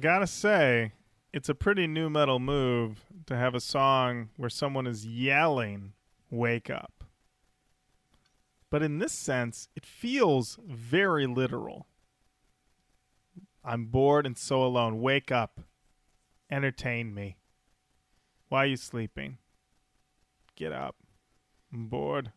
Gotta 0.00 0.26
say, 0.26 0.92
it's 1.32 1.50
a 1.50 1.54
pretty 1.54 1.86
nu-metal 1.86 2.38
move 2.38 3.04
to 3.26 3.36
have 3.36 3.54
a 3.54 3.60
song 3.60 4.30
where 4.36 4.48
someone 4.48 4.86
is 4.86 5.06
yelling, 5.06 5.92
Wake 6.30 6.70
up. 6.70 7.04
But 8.70 8.82
in 8.82 8.98
this 8.98 9.12
sense, 9.12 9.68
it 9.74 9.84
feels 9.84 10.58
very 10.66 11.26
literal. 11.26 11.86
I'm 13.64 13.86
bored 13.86 14.26
and 14.26 14.38
so 14.38 14.62
alone. 14.62 15.00
Wake 15.00 15.32
up. 15.32 15.60
Entertain 16.50 17.12
me. 17.12 17.36
Why 18.48 18.64
are 18.64 18.68
you 18.68 18.76
sleeping? 18.76 19.38
Get 20.54 20.72
up. 20.72 20.96
I'm 21.72 21.88
bored. 21.88 22.32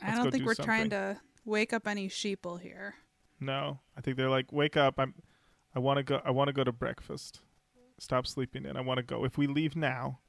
I 0.00 0.06
Let's 0.06 0.18
don't 0.18 0.30
think 0.30 0.42
do 0.42 0.46
we're 0.46 0.54
trying 0.54 0.90
to 0.90 1.20
wake 1.44 1.72
up 1.72 1.86
any 1.88 2.08
sheeple 2.08 2.60
here. 2.60 2.94
No, 3.40 3.80
I 3.96 4.00
think 4.00 4.16
they're 4.16 4.30
like, 4.30 4.52
wake 4.52 4.76
up. 4.76 4.94
I'm. 4.98 5.14
I 5.74 5.78
want 5.78 5.98
to 5.98 6.02
go. 6.02 6.20
I 6.24 6.30
want 6.30 6.48
to 6.48 6.52
go 6.52 6.64
to 6.64 6.72
breakfast. 6.72 7.40
Stop 7.98 8.26
sleeping 8.26 8.64
in. 8.64 8.76
I 8.76 8.80
want 8.80 8.98
to 8.98 9.02
go. 9.02 9.24
If 9.24 9.36
we 9.36 9.46
leave 9.46 9.74
now, 9.76 10.20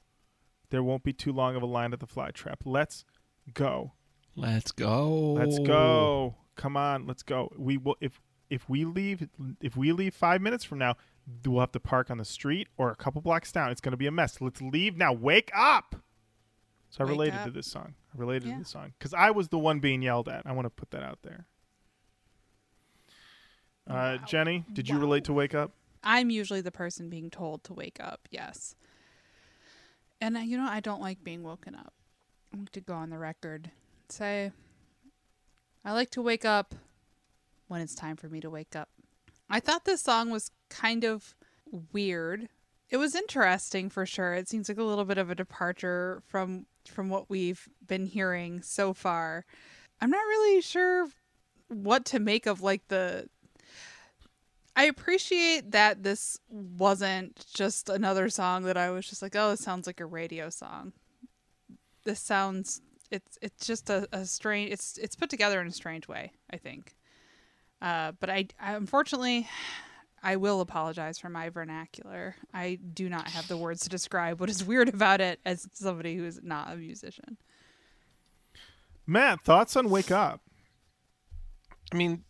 there 0.69 0.83
won't 0.83 1.03
be 1.03 1.13
too 1.13 1.31
long 1.31 1.55
of 1.55 1.61
a 1.61 1.67
line 1.67 1.93
at 1.93 1.99
the 1.99 2.07
fly 2.07 2.31
trap. 2.31 2.61
Let's 2.65 3.05
go. 3.53 3.93
Let's 4.35 4.71
go. 4.71 5.33
Let's 5.33 5.59
go. 5.59 6.35
Come 6.55 6.75
on, 6.77 7.07
let's 7.07 7.23
go. 7.23 7.51
We 7.57 7.77
will 7.77 7.95
if 8.01 8.19
if 8.49 8.67
we 8.69 8.85
leave 8.85 9.27
if 9.61 9.77
we 9.77 9.91
leave 9.91 10.13
five 10.13 10.41
minutes 10.41 10.63
from 10.63 10.79
now, 10.79 10.95
we'll 11.45 11.59
have 11.61 11.71
to 11.73 11.79
park 11.79 12.09
on 12.11 12.17
the 12.17 12.25
street 12.25 12.67
or 12.77 12.89
a 12.91 12.95
couple 12.95 13.21
blocks 13.21 13.51
down. 13.51 13.71
It's 13.71 13.81
going 13.81 13.91
to 13.91 13.97
be 13.97 14.07
a 14.07 14.11
mess. 14.11 14.41
Let's 14.41 14.61
leave 14.61 14.97
now. 14.97 15.13
Wake 15.13 15.51
up. 15.55 15.95
So 16.89 17.03
I 17.03 17.05
Wake 17.05 17.11
related 17.11 17.43
to 17.45 17.51
this 17.51 17.67
song. 17.67 17.93
I 18.13 18.17
related 18.17 18.47
Yeah. 18.47 18.53
to 18.53 18.59
this 18.59 18.69
song 18.69 18.93
because 18.97 19.13
I 19.13 19.31
was 19.31 19.49
the 19.49 19.59
one 19.59 19.79
being 19.79 20.01
yelled 20.01 20.27
at. 20.27 20.41
I 20.45 20.51
want 20.53 20.65
to 20.65 20.69
put 20.71 20.91
that 20.91 21.03
out 21.03 21.19
there. 21.21 21.45
Uh. 23.89 24.17
Jenny, 24.25 24.65
did 24.73 24.87
you 24.87 24.95
Wow. 24.95 25.01
relate 25.01 25.23
to 25.25 25.33
Wake 25.33 25.55
Up? 25.55 25.71
I'm 26.03 26.29
usually 26.29 26.61
the 26.61 26.71
person 26.71 27.09
being 27.09 27.29
told 27.29 27.63
to 27.65 27.73
wake 27.73 27.97
up, 27.99 28.27
yes. 28.31 28.75
And 30.21 30.37
uh, 30.37 30.41
you 30.41 30.57
know, 30.57 30.67
I 30.69 30.79
don't 30.79 31.01
like 31.01 31.23
being 31.23 31.43
woken 31.43 31.75
up. 31.75 31.93
I 32.53 32.57
to 32.71 32.81
go 32.81 32.93
on 32.93 33.09
the 33.09 33.17
record 33.17 33.65
and 33.65 34.11
say 34.11 34.51
I 35.83 35.93
like 35.93 36.09
to 36.11 36.21
wake 36.21 36.45
up 36.45 36.75
when 37.67 37.81
it's 37.81 37.95
time 37.95 38.15
for 38.15 38.27
me 38.27 38.39
to 38.41 38.49
wake 38.49 38.75
up. 38.75 38.89
I 39.49 39.59
thought 39.59 39.85
this 39.85 40.01
song 40.01 40.29
was 40.29 40.51
kind 40.69 41.03
of 41.03 41.35
weird. 41.93 42.49
It 42.89 42.97
was 42.97 43.15
interesting 43.15 43.89
for 43.89 44.05
sure. 44.05 44.33
It 44.33 44.49
seems 44.49 44.67
like 44.69 44.77
a 44.77 44.83
little 44.83 45.05
bit 45.05 45.17
of 45.17 45.29
a 45.29 45.35
departure 45.35 46.21
from 46.27 46.65
from 46.87 47.09
what 47.09 47.29
we've 47.29 47.67
been 47.85 48.05
hearing 48.05 48.61
so 48.61 48.93
far. 48.93 49.45
I'm 50.01 50.09
not 50.09 50.25
really 50.25 50.61
sure 50.61 51.07
what 51.67 52.05
to 52.05 52.19
make 52.19 52.45
of 52.45 52.61
like 52.61 52.87
the 52.87 53.29
I 54.75 54.85
appreciate 54.85 55.71
that 55.71 56.03
this 56.03 56.39
wasn't 56.49 57.45
just 57.53 57.89
another 57.89 58.29
song 58.29 58.63
that 58.63 58.77
I 58.77 58.91
was 58.91 59.07
just 59.07 59.21
like, 59.21 59.35
oh, 59.35 59.51
it 59.51 59.59
sounds 59.59 59.87
like 59.87 59.99
a 59.99 60.05
radio 60.05 60.49
song. 60.49 60.93
This 62.05 62.19
sounds 62.19 62.81
it's 63.11 63.37
it's 63.41 63.65
just 63.65 63.89
a, 63.89 64.07
a 64.11 64.25
strange 64.25 64.71
it's 64.71 64.97
it's 64.97 65.15
put 65.15 65.29
together 65.29 65.59
in 65.61 65.67
a 65.67 65.71
strange 65.71 66.07
way, 66.07 66.31
I 66.51 66.57
think. 66.57 66.95
Uh, 67.81 68.11
but 68.19 68.29
I, 68.29 68.47
I 68.59 68.73
unfortunately 68.73 69.47
I 70.21 70.35
will 70.35 70.61
apologize 70.61 71.17
for 71.17 71.29
my 71.29 71.49
vernacular. 71.49 72.35
I 72.53 72.79
do 72.93 73.09
not 73.09 73.29
have 73.29 73.47
the 73.47 73.57
words 73.57 73.81
to 73.81 73.89
describe 73.89 74.39
what 74.39 74.49
is 74.49 74.63
weird 74.63 74.89
about 74.89 75.21
it 75.21 75.39
as 75.45 75.67
somebody 75.73 76.15
who 76.15 76.25
is 76.25 76.41
not 76.43 76.71
a 76.71 76.75
musician. 76.75 77.37
Matt, 79.07 79.41
thoughts 79.43 79.75
on 79.75 79.89
Wake 79.89 80.11
Up? 80.11 80.41
I 81.91 81.95
mean, 81.95 82.23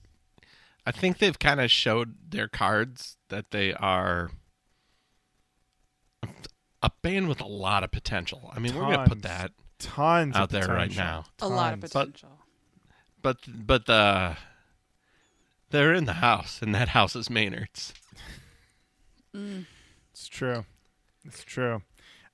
I 0.89 0.91
think 0.91 1.19
they've 1.19 1.37
kind 1.37 1.61
of 1.61 1.69
showed 1.69 2.15
their 2.31 2.47
cards 2.47 3.17
that 3.27 3.51
they 3.51 3.73
are 3.75 4.31
a 6.81 6.89
band 7.03 7.29
with 7.29 7.41
a 7.41 7.45
lot 7.47 7.83
of 7.83 7.91
potential. 7.91 8.51
I 8.55 8.57
mean, 8.57 8.73
we're 8.73 8.85
going 8.85 9.03
to 9.03 9.09
put 9.09 9.21
that 9.21 9.51
Tons 9.77 10.35
out 10.35 10.43
of 10.43 10.49
there 10.49 10.61
right 10.67 10.89
potential. 10.89 11.03
now. 11.03 11.25
A 11.41 11.47
lot 11.47 11.73
of 11.73 11.81
Tons. 11.81 11.93
But- 11.93 12.05
potential. 12.07 12.29
But 13.21 13.37
but 13.47 13.85
the 13.85 14.37
they're 15.69 15.93
in 15.93 16.05
the 16.05 16.13
house, 16.13 16.59
and 16.63 16.73
that 16.73 16.87
house 16.89 17.15
is 17.15 17.29
Maynard's. 17.29 17.93
It's 19.33 20.27
true. 20.27 20.65
It's 21.25 21.43
true. 21.43 21.83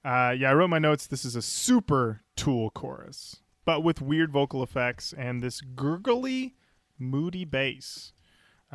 Uh, 0.05 0.33
yeah, 0.37 0.51
I 0.51 0.53
wrote 0.53 0.69
my 0.69 0.79
notes. 0.79 1.07
This 1.07 1.25
is 1.25 1.35
a 1.35 1.41
super 1.41 2.21
Tool 2.37 2.69
chorus, 2.69 3.37
but 3.65 3.81
with 3.83 3.99
weird 4.01 4.31
vocal 4.31 4.61
effects 4.63 5.11
and 5.11 5.41
this 5.43 5.59
gurgly, 5.59 6.53
moody 6.99 7.43
bass. 7.45 8.13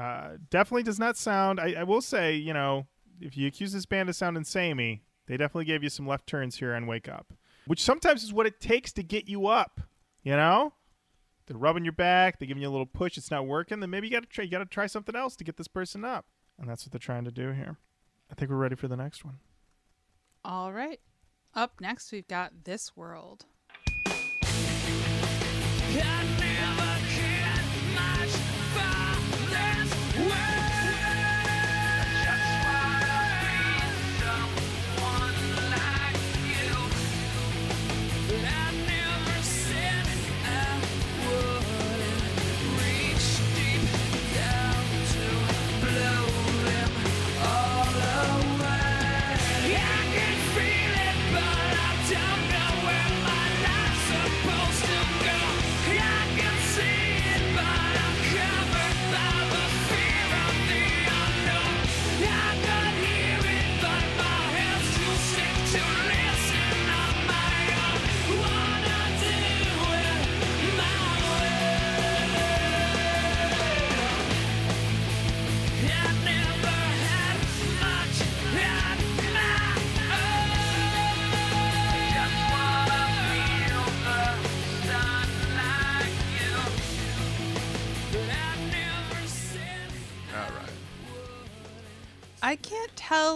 Uh, 0.00 0.38
definitely 0.48 0.82
does 0.82 0.98
not 0.98 1.14
sound. 1.18 1.60
I, 1.60 1.74
I 1.80 1.82
will 1.82 2.00
say, 2.00 2.34
you 2.34 2.54
know, 2.54 2.86
if 3.20 3.36
you 3.36 3.46
accuse 3.46 3.72
this 3.72 3.84
band 3.84 4.08
of 4.08 4.16
sounding 4.16 4.44
samey, 4.44 5.02
they 5.26 5.36
definitely 5.36 5.66
gave 5.66 5.82
you 5.82 5.90
some 5.90 6.06
left 6.06 6.26
turns 6.26 6.56
here 6.56 6.74
on 6.74 6.86
Wake 6.86 7.06
Up, 7.06 7.34
which 7.66 7.82
sometimes 7.82 8.22
is 8.22 8.32
what 8.32 8.46
it 8.46 8.60
takes 8.60 8.92
to 8.92 9.02
get 9.02 9.28
you 9.28 9.46
up. 9.46 9.82
You 10.22 10.32
know, 10.32 10.72
they're 11.46 11.58
rubbing 11.58 11.84
your 11.84 11.92
back, 11.92 12.38
they're 12.38 12.48
giving 12.48 12.62
you 12.62 12.68
a 12.68 12.70
little 12.70 12.86
push. 12.86 13.18
It's 13.18 13.30
not 13.30 13.46
working, 13.46 13.80
then 13.80 13.90
maybe 13.90 14.06
you 14.06 14.12
got 14.12 14.22
to 14.22 14.28
try. 14.28 14.44
You 14.44 14.50
got 14.50 14.60
to 14.60 14.64
try 14.64 14.86
something 14.86 15.14
else 15.14 15.36
to 15.36 15.44
get 15.44 15.58
this 15.58 15.68
person 15.68 16.02
up, 16.02 16.24
and 16.58 16.66
that's 16.66 16.86
what 16.86 16.92
they're 16.92 16.98
trying 16.98 17.24
to 17.24 17.30
do 17.30 17.52
here. 17.52 17.76
I 18.30 18.34
think 18.34 18.50
we're 18.50 18.56
ready 18.56 18.76
for 18.76 18.88
the 18.88 18.96
next 18.96 19.22
one. 19.22 19.38
All 20.46 20.72
right. 20.72 21.00
Up 21.54 21.78
next, 21.78 22.10
we've 22.10 22.28
got 22.28 22.64
This 22.64 22.96
World. 22.96 23.44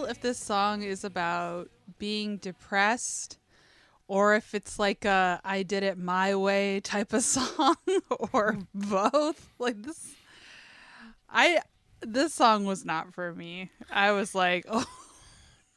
If 0.04 0.20
this 0.20 0.38
song 0.38 0.82
is 0.82 1.04
about 1.04 1.70
being 1.98 2.36
depressed 2.38 3.38
or 4.06 4.34
if 4.34 4.54
it's 4.54 4.78
like 4.78 5.04
a 5.04 5.40
I 5.44 5.62
did 5.62 5.82
it 5.82 5.98
my 5.98 6.34
way 6.34 6.80
type 6.80 7.12
of 7.12 7.22
song 7.24 7.76
or 8.32 8.58
both. 8.74 9.50
Like 9.58 9.82
this 9.82 10.14
I 11.28 11.60
this 12.00 12.34
song 12.34 12.64
was 12.64 12.84
not 12.84 13.14
for 13.14 13.34
me. 13.34 13.70
I 13.90 14.12
was 14.12 14.34
like, 14.34 14.66
"Oh, 14.68 14.84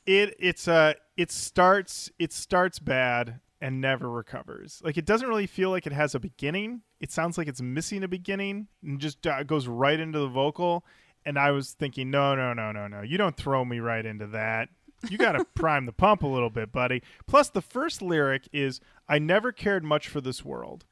it 0.06 0.36
it's 0.40 0.68
uh 0.68 0.94
it 1.16 1.32
starts 1.32 2.10
it 2.18 2.32
starts 2.32 2.80
bad 2.80 3.42
and 3.60 3.82
never 3.82 4.10
recovers 4.10 4.82
like 4.84 4.98
it 4.98 5.06
doesn't 5.06 5.28
really 5.28 5.48
feel 5.48 5.72
like 5.72 5.88
it 5.88 5.94
has 5.94 6.14
a 6.14 6.20
beginning 6.20 6.82
it 7.00 7.12
sounds 7.12 7.40
like 7.40 7.48
it's 7.48 7.62
missing 7.62 8.04
a 8.04 8.08
beginning 8.08 8.68
and 8.84 9.00
just 9.00 9.26
uh, 9.26 9.42
goes 9.44 9.68
right 9.68 10.00
into 10.00 10.20
the 10.20 10.28
vocal 10.28 10.86
and 11.28 11.38
i 11.38 11.52
was 11.52 11.74
thinking 11.74 12.10
no 12.10 12.34
no 12.34 12.54
no 12.54 12.72
no 12.72 12.88
no 12.88 13.02
you 13.02 13.18
don't 13.18 13.38
throw 13.38 13.64
me 13.64 13.80
right 13.80 14.06
into 14.06 14.26
that 14.26 14.70
you 15.10 15.18
got 15.18 15.34
to 15.34 15.46
prime 15.54 15.86
the 15.86 15.92
pump 15.92 16.24
a 16.24 16.28
little 16.28 16.50
bit 16.50 16.72
buddy 16.72 17.04
plus 17.28 17.50
the 17.50 17.62
first 17.62 18.02
lyric 18.02 18.48
is 18.52 18.80
i 19.08 19.20
never 19.20 19.52
cared 19.52 19.84
much 19.84 20.08
for 20.08 20.22
this 20.22 20.44
world 20.44 20.86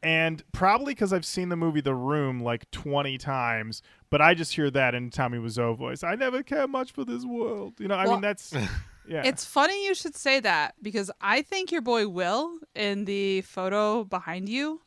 and 0.00 0.44
probably 0.52 0.94
because 0.94 1.12
I've 1.12 1.24
seen 1.24 1.48
the 1.48 1.56
movie 1.56 1.80
The 1.80 1.94
Room 1.94 2.40
like 2.40 2.70
20 2.70 3.18
times, 3.18 3.82
but 4.10 4.22
I 4.22 4.34
just 4.34 4.54
hear 4.54 4.70
that 4.70 4.94
in 4.94 5.10
Tommy 5.10 5.38
Wiseau 5.38 5.76
voice. 5.76 6.04
I 6.04 6.14
never 6.14 6.44
cared 6.44 6.70
much 6.70 6.92
for 6.92 7.04
this 7.04 7.24
world. 7.24 7.74
You 7.80 7.88
know, 7.88 7.96
I 7.96 8.06
mean, 8.06 8.20
that's, 8.20 8.52
yeah. 9.08 9.22
It's 9.24 9.44
funny 9.44 9.86
you 9.86 9.96
should 9.96 10.14
say 10.14 10.38
that 10.38 10.74
because 10.80 11.10
I 11.20 11.42
think 11.42 11.72
your 11.72 11.80
boy 11.80 12.06
Will 12.06 12.58
in 12.76 13.06
the 13.06 13.40
photo 13.40 14.04
behind 14.04 14.48
you 14.48 14.82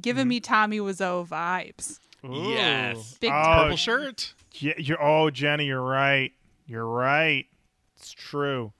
giving 0.00 0.22
mm-hmm. 0.22 0.28
me 0.28 0.40
Tommy 0.40 0.78
Wiseau 0.80 1.26
vibes. 1.26 2.00
Ooh. 2.24 2.50
Yes. 2.50 3.16
Big 3.20 3.30
oh. 3.30 3.42
Purple 3.44 3.76
shirt. 3.76 4.34
Yeah, 4.60 4.74
you're 4.78 5.02
oh 5.02 5.30
Jenny, 5.30 5.66
you're 5.66 5.82
right. 5.82 6.32
You're 6.66 6.86
right. 6.86 7.46
It's 7.96 8.12
true. 8.12 8.72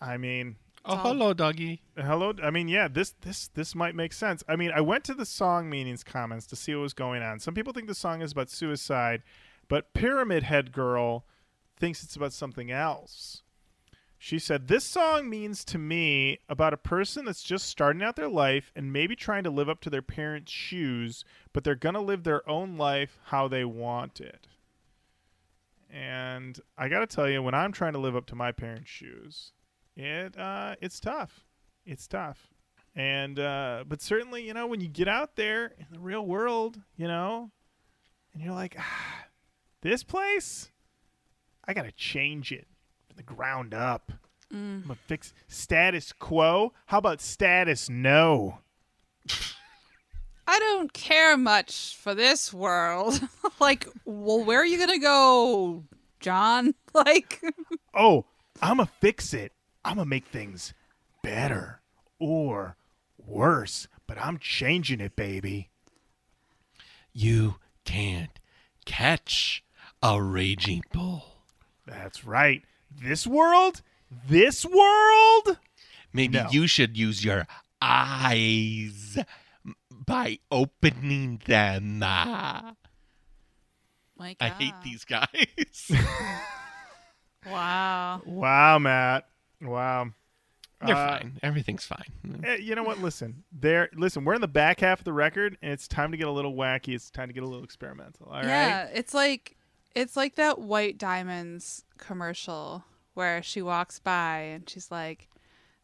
I 0.00 0.16
mean, 0.16 0.56
Oh, 0.84 0.96
hello, 0.96 1.32
doggy. 1.32 1.80
hello. 1.96 2.32
I 2.42 2.50
mean, 2.50 2.66
yeah, 2.66 2.88
this 2.88 3.14
this 3.20 3.46
this 3.48 3.74
might 3.74 3.94
make 3.94 4.12
sense. 4.12 4.42
I 4.48 4.56
mean, 4.56 4.72
I 4.74 4.80
went 4.80 5.04
to 5.04 5.14
the 5.14 5.24
song 5.24 5.70
meanings 5.70 6.02
comments 6.02 6.44
to 6.46 6.56
see 6.56 6.74
what 6.74 6.82
was 6.82 6.92
going 6.94 7.22
on. 7.22 7.38
Some 7.38 7.54
people 7.54 7.72
think 7.72 7.86
the 7.86 7.94
song 7.94 8.20
is 8.20 8.32
about 8.32 8.50
suicide, 8.50 9.22
but 9.68 9.94
Pyramid 9.94 10.42
Head 10.42 10.72
Girl 10.72 11.24
thinks 11.78 12.02
it's 12.02 12.16
about 12.16 12.32
something 12.32 12.72
else. 12.72 13.41
She 14.24 14.38
said, 14.38 14.68
This 14.68 14.84
song 14.84 15.28
means 15.28 15.64
to 15.64 15.78
me 15.78 16.38
about 16.48 16.72
a 16.72 16.76
person 16.76 17.24
that's 17.24 17.42
just 17.42 17.66
starting 17.66 18.04
out 18.04 18.14
their 18.14 18.28
life 18.28 18.70
and 18.76 18.92
maybe 18.92 19.16
trying 19.16 19.42
to 19.42 19.50
live 19.50 19.68
up 19.68 19.80
to 19.80 19.90
their 19.90 20.00
parents' 20.00 20.52
shoes, 20.52 21.24
but 21.52 21.64
they're 21.64 21.74
going 21.74 21.96
to 21.96 22.00
live 22.00 22.22
their 22.22 22.48
own 22.48 22.78
life 22.78 23.18
how 23.24 23.48
they 23.48 23.64
want 23.64 24.20
it. 24.20 24.46
And 25.90 26.56
I 26.78 26.88
got 26.88 27.00
to 27.00 27.08
tell 27.08 27.28
you, 27.28 27.42
when 27.42 27.56
I'm 27.56 27.72
trying 27.72 27.94
to 27.94 27.98
live 27.98 28.14
up 28.14 28.26
to 28.26 28.36
my 28.36 28.52
parents' 28.52 28.88
shoes, 28.88 29.50
it 29.96 30.38
uh, 30.38 30.76
it's 30.80 31.00
tough. 31.00 31.44
It's 31.84 32.06
tough. 32.06 32.48
And 32.94 33.40
uh, 33.40 33.82
but 33.88 34.00
certainly, 34.00 34.46
you 34.46 34.54
know, 34.54 34.68
when 34.68 34.80
you 34.80 34.88
get 34.88 35.08
out 35.08 35.34
there 35.34 35.72
in 35.76 35.86
the 35.90 35.98
real 35.98 36.24
world, 36.24 36.80
you 36.94 37.08
know, 37.08 37.50
and 38.32 38.40
you're 38.40 38.54
like, 38.54 38.76
ah, 38.78 39.24
this 39.80 40.04
place, 40.04 40.70
I 41.64 41.74
got 41.74 41.86
to 41.86 41.92
change 41.92 42.52
it 42.52 42.68
from 43.12 43.16
the 43.16 43.34
ground 43.34 43.74
up. 43.74 44.12
Mm. 44.52 44.56
I'm 44.56 44.82
gonna 44.82 44.94
fix 45.06 45.32
status 45.48 46.12
quo. 46.12 46.72
How 46.86 46.98
about 46.98 47.20
status 47.20 47.88
no? 47.88 48.58
I 50.46 50.58
don't 50.58 50.92
care 50.92 51.36
much 51.36 51.96
for 51.96 52.14
this 52.14 52.52
world. 52.52 53.20
like, 53.60 53.86
well, 54.04 54.44
where 54.44 54.60
are 54.60 54.66
you 54.66 54.78
gonna 54.78 54.98
go, 54.98 55.84
John? 56.20 56.74
Like, 56.94 57.40
Oh, 57.94 58.26
I'm 58.60 58.76
gonna 58.76 58.90
fix 59.00 59.32
it. 59.32 59.52
I'm 59.82 59.96
gonna 59.96 60.04
make 60.04 60.26
things 60.26 60.74
better 61.22 61.80
or 62.18 62.76
worse, 63.16 63.88
but 64.06 64.18
I'm 64.18 64.36
changing 64.38 65.00
it, 65.00 65.16
baby. 65.16 65.70
You 67.14 67.56
can't 67.86 68.38
catch 68.84 69.64
a 70.02 70.22
raging 70.22 70.82
bull. 70.92 71.44
That's 71.86 72.26
right. 72.26 72.62
This 73.00 73.26
world? 73.26 73.82
This 74.28 74.64
world? 74.64 75.58
Maybe 76.12 76.38
No. 76.38 76.48
you 76.50 76.66
should 76.66 76.96
use 76.96 77.24
your 77.24 77.46
eyes 77.80 79.18
by 79.90 80.38
opening 80.50 81.40
them. 81.46 82.00
Ah, 82.04 82.74
My 84.18 84.36
I 84.40 84.48
hate 84.50 84.74
these 84.84 85.04
guys. 85.04 85.90
Wow. 87.44 88.22
Wow, 88.24 88.78
Matt. 88.78 89.26
Wow. 89.60 90.10
They're 90.84 90.94
Uh, 90.94 91.18
fine. 91.18 91.38
Everything's 91.42 91.84
fine. 91.84 92.42
eh, 92.44 92.54
you 92.56 92.74
know 92.76 92.84
what? 92.84 92.98
Listen, 93.00 93.42
there. 93.52 93.88
Listen, 93.94 94.24
we're 94.24 94.34
in 94.34 94.40
the 94.40 94.46
back 94.48 94.80
half 94.80 95.00
of 95.00 95.04
the 95.04 95.12
record, 95.12 95.58
and 95.60 95.72
it's 95.72 95.88
time 95.88 96.12
to 96.12 96.16
get 96.16 96.28
a 96.28 96.30
little 96.30 96.54
wacky. 96.54 96.94
It's 96.94 97.10
time 97.10 97.28
to 97.28 97.34
get 97.34 97.42
a 97.42 97.46
little 97.46 97.64
experimental. 97.64 98.26
All 98.26 98.34
right. 98.34 98.44
yeah, 98.46 98.84
it's 98.92 99.12
like 99.12 99.56
it's 99.94 100.16
like 100.16 100.34
that 100.36 100.58
White 100.60 100.98
Diamonds 100.98 101.84
commercial 101.98 102.84
where 103.14 103.42
she 103.42 103.60
walks 103.62 103.98
by 103.98 104.38
and 104.38 104.68
she's 104.68 104.90
like, 104.90 105.28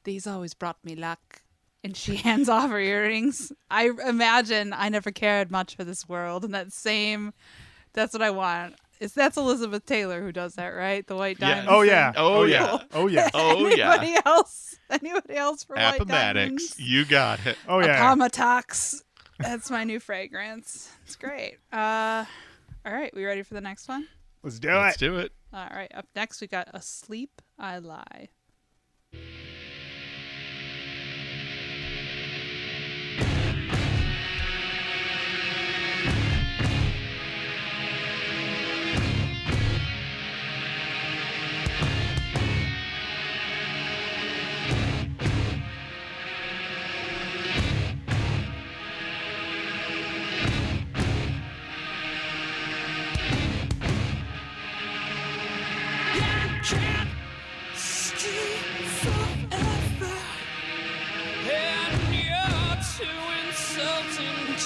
"These 0.05 0.26
always 0.26 0.55
brought 0.55 0.82
me 0.85 0.94
luck," 0.94 1.43
and 1.85 1.97
she 1.97 2.16
hands 2.26 2.48
off 2.48 2.70
her 2.70 2.80
earrings. 2.80 3.52
I 3.70 3.90
imagine 4.06 4.72
I 4.72 4.89
never 4.89 5.10
cared 5.10 5.51
much 5.51 5.76
for 5.76 5.85
this 5.85 6.09
world, 6.09 6.44
and 6.44 6.55
that 6.55 6.72
same, 6.72 7.32
that's 7.93 8.12
what 8.12 8.22
I 8.22 8.30
want. 8.30 8.76
It's 9.01 9.14
that's 9.14 9.36
Elizabeth 9.36 9.86
Taylor 9.86 10.22
who 10.22 10.32
does 10.32 10.55
that, 10.55 10.70
right? 10.70 11.06
The 11.06 11.14
White 11.14 11.39
Yeah. 11.40 11.48
Diamonds. 11.48 11.70
Oh 11.72 11.82
yeah. 11.82 12.12
Oh, 12.16 12.35
Oh 12.35 12.44
yeah. 12.44 12.62
yeah. 12.62 12.82
Oh 12.94 13.06
yeah. 13.06 13.30
Oh, 13.35 13.68
yeah. 13.68 13.93
Anybody 13.94 14.16
else? 14.26 14.76
Anybody 14.90 15.36
else 15.36 15.62
for 15.64 15.76
White 15.76 16.05
Diamonds? 16.06 16.74
You 16.80 17.05
got 17.05 17.47
it. 17.47 17.56
Oh 17.68 17.78
yeah. 17.78 18.01
Apomatox. 18.14 19.02
That's 19.39 19.70
my 19.70 19.85
new 19.85 20.01
fragrance. 20.01 20.90
It's 21.05 21.14
great. 21.14 21.59
Uh, 21.72 22.24
all 22.89 22.94
right, 22.94 23.15
we 23.15 23.27
ready 23.27 23.43
for 23.43 23.52
the 23.52 23.60
next 23.60 23.86
one? 23.86 24.09
Let's 24.43 24.59
do 24.59 24.70
Let's 24.70 24.97
it. 24.97 24.98
do 25.01 25.19
it. 25.19 25.32
All 25.52 25.69
right, 25.70 25.90
up 25.94 26.06
next 26.16 26.40
we 26.40 26.47
got 26.47 26.69
Asleep 26.73 27.43
I 27.59 27.78
Lie. 27.78 28.28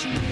Insulting 0.04 0.31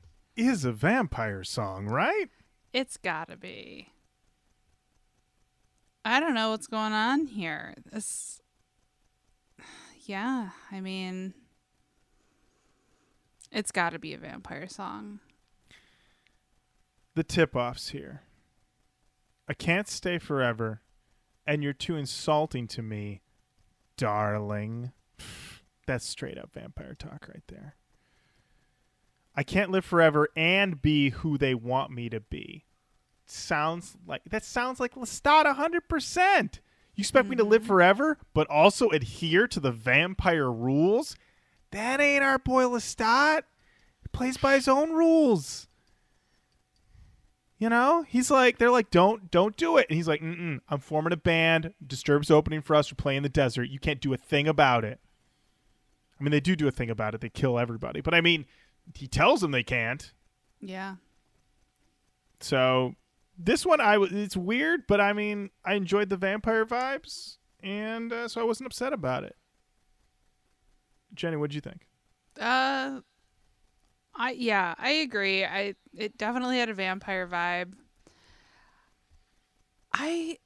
is 0.35 0.65
a 0.65 0.71
vampire 0.71 1.43
song, 1.43 1.87
right? 1.87 2.29
It's 2.73 2.97
gotta 2.97 3.37
be. 3.37 3.89
I 6.03 6.19
don't 6.19 6.33
know 6.33 6.51
what's 6.51 6.67
going 6.67 6.93
on 6.93 7.27
here. 7.27 7.75
This. 7.91 8.41
Yeah, 10.05 10.49
I 10.71 10.81
mean. 10.81 11.33
It's 13.51 13.71
gotta 13.71 13.99
be 13.99 14.13
a 14.13 14.17
vampire 14.17 14.67
song. 14.67 15.19
The 17.15 17.23
tip 17.23 17.55
offs 17.55 17.89
here. 17.89 18.21
I 19.49 19.53
can't 19.53 19.89
stay 19.89 20.17
forever, 20.17 20.81
and 21.45 21.61
you're 21.61 21.73
too 21.73 21.97
insulting 21.97 22.67
to 22.69 22.81
me, 22.81 23.21
darling. 23.97 24.93
That's 25.87 26.05
straight 26.05 26.37
up 26.37 26.53
vampire 26.53 26.95
talk 26.97 27.27
right 27.27 27.43
there. 27.49 27.75
I 29.35 29.43
can't 29.43 29.71
live 29.71 29.85
forever 29.85 30.29
and 30.35 30.81
be 30.81 31.09
who 31.09 31.37
they 31.37 31.55
want 31.55 31.91
me 31.91 32.09
to 32.09 32.19
be. 32.19 32.65
Sounds 33.25 33.95
like 34.05 34.23
that 34.29 34.43
sounds 34.43 34.79
like 34.79 34.95
Lestat 34.95 35.55
hundred 35.55 35.87
percent. 35.87 36.59
You 36.95 37.01
expect 37.01 37.29
me 37.29 37.37
to 37.37 37.43
live 37.43 37.61
mm-hmm. 37.61 37.69
forever, 37.69 38.17
but 38.33 38.49
also 38.49 38.89
adhere 38.89 39.47
to 39.47 39.59
the 39.59 39.71
vampire 39.71 40.51
rules? 40.51 41.15
That 41.71 42.01
ain't 42.01 42.23
our 42.23 42.37
boy 42.37 42.63
Lestat. 42.63 43.43
He 44.01 44.07
plays 44.11 44.37
by 44.37 44.55
his 44.55 44.67
own 44.67 44.91
rules. 44.91 45.67
You 47.57 47.69
know, 47.69 48.03
he's 48.07 48.31
like, 48.31 48.57
they're 48.57 48.71
like, 48.71 48.89
don't, 48.89 49.29
don't 49.29 49.55
do 49.55 49.77
it, 49.77 49.85
and 49.87 49.95
he's 49.95 50.07
like, 50.07 50.19
Mm-mm, 50.19 50.61
I'm 50.67 50.79
forming 50.79 51.13
a 51.13 51.17
band. 51.17 51.75
Disturbed's 51.85 52.31
opening 52.31 52.63
for 52.63 52.75
us. 52.75 52.91
We're 52.91 52.95
playing 52.95 53.17
in 53.17 53.23
the 53.23 53.29
desert. 53.29 53.69
You 53.69 53.77
can't 53.77 54.01
do 54.01 54.13
a 54.13 54.17
thing 54.17 54.47
about 54.47 54.83
it. 54.83 54.99
I 56.19 56.23
mean, 56.23 56.31
they 56.31 56.39
do 56.39 56.55
do 56.55 56.67
a 56.67 56.71
thing 56.71 56.89
about 56.89 57.13
it. 57.13 57.21
They 57.21 57.29
kill 57.29 57.59
everybody, 57.59 58.01
but 58.01 58.15
I 58.15 58.21
mean, 58.21 58.45
he 58.95 59.07
tells 59.07 59.41
them 59.41 59.51
they 59.51 59.63
can't. 59.63 60.11
Yeah. 60.59 60.95
So 62.39 62.95
this 63.37 63.65
one, 63.65 63.81
I 63.81 63.97
was, 63.97 64.11
it's 64.11 64.37
weird, 64.37 64.87
but 64.87 64.99
I 65.01 65.13
mean, 65.13 65.49
I 65.65 65.73
enjoyed 65.73 66.09
the 66.09 66.17
vampire 66.17 66.65
vibes, 66.65 67.37
and 67.61 68.11
uh, 68.11 68.27
so 68.27 68.41
I 68.41 68.43
wasn't 68.43 68.67
upset 68.67 68.93
about 68.93 69.23
it. 69.23 69.35
Jenny, 71.13 71.37
what 71.37 71.49
did 71.49 71.55
you 71.55 71.61
think? 71.61 71.87
Uh 72.39 73.01
I 74.15 74.31
yeah, 74.31 74.75
I 74.77 74.91
agree. 74.91 75.45
I 75.45 75.75
it 75.93 76.17
definitely 76.17 76.57
had 76.57 76.69
a 76.69 76.73
vampire 76.73 77.27
vibe. 77.27 77.73
I 79.93 80.37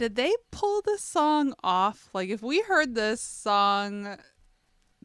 Did 0.00 0.16
they 0.16 0.34
pull 0.50 0.80
this 0.80 1.02
song 1.02 1.52
off? 1.62 2.08
Like 2.14 2.30
if 2.30 2.40
we 2.40 2.62
heard 2.62 2.94
this 2.94 3.20
song 3.20 4.16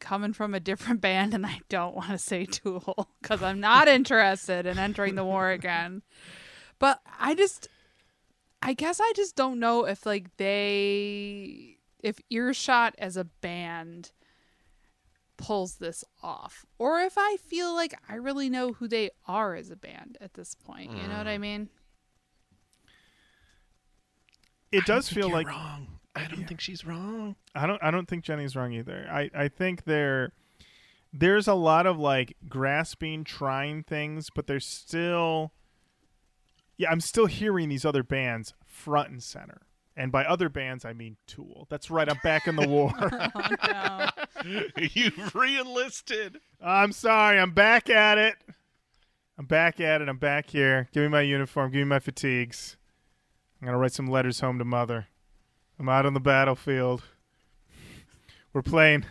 coming 0.00 0.32
from 0.32 0.54
a 0.54 0.58
different 0.58 1.00
band 1.02 1.34
and 1.34 1.44
I 1.44 1.60
don't 1.68 1.94
want 1.94 2.12
to 2.12 2.18
say 2.18 2.46
Tool 2.46 3.06
cuz 3.22 3.42
I'm 3.42 3.60
not 3.60 3.88
interested 3.88 4.64
in 4.64 4.78
entering 4.78 5.14
the 5.14 5.22
war 5.22 5.50
again. 5.50 6.00
But 6.78 7.02
I 7.20 7.34
just 7.34 7.68
I 8.62 8.72
guess 8.72 8.98
I 8.98 9.12
just 9.14 9.36
don't 9.36 9.60
know 9.60 9.84
if 9.84 10.06
like 10.06 10.34
they 10.38 11.76
if 12.02 12.18
Earshot 12.30 12.94
as 12.96 13.18
a 13.18 13.24
band 13.24 14.12
pulls 15.36 15.74
this 15.74 16.04
off 16.22 16.64
or 16.78 17.00
if 17.00 17.18
I 17.18 17.36
feel 17.36 17.74
like 17.74 17.92
I 18.08 18.14
really 18.14 18.48
know 18.48 18.72
who 18.72 18.88
they 18.88 19.10
are 19.28 19.56
as 19.56 19.68
a 19.68 19.76
band 19.76 20.16
at 20.22 20.32
this 20.32 20.54
point. 20.54 20.92
You 20.92 21.06
know 21.06 21.18
what 21.18 21.28
I 21.28 21.36
mm. 21.36 21.40
mean? 21.40 21.68
It 24.76 24.82
I 24.82 24.86
don't 24.86 24.96
does 24.96 25.08
think 25.08 25.20
feel 25.20 25.30
like 25.30 25.48
wrong. 25.48 25.86
I 26.14 26.26
don't 26.28 26.46
think 26.46 26.60
she's 26.60 26.84
wrong. 26.84 27.36
I 27.54 27.66
don't 27.66 27.82
I 27.82 27.90
don't 27.90 28.06
think 28.08 28.24
Jenny's 28.24 28.56
wrong 28.56 28.72
either. 28.72 29.06
I 29.10 29.30
I 29.34 29.48
think 29.48 29.84
there 29.84 30.32
there's 31.12 31.48
a 31.48 31.54
lot 31.54 31.86
of 31.86 31.98
like 31.98 32.36
grasping, 32.48 33.24
trying 33.24 33.82
things, 33.82 34.28
but 34.34 34.46
there's 34.46 34.66
still 34.66 35.52
yeah, 36.78 36.90
I'm 36.90 37.00
still 37.00 37.26
hearing 37.26 37.68
these 37.68 37.84
other 37.84 38.02
bands 38.02 38.54
front 38.66 39.10
and 39.10 39.22
center. 39.22 39.62
And 39.98 40.12
by 40.12 40.24
other 40.26 40.50
bands, 40.50 40.84
I 40.84 40.92
mean 40.92 41.16
Tool. 41.26 41.66
That's 41.70 41.90
right. 41.90 42.08
I'm 42.08 42.20
back 42.22 42.46
in 42.46 42.56
the 42.56 42.68
war. 42.68 42.92
Oh 43.34 44.10
no. 44.44 44.60
You've 44.92 45.34
re-enlisted. 45.34 46.38
I'm 46.60 46.92
sorry. 46.92 47.38
I'm 47.38 47.52
back 47.52 47.88
at 47.88 48.18
it. 48.18 48.36
I'm 49.38 49.46
back 49.46 49.80
at 49.80 50.02
it. 50.02 50.08
I'm 50.08 50.18
back 50.18 50.50
here. 50.50 50.88
Give 50.92 51.02
me 51.02 51.08
my 51.08 51.22
uniform. 51.22 51.70
Give 51.72 51.80
me 51.80 51.84
my 51.84 51.98
fatigues. 51.98 52.76
I'm 53.66 53.72
gonna 53.72 53.78
write 53.78 53.94
some 53.94 54.06
letters 54.06 54.38
home 54.38 54.60
to 54.60 54.64
mother. 54.64 55.08
I'm 55.76 55.88
out 55.88 56.06
on 56.06 56.14
the 56.14 56.20
battlefield. 56.20 57.02
We're 58.52 58.62
playing. 58.62 59.06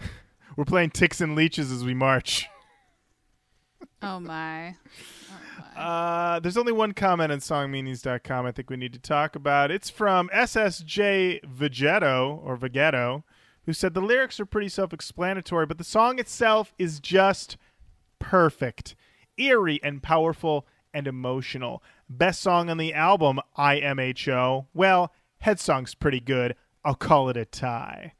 We're 0.56 0.64
playing 0.64 0.90
ticks 0.90 1.20
and 1.20 1.36
leeches 1.36 1.70
as 1.70 1.84
we 1.84 1.94
march. 1.94 2.48
Oh 4.02 4.18
my. 4.18 4.74
Uh, 5.76 6.40
there's 6.40 6.56
only 6.56 6.72
one 6.72 6.92
comment 6.92 7.30
on 7.30 7.38
songmeanings.com 7.38 8.46
I 8.46 8.50
think 8.50 8.68
we 8.68 8.76
need 8.76 8.94
to 8.94 8.98
talk 8.98 9.36
about. 9.36 9.70
It's 9.70 9.90
from 9.90 10.28
SSJ 10.34 11.44
Vegetto 11.44 12.40
or 12.42 12.56
Vegetto, 12.56 13.24
who 13.66 13.72
said 13.72 13.92
the 13.94 14.00
lyrics 14.00 14.40
are 14.40 14.46
pretty 14.46 14.70
self-explanatory, 14.70 15.66
but 15.66 15.78
the 15.78 15.84
song 15.84 16.18
itself 16.18 16.74
is 16.78 16.98
just 16.98 17.58
perfect, 18.18 18.96
eerie 19.36 19.80
and 19.82 20.02
powerful 20.02 20.66
and 20.94 21.06
emotional. 21.06 21.82
Best 22.10 22.42
song 22.42 22.68
on 22.68 22.76
the 22.76 22.92
album, 22.92 23.40
IMHO. 23.56 24.66
Well, 24.74 25.12
Headstrong's 25.38 25.94
pretty 25.94 26.20
good. 26.20 26.56
I'll 26.84 26.94
call 26.94 27.28
it 27.28 27.36
a 27.36 27.44
tie. 27.44 28.14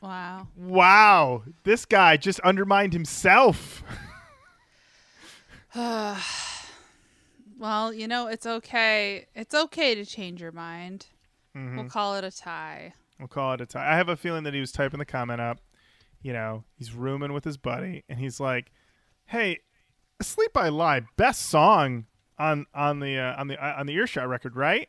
Wow. 0.00 0.48
Wow, 0.56 1.44
this 1.64 1.84
guy 1.84 2.16
just 2.16 2.40
undermined 2.40 2.92
himself. 2.92 3.82
Well, 7.58 7.92
you 7.92 8.06
know, 8.06 8.28
it's 8.28 8.46
okay. 8.46 9.26
It's 9.34 9.54
okay 9.54 9.94
to 9.96 10.04
change 10.04 10.40
your 10.40 10.52
mind. 10.52 11.06
Mm-hmm. 11.56 11.76
We'll 11.76 11.88
call 11.88 12.14
it 12.14 12.22
a 12.22 12.30
tie. 12.30 12.92
We'll 13.18 13.28
call 13.28 13.54
it 13.54 13.60
a 13.60 13.66
tie. 13.66 13.92
I 13.92 13.96
have 13.96 14.08
a 14.08 14.16
feeling 14.16 14.44
that 14.44 14.54
he 14.54 14.60
was 14.60 14.70
typing 14.70 15.00
the 15.00 15.04
comment 15.04 15.40
up. 15.40 15.58
You 16.22 16.32
know, 16.32 16.64
he's 16.76 16.94
rooming 16.94 17.32
with 17.32 17.44
his 17.44 17.56
buddy, 17.56 18.04
and 18.08 18.18
he's 18.20 18.38
like, 18.38 18.70
"Hey, 19.26 19.58
"Sleep 20.22 20.56
I 20.56 20.68
Lie" 20.68 21.02
best 21.16 21.42
song 21.42 22.06
on 22.38 22.66
on 22.74 23.00
the 23.00 23.18
uh, 23.18 23.38
on 23.40 23.48
the 23.48 23.62
uh, 23.64 23.78
on 23.78 23.86
the 23.86 23.94
Earshot 23.94 24.28
record, 24.28 24.56
right?" 24.56 24.88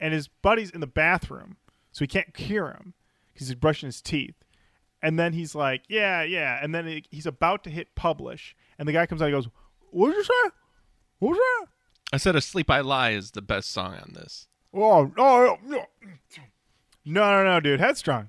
And 0.00 0.14
his 0.14 0.28
buddy's 0.28 0.70
in 0.70 0.80
the 0.80 0.86
bathroom, 0.86 1.56
so 1.92 2.04
he 2.04 2.06
can't 2.06 2.36
hear 2.36 2.68
him 2.68 2.94
because 3.32 3.48
he's 3.48 3.56
brushing 3.56 3.88
his 3.88 4.00
teeth. 4.00 4.36
And 5.02 5.18
then 5.18 5.32
he's 5.32 5.54
like, 5.54 5.82
"Yeah, 5.88 6.22
yeah," 6.22 6.58
and 6.62 6.74
then 6.74 6.86
he, 6.86 7.04
he's 7.10 7.26
about 7.26 7.64
to 7.64 7.70
hit 7.70 7.94
publish, 7.94 8.56
and 8.78 8.88
the 8.88 8.92
guy 8.92 9.06
comes 9.06 9.22
out 9.22 9.26
and 9.26 9.34
goes, 9.34 9.48
"What 9.90 10.08
did 10.08 10.16
you 10.16 10.24
say? 10.24 10.50
What 11.18 11.30
was 11.30 11.38
that?" 11.38 11.66
I 12.12 12.16
said 12.16 12.36
"Asleep 12.36 12.70
I 12.70 12.80
Lie" 12.80 13.10
is 13.10 13.32
the 13.32 13.42
best 13.42 13.70
song 13.70 13.94
on 13.94 14.12
this. 14.14 14.48
Oh, 14.74 15.10
oh, 15.16 15.58
no, 15.64 15.84
no, 17.04 17.30
no, 17.32 17.44
no, 17.44 17.60
dude, 17.60 17.80
headstrong, 17.80 18.28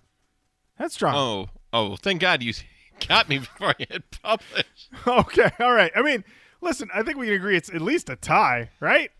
headstrong. 0.76 1.16
Oh, 1.16 1.50
oh, 1.74 1.96
thank 1.98 2.22
God 2.22 2.42
you 2.42 2.54
got 3.08 3.30
me 3.30 3.40
before 3.40 3.70
I 3.70 3.86
hit 3.90 4.04
publish. 4.22 4.66
Okay, 5.08 5.52
all 5.60 5.74
right. 5.74 5.92
I 5.96 6.02
mean, 6.02 6.24
listen, 6.62 6.90
I 6.94 7.04
think 7.04 7.18
we 7.18 7.28
can 7.28 7.36
agree 7.36 7.56
it's 7.58 7.70
at 7.70 7.82
least 7.82 8.10
a 8.10 8.16
tie, 8.16 8.70
right? 8.80 9.12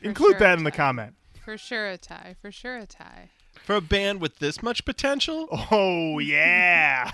For 0.00 0.04
Include 0.06 0.32
sure 0.32 0.38
that 0.40 0.58
in 0.58 0.64
the 0.64 0.70
comment. 0.70 1.14
For 1.44 1.56
sure 1.58 1.88
a 1.90 1.98
tie. 1.98 2.36
For 2.40 2.50
sure 2.52 2.76
a 2.76 2.86
tie. 2.86 3.30
For 3.64 3.76
a 3.76 3.80
band 3.80 4.20
with 4.20 4.38
this 4.38 4.62
much 4.62 4.84
potential, 4.84 5.48
Oh 5.70 6.18
yeah. 6.18 7.10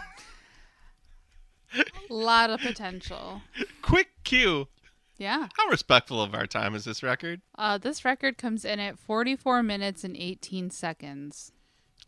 A 1.75 1.85
lot 2.12 2.51
of 2.51 2.61
potential. 2.61 3.43
quick 3.83 4.09
cue. 4.25 4.69
Yeah. 5.16 5.49
How 5.57 5.66
respectful 5.69 6.23
of 6.23 6.33
our 6.35 6.47
time 6.47 6.75
is 6.77 6.85
this 6.85 7.03
record? 7.03 7.41
Uh, 7.57 7.77
this 7.77 8.05
record 8.05 8.39
comes 8.39 8.65
in 8.65 8.79
at 8.79 8.99
44 8.99 9.62
minutes 9.65 10.05
and 10.05 10.16
18 10.16 10.70
seconds. 10.70 11.51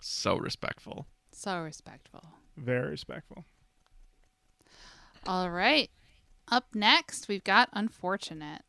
So 0.01 0.37
respectful. 0.37 1.07
So 1.33 1.59
respectful. 1.61 2.23
Very 2.57 2.91
respectful. 2.91 3.45
All 5.27 5.51
right. 5.51 5.91
Up 6.51 6.75
next, 6.75 7.29
we've 7.29 7.45
got 7.45 7.69
Unfortunate. 7.73 8.63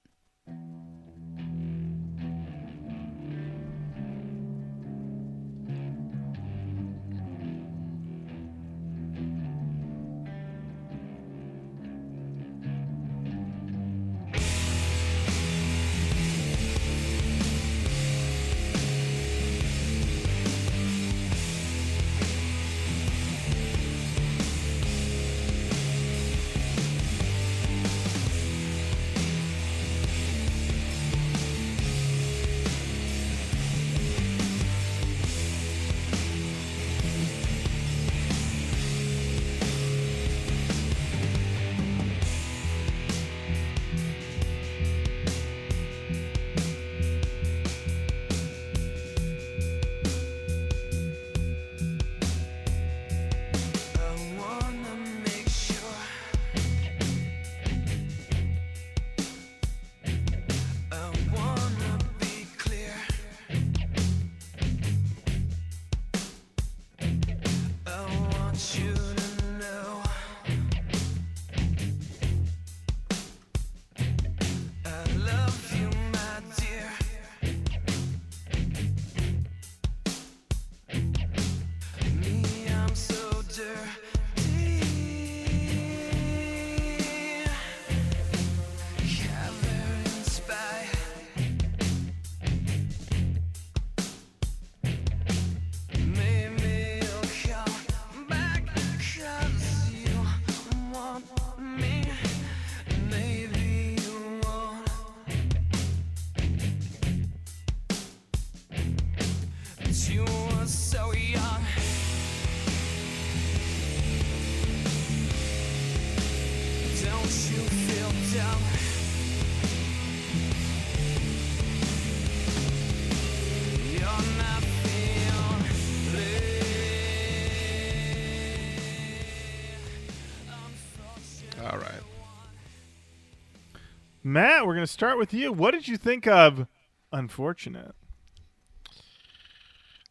Matt, 134.31 134.65
we're 134.65 134.75
gonna 134.75 134.87
start 134.87 135.17
with 135.17 135.33
you. 135.33 135.51
What 135.51 135.71
did 135.71 135.89
you 135.89 135.97
think 135.97 136.25
of 136.25 136.65
Unfortunate? 137.11 137.93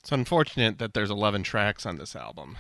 It's 0.01 0.13
unfortunate 0.13 0.79
that 0.79 0.93
there's 0.93 1.11
11 1.11 1.43
tracks 1.43 1.87
on 1.87 1.97
this 1.97 2.15
album. 2.15 2.59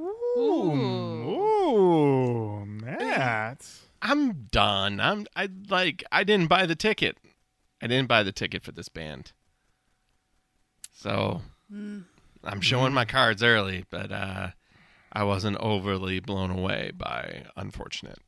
Ooh, 0.00 0.72
Ooh 1.20 2.64
Matt. 2.64 3.68
I'm 4.00 4.48
done. 4.50 4.98
I'm 4.98 5.26
I 5.36 5.50
like 5.68 6.04
I 6.10 6.24
didn't 6.24 6.48
buy 6.48 6.64
the 6.64 6.74
ticket. 6.74 7.18
I 7.82 7.86
didn't 7.86 8.08
buy 8.08 8.22
the 8.22 8.32
ticket 8.32 8.62
for 8.62 8.72
this 8.72 8.88
band. 8.88 9.32
So 10.90 11.42
I'm 12.42 12.60
showing 12.62 12.94
my 12.94 13.04
cards 13.04 13.42
early, 13.42 13.84
but 13.90 14.10
uh 14.10 14.48
I 15.12 15.24
wasn't 15.24 15.58
overly 15.58 16.20
blown 16.20 16.50
away 16.50 16.92
by 16.96 17.44
Unfortunate. 17.56 18.18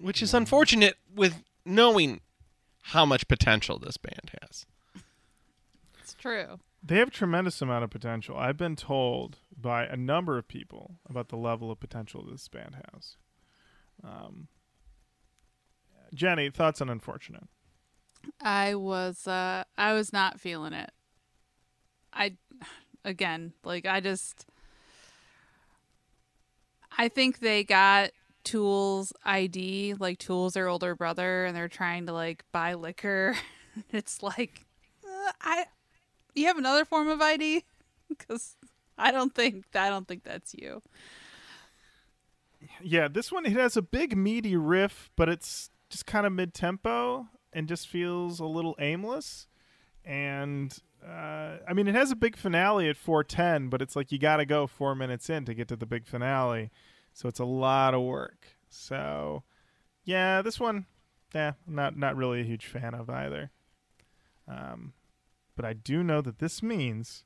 Which 0.00 0.22
is 0.22 0.34
unfortunate 0.34 0.96
with 1.14 1.42
knowing 1.64 2.20
how 2.82 3.06
much 3.06 3.28
potential 3.28 3.78
this 3.78 3.96
band 3.96 4.32
has. 4.42 4.66
It's 6.00 6.14
true. 6.14 6.58
They 6.82 6.98
have 6.98 7.08
a 7.08 7.12
tremendous 7.12 7.62
amount 7.62 7.84
of 7.84 7.90
potential. 7.90 8.36
I've 8.36 8.58
been 8.58 8.76
told 8.76 9.38
by 9.58 9.86
a 9.86 9.96
number 9.96 10.36
of 10.36 10.46
people 10.46 10.96
about 11.08 11.28
the 11.28 11.36
level 11.36 11.70
of 11.70 11.80
potential 11.80 12.26
this 12.30 12.46
band 12.48 12.76
has. 12.92 13.16
Um, 14.02 14.48
Jenny, 16.12 16.50
thoughts 16.50 16.82
on 16.82 16.90
Unfortunate? 16.90 17.44
I 18.40 18.74
was 18.74 19.26
uh 19.26 19.64
I 19.76 19.92
was 19.92 20.12
not 20.12 20.40
feeling 20.40 20.72
it. 20.72 20.90
I 22.12 22.36
again, 23.04 23.52
like 23.64 23.86
I 23.86 24.00
just 24.00 24.46
I 26.96 27.08
think 27.08 27.40
they 27.40 27.64
got 27.64 28.10
Tool's 28.44 29.12
ID, 29.24 29.94
like 29.98 30.18
Tool's 30.18 30.54
their 30.54 30.68
older 30.68 30.94
brother 30.94 31.44
and 31.44 31.56
they're 31.56 31.68
trying 31.68 32.06
to 32.06 32.12
like 32.12 32.44
buy 32.52 32.74
liquor. 32.74 33.36
it's 33.90 34.22
like 34.22 34.64
uh, 35.04 35.32
I 35.40 35.66
you 36.34 36.46
have 36.46 36.58
another 36.58 36.84
form 36.84 37.08
of 37.08 37.20
ID 37.20 37.64
cuz 38.18 38.56
I 38.96 39.10
don't 39.10 39.34
think 39.34 39.64
I 39.74 39.88
don't 39.88 40.06
think 40.06 40.24
that's 40.24 40.54
you. 40.54 40.82
Yeah, 42.82 43.08
this 43.08 43.32
one 43.32 43.46
it 43.46 43.52
has 43.52 43.76
a 43.76 43.82
big 43.82 44.16
meaty 44.16 44.56
riff, 44.56 45.10
but 45.16 45.28
it's 45.28 45.70
just 45.88 46.06
kind 46.06 46.26
of 46.26 46.32
mid 46.32 46.54
tempo 46.54 47.28
and 47.52 47.68
just 47.68 47.88
feels 47.88 48.40
a 48.40 48.46
little 48.46 48.74
aimless. 48.78 49.46
And 50.04 50.76
uh, 51.06 51.58
I 51.68 51.72
mean, 51.72 51.86
it 51.86 51.94
has 51.94 52.10
a 52.10 52.16
big 52.16 52.36
finale 52.36 52.88
at 52.88 52.96
410, 52.96 53.68
but 53.68 53.82
it's 53.82 53.94
like 53.94 54.10
you 54.10 54.18
got 54.18 54.38
to 54.38 54.46
go 54.46 54.66
four 54.66 54.94
minutes 54.94 55.28
in 55.30 55.44
to 55.44 55.54
get 55.54 55.68
to 55.68 55.76
the 55.76 55.86
big 55.86 56.06
finale, 56.06 56.70
so 57.14 57.28
it's 57.28 57.40
a 57.40 57.46
lot 57.46 57.94
of 57.94 58.02
work. 58.02 58.56
So, 58.68 59.44
yeah, 60.04 60.42
this 60.42 60.60
one, 60.60 60.84
yeah, 61.34 61.52
not 61.66 61.96
not 61.96 62.16
really 62.16 62.42
a 62.42 62.44
huge 62.44 62.66
fan 62.66 62.92
of 62.92 63.08
either. 63.08 63.50
Um, 64.46 64.92
but 65.56 65.64
I 65.64 65.72
do 65.72 66.02
know 66.02 66.20
that 66.20 66.38
this 66.38 66.62
means 66.62 67.24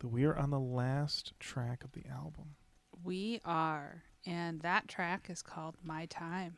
that 0.00 0.08
we 0.08 0.24
are 0.24 0.36
on 0.36 0.50
the 0.50 0.58
last 0.58 1.32
track 1.38 1.84
of 1.84 1.92
the 1.92 2.04
album. 2.10 2.56
We 3.04 3.40
are 3.44 4.02
and 4.26 4.60
that 4.62 4.88
track 4.88 5.28
is 5.30 5.40
called 5.40 5.76
My 5.82 6.06
Time. 6.06 6.56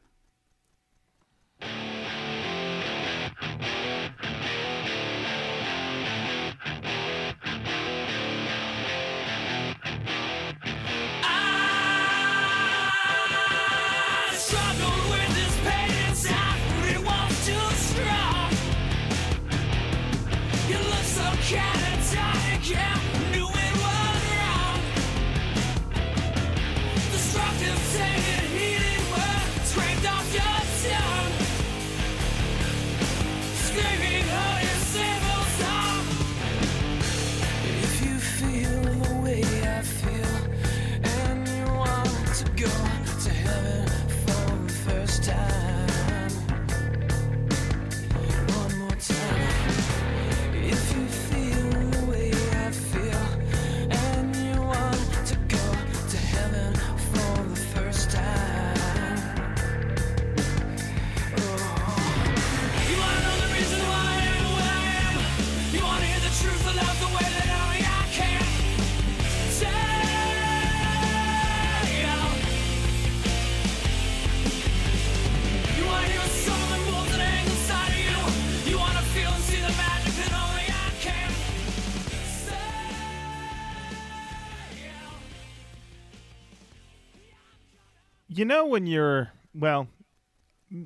Know 88.49 88.67
when 88.67 88.87
you're 88.87 89.31
well, 89.55 89.87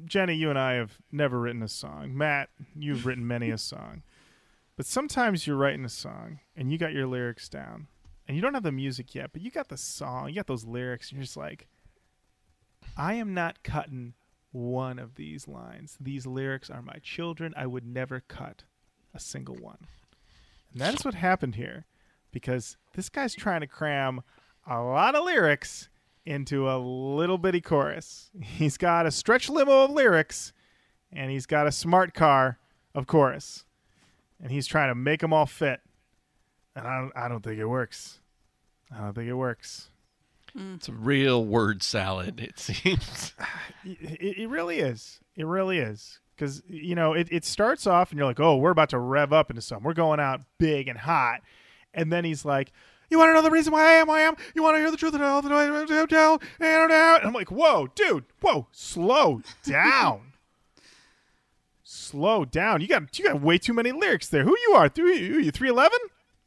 Jenny, 0.05 0.35
you 0.35 0.51
and 0.51 0.59
I 0.59 0.75
have 0.75 0.99
never 1.11 1.41
written 1.41 1.63
a 1.63 1.69
song. 1.69 2.17
Matt, 2.17 2.51
you've 2.77 3.07
written 3.07 3.27
many 3.27 3.51
a 3.51 3.59
song. 3.59 4.03
But 4.77 4.87
sometimes 4.87 5.47
you're 5.47 5.57
writing 5.57 5.85
a 5.85 5.91
song 5.91 6.41
and 6.57 6.71
you 6.71 6.79
got 6.79 6.93
your 6.93 7.07
lyrics 7.07 7.49
down 7.49 7.89
and 8.27 8.37
you 8.37 8.43
don't 8.43 8.55
have 8.55 8.63
the 8.63 8.73
music 8.73 9.15
yet, 9.15 9.31
but 9.33 9.43
you 9.43 9.51
got 9.51 9.69
the 9.69 9.77
song, 9.77 10.29
you 10.29 10.35
got 10.35 10.47
those 10.47 10.65
lyrics, 10.65 11.11
and 11.11 11.19
you're 11.19 11.25
just 11.25 11.37
like, 11.37 11.67
I 12.97 13.15
am 13.15 13.35
not 13.35 13.63
cutting 13.63 14.15
one 14.53 14.99
of 14.99 15.17
these 15.17 15.49
lines. 15.49 15.97
These 16.01 16.27
lyrics 16.27 16.71
are 16.71 16.83
my 16.83 16.99
children. 17.03 17.53
I 17.57 17.67
would 17.67 17.87
never 17.87 18.21
cut 18.21 18.65
a 19.15 19.21
single 19.21 19.57
one. 19.57 19.79
And 20.73 20.81
that 20.81 20.95
is 20.95 21.05
what 21.05 21.15
happened 21.15 21.57
here 21.57 21.87
because 22.31 22.77
this 22.95 23.09
guy's 23.09 23.35
trying 23.35 23.61
to 23.61 23.67
cram 23.67 24.23
a 24.67 24.81
lot 24.81 25.15
of 25.15 25.25
lyrics 25.25 25.89
into 26.25 26.71
a 26.71 26.79
little 26.79 27.39
bitty 27.39 27.61
chorus. 27.61 28.31
He's 28.41 28.77
got 28.77 29.07
a 29.07 29.11
stretch 29.11 29.49
limo 29.49 29.85
of 29.85 29.91
lyrics 29.91 30.53
and 31.13 31.31
he's 31.31 31.47
got 31.47 31.67
a 31.67 31.73
smart 31.73 32.15
car 32.15 32.59
of 32.95 33.07
chorus. 33.07 33.65
And 34.41 34.51
he's 34.51 34.67
trying 34.67 34.89
to 34.89 34.95
make 34.95 35.21
them 35.21 35.33
all 35.33 35.47
fit. 35.47 35.81
And 36.75 36.87
I 36.87 37.01
don't, 37.01 37.13
I 37.15 37.29
don't 37.29 37.43
think 37.43 37.59
it 37.59 37.67
works. 37.67 38.21
I 38.95 39.01
don't 39.01 39.15
think 39.15 39.29
it 39.29 39.35
works. 39.35 39.91
Mm. 40.57 40.77
It's 40.77 40.89
a 40.89 40.93
real 40.93 41.45
word 41.45 41.83
salad, 41.83 42.41
it 42.41 42.59
seems. 42.59 43.35
It, 43.85 44.39
it 44.39 44.49
really 44.49 44.79
is. 44.79 45.19
It 45.35 45.45
really 45.45 45.79
is. 45.79 46.21
Because, 46.37 46.63
you 46.69 46.95
know, 46.95 47.15
it, 47.15 47.27
it 47.33 47.45
starts 47.45 47.85
off 47.85 48.13
and 48.13 48.19
you're 48.19 48.29
like, 48.29 48.39
oh, 48.39 48.57
we're 48.57 48.71
about 48.71 48.91
to 48.91 48.99
rev 49.01 49.33
up 49.33 49.51
into 49.51 49.61
something. 49.61 49.85
We're 49.85 49.93
going 49.93 50.21
out 50.21 50.43
big 50.59 50.87
and 50.87 50.97
hot. 50.97 51.41
And 51.93 52.13
then 52.13 52.25
he's 52.25 52.45
like, 52.45 52.71
you 53.13 53.19
want 53.19 53.29
to 53.29 53.35
know 53.35 53.43
the 53.43 53.51
reason 53.51 53.73
why 53.73 53.85
I 53.85 53.93
am 53.93 54.09
why 54.09 54.21
I 54.21 54.23
am? 54.23 54.35
You 54.55 54.63
want 54.63 54.77
to 54.77 54.81
hear 54.81 54.91
the 54.91 54.97
truth 54.97 55.15
and 55.15 55.23
all 55.23 55.43
the 55.43 55.49
way 55.49 55.67
down 55.67 56.01
and 56.01 56.91
down? 56.91 57.19
And 57.21 57.27
I'm 57.27 57.33
like, 57.33 57.51
whoa, 57.51 57.89
dude, 57.95 58.25
whoa, 58.41 58.67
slow 58.73 59.43
down. 59.65 60.33
slow 61.85 62.45
down. 62.45 62.81
You 62.81 62.89
got 62.89 63.19
you 63.19 63.25
got 63.25 63.41
way 63.41 63.59
too 63.59 63.75
many 63.75 63.93
lyrics 63.93 64.29
there. 64.29 64.45
Who 64.45 64.57
you 64.67 64.75
are? 64.75 64.89
Three, 64.89 65.29
who 65.29 65.39
you 65.39 65.51
311? 65.51 65.99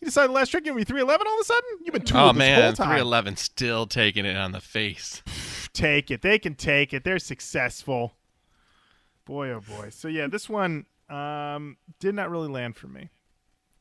You 0.02 0.06
decided 0.06 0.34
last 0.34 0.50
trick 0.50 0.66
you're 0.66 0.76
311 0.76 1.26
all 1.26 1.34
of 1.34 1.40
a 1.40 1.44
sudden? 1.46 1.70
You've 1.84 1.94
been 1.94 2.04
tooled 2.04 2.22
oh 2.22 2.34
this 2.34 2.54
whole 2.54 2.64
man, 2.64 2.74
time. 2.76 2.88
311 2.88 3.38
still 3.38 3.88
taking 3.88 4.26
it 4.26 4.36
on 4.36 4.52
the 4.52 4.60
face. 4.60 5.24
take 5.74 6.12
it. 6.12 6.22
They 6.22 6.38
can 6.38 6.56
take 6.56 6.94
it. 6.94 7.04
They're 7.04 7.20
successful. 7.20 8.14
Boy, 9.26 9.50
oh 9.52 9.62
boy. 9.62 9.90
So 9.90 10.08
yeah, 10.08 10.28
this 10.28 10.50
one 10.50 10.86
um, 11.10 11.78
did 12.00 12.14
not 12.16 12.30
really 12.30 12.50
land 12.50 12.76
for 12.76 12.88
me. 12.88 13.10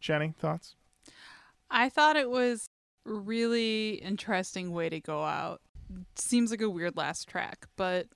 Jenny, 0.01 0.35
thoughts? 0.39 0.77
I 1.71 1.89
thought 1.89 2.17
it 2.17 2.31
was 2.31 2.69
a 2.69 2.74
really 3.05 3.95
interesting 3.95 4.73
way 4.73 4.89
to 4.89 5.01
go 5.01 5.23
out. 5.23 5.61
Seems 6.17 6.51
like 6.51 6.63
a 6.63 6.71
weird 6.71 6.97
last 6.97 7.29
track, 7.29 7.67
but 7.77 8.07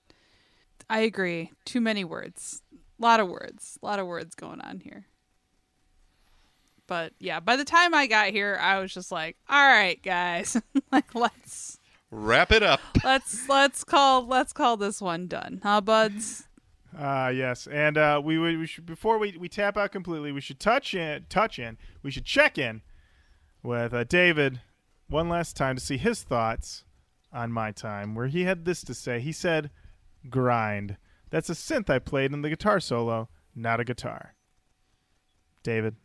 I 0.89 1.01
agree. 1.01 1.53
Too 1.65 1.81
many 1.81 2.05
words. 2.05 2.63
A 2.73 3.03
lot 3.03 3.21
of 3.21 3.29
words. 3.29 3.79
A 3.83 3.87
lot 3.87 3.99
of 3.99 4.07
words 4.07 4.35
going 4.35 4.61
on 4.61 4.81
here. 4.81 5.07
But 6.87 7.13
yeah, 7.21 7.41
by 7.41 7.57
the 7.57 7.65
time 7.65 7.95
I 7.95 8.07
got 8.07 8.31
here, 8.31 8.59
I 8.61 8.81
was 8.81 8.93
just 8.93 9.13
like, 9.13 9.37
"All 9.49 9.67
right, 9.67 10.03
guys. 10.03 10.61
like 10.93 11.15
let's 11.15 11.79
Wrap 12.11 12.51
it 12.51 12.63
up. 12.63 12.81
let's 13.05 13.47
let's 13.49 13.85
call 13.85 14.27
let's 14.27 14.55
call 14.55 14.79
this 14.79 15.01
one 15.01 15.27
done. 15.27 15.61
Huh, 15.63 15.83
buds?" 15.83 16.49
Uh 16.99 17.31
yes, 17.35 17.67
and 17.67 17.99
uh, 17.99 18.21
we 18.25 18.39
would 18.39 18.59
we 18.59 18.67
should 18.67 18.87
before 18.87 19.19
we, 19.19 19.37
we 19.39 19.49
tap 19.51 19.77
out 19.77 19.93
completely, 19.93 20.33
we 20.33 20.41
should 20.41 20.59
touch 20.59 20.95
in 20.95 21.27
touch 21.29 21.59
in. 21.59 21.77
We 22.03 22.11
should 22.11 22.25
check 22.25 22.57
in 22.57 22.81
with 23.63 23.93
uh, 23.93 24.05
David 24.05 24.63
one 25.09 25.29
last 25.29 25.57
time 25.57 25.77
to 25.77 25.83
see 25.83 25.97
his 25.97 26.23
thoughts 26.23 26.85
on 27.33 27.53
my 27.53 27.73
time. 27.73 28.15
Where 28.15 28.29
he 28.29 28.45
had 28.45 28.65
this 28.65 28.83
to 28.85 28.95
say. 28.95 29.21
He 29.21 29.33
said, 29.33 29.71
"Grind. 30.29 30.97
That's 31.31 31.51
a 31.51 31.55
synth 31.55 31.91
I 31.91 31.99
played 31.99 32.33
in 32.33 32.43
the 32.43 32.49
guitar 32.49 32.81
solo, 32.81 33.29
not 33.55 33.81
a 33.81 33.85
guitar." 33.85 34.35
David, 35.63 35.97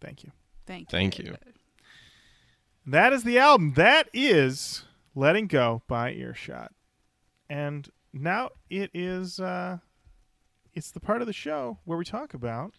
thank 0.00 0.24
you. 0.24 0.32
Thank 0.66 0.92
you. 0.92 0.98
Thank 0.98 1.18
you. 1.18 1.36
That 2.86 3.12
is 3.12 3.24
the 3.24 3.38
album. 3.38 3.74
That 3.74 4.08
is 4.12 4.84
Letting 5.14 5.46
Go 5.46 5.82
by 5.86 6.12
Earshot. 6.12 6.72
And 7.48 7.88
now 8.12 8.50
it 8.70 8.90
is 8.94 9.40
uh 9.40 9.78
it's 10.72 10.90
the 10.90 11.00
part 11.00 11.20
of 11.20 11.26
the 11.26 11.32
show 11.32 11.78
where 11.84 11.96
we 11.96 12.04
talk 12.04 12.34
about 12.34 12.74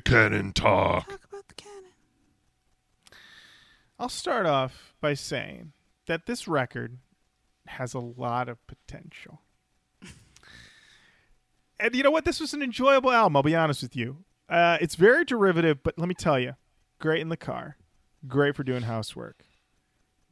Canon 0.00 0.52
talk. 0.52 1.08
Talk 1.08 1.24
about 1.28 1.48
the 1.48 1.54
canon. 1.54 1.90
I'll 4.02 4.08
start 4.08 4.46
off 4.46 4.96
by 5.00 5.14
saying 5.14 5.74
that 6.06 6.26
this 6.26 6.48
record 6.48 6.98
has 7.68 7.94
a 7.94 8.00
lot 8.00 8.48
of 8.48 8.58
potential. 8.66 9.42
and 11.78 11.94
you 11.94 12.02
know 12.02 12.10
what? 12.10 12.24
This 12.24 12.40
was 12.40 12.52
an 12.52 12.64
enjoyable 12.64 13.12
album. 13.12 13.36
I'll 13.36 13.44
be 13.44 13.54
honest 13.54 13.80
with 13.80 13.94
you. 13.94 14.24
Uh, 14.48 14.76
it's 14.80 14.96
very 14.96 15.24
derivative, 15.24 15.84
but 15.84 15.96
let 16.00 16.08
me 16.08 16.16
tell 16.16 16.36
you, 16.36 16.56
great 16.98 17.20
in 17.20 17.28
the 17.28 17.36
car, 17.36 17.76
great 18.26 18.56
for 18.56 18.64
doing 18.64 18.82
housework. 18.82 19.44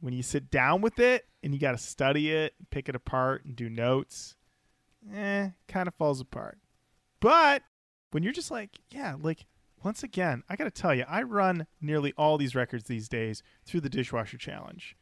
When 0.01 0.13
you 0.13 0.21
sit 0.21 0.51
down 0.51 0.81
with 0.81 0.99
it 0.99 1.25
and 1.41 1.53
you 1.53 1.59
got 1.59 1.71
to 1.71 1.77
study 1.77 2.29
it, 2.29 2.55
pick 2.71 2.89
it 2.89 2.95
apart, 2.97 3.45
and 3.45 3.55
do 3.55 3.69
notes, 3.69 4.35
eh, 5.15 5.51
kind 5.69 5.87
of 5.87 5.95
falls 5.95 6.19
apart. 6.19 6.57
But 7.21 7.63
when 8.11 8.21
you're 8.21 8.33
just 8.33 8.51
like, 8.51 8.81
yeah, 8.89 9.15
like 9.17 9.45
once 9.83 10.03
again, 10.03 10.43
I 10.49 10.55
got 10.55 10.65
to 10.65 10.71
tell 10.71 10.93
you, 10.93 11.05
I 11.07 11.23
run 11.23 11.67
nearly 11.79 12.13
all 12.17 12.37
these 12.37 12.55
records 12.55 12.85
these 12.85 13.09
days 13.09 13.43
through 13.65 13.81
the 13.81 13.89
dishwasher 13.89 14.37
challenge. 14.37 14.95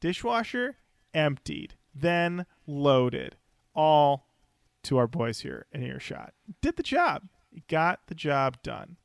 Dishwasher 0.00 0.76
emptied, 1.14 1.74
then 1.94 2.46
loaded, 2.66 3.36
all 3.74 4.28
to 4.84 4.98
our 4.98 5.06
boys 5.06 5.40
here 5.40 5.66
in 5.72 5.82
earshot. 5.82 6.32
Did 6.60 6.76
the 6.76 6.82
job. 6.82 7.24
Got 7.68 8.00
the 8.06 8.14
job 8.14 8.62
done. 8.62 8.96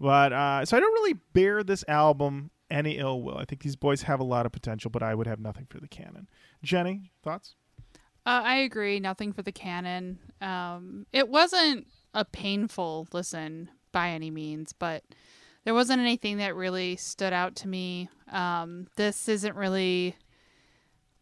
But 0.00 0.32
uh, 0.32 0.64
so 0.64 0.76
I 0.76 0.80
don't 0.80 0.92
really 0.92 1.18
bear 1.32 1.62
this 1.62 1.84
album 1.88 2.50
any 2.70 2.98
ill 2.98 3.22
will. 3.22 3.38
I 3.38 3.44
think 3.44 3.62
these 3.62 3.76
boys 3.76 4.02
have 4.02 4.20
a 4.20 4.24
lot 4.24 4.46
of 4.46 4.52
potential, 4.52 4.90
but 4.90 5.02
I 5.02 5.14
would 5.14 5.26
have 5.26 5.40
nothing 5.40 5.66
for 5.68 5.80
the 5.80 5.88
canon. 5.88 6.28
Jenny, 6.62 7.10
thoughts? 7.22 7.54
Uh, 8.24 8.42
I 8.44 8.56
agree. 8.56 9.00
Nothing 9.00 9.32
for 9.32 9.42
the 9.42 9.52
canon. 9.52 10.18
Um, 10.40 11.06
it 11.12 11.28
wasn't 11.28 11.88
a 12.14 12.24
painful 12.24 13.08
listen 13.12 13.70
by 13.92 14.10
any 14.10 14.30
means, 14.30 14.72
but 14.72 15.04
there 15.64 15.74
wasn't 15.74 16.00
anything 16.00 16.38
that 16.38 16.54
really 16.54 16.96
stood 16.96 17.32
out 17.32 17.56
to 17.56 17.68
me. 17.68 18.08
Um, 18.30 18.86
this 18.96 19.28
isn't 19.28 19.56
really 19.56 20.16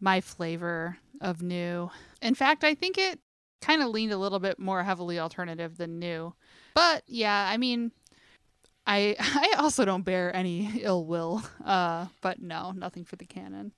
my 0.00 0.20
flavor 0.20 0.98
of 1.20 1.42
nu. 1.42 1.90
In 2.22 2.34
fact, 2.34 2.64
I 2.64 2.74
think 2.74 2.98
it 2.98 3.18
kind 3.60 3.82
of 3.82 3.88
leaned 3.88 4.12
a 4.12 4.18
little 4.18 4.38
bit 4.38 4.58
more 4.58 4.84
heavily 4.84 5.18
alternative 5.18 5.76
than 5.76 5.98
nu. 5.98 6.34
But 6.74 7.02
yeah, 7.06 7.48
I 7.50 7.56
mean, 7.56 7.92
I 8.86 9.16
I 9.18 9.56
also 9.58 9.84
don't 9.84 10.04
bear 10.04 10.34
any 10.34 10.80
ill 10.82 11.06
will. 11.06 11.42
Uh, 11.64 12.06
but 12.20 12.40
no, 12.40 12.72
nothing 12.72 13.04
for 13.04 13.16
the 13.16 13.26
canon. 13.26 13.72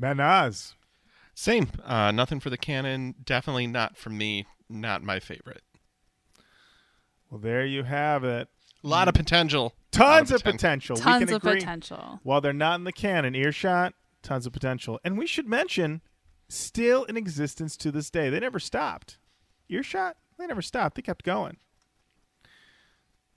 Manaz. 0.00 0.74
Same. 1.34 1.68
Uh, 1.84 2.10
nothing 2.10 2.40
for 2.40 2.50
the 2.50 2.58
canon. 2.58 3.14
Definitely 3.22 3.66
not 3.66 3.96
for 3.96 4.10
me. 4.10 4.46
Not 4.68 5.02
my 5.02 5.20
favorite. 5.20 5.62
Well, 7.30 7.40
there 7.40 7.64
you 7.64 7.84
have 7.84 8.24
it. 8.24 8.48
A 8.82 8.86
lot 8.86 9.08
of 9.08 9.14
potential. 9.14 9.74
Tons 9.92 10.30
Lot 10.30 10.36
of 10.40 10.44
potential. 10.44 10.96
we 10.96 11.02
Tons 11.02 11.24
can 11.26 11.34
of 11.34 11.42
agree. 11.44 11.58
potential. 11.60 12.20
While 12.22 12.40
they're 12.40 12.52
not 12.52 12.78
in 12.80 12.84
the 12.84 12.92
canon, 12.92 13.34
earshot, 13.34 13.94
tons 14.22 14.46
of 14.46 14.52
potential. 14.52 14.98
And 15.04 15.18
we 15.18 15.26
should 15.26 15.46
mention, 15.46 16.00
still 16.48 17.04
in 17.04 17.16
existence 17.16 17.76
to 17.78 17.92
this 17.92 18.10
day. 18.10 18.30
They 18.30 18.40
never 18.40 18.58
stopped. 18.58 19.18
Earshot, 19.68 20.16
they 20.38 20.46
never 20.46 20.62
stopped. 20.62 20.96
They 20.96 21.02
kept 21.02 21.24
going. 21.24 21.58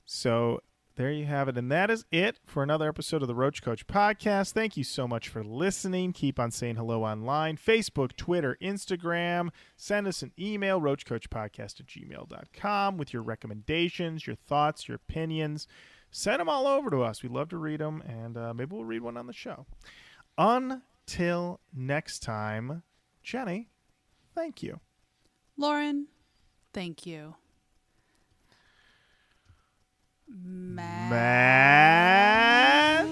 So 0.05 0.61
there 0.95 1.11
you 1.11 1.25
have 1.25 1.47
it. 1.47 1.57
And 1.57 1.71
that 1.71 1.89
is 1.89 2.05
it 2.11 2.39
for 2.45 2.61
another 2.61 2.87
episode 2.87 3.21
of 3.21 3.27
the 3.27 3.35
Roach 3.35 3.63
Koach 3.63 3.85
podcast. 3.85 4.51
Thank 4.51 4.77
you 4.77 4.83
so 4.83 5.07
much 5.07 5.27
for 5.27 5.43
listening. 5.43 6.13
Keep 6.13 6.39
on 6.39 6.51
saying 6.51 6.75
hello 6.75 7.03
online 7.03 7.57
Facebook, 7.57 8.15
Twitter, 8.15 8.57
Instagram. 8.61 9.49
Send 9.75 10.07
us 10.07 10.21
an 10.21 10.31
email, 10.39 10.79
RoachKoachPodcast 10.79 11.79
at 11.79 11.87
gmail.com, 11.87 12.97
with 12.97 13.11
your 13.11 13.23
recommendations, 13.23 14.27
your 14.27 14.35
thoughts, 14.35 14.87
your 14.87 14.95
opinions. 14.95 15.67
Send 16.11 16.39
them 16.39 16.49
all 16.49 16.67
over 16.67 16.91
to 16.91 17.01
us. 17.01 17.23
We'd 17.23 17.31
love 17.31 17.49
to 17.49 17.57
read 17.57 17.79
them, 17.79 18.03
and 18.07 18.37
uh, 18.37 18.53
maybe 18.53 18.75
we'll 18.75 18.85
read 18.85 19.01
one 19.01 19.17
on 19.17 19.25
the 19.25 19.33
show. 19.33 19.65
Until 20.37 21.59
next 21.73 22.19
time, 22.19 22.83
Jenny, 23.23 23.69
thank 24.35 24.61
you. 24.61 24.79
Lauren, 25.57 26.07
thank 26.71 27.07
you. 27.07 27.35
Matt, 30.41 31.09
Matt, 31.11 33.05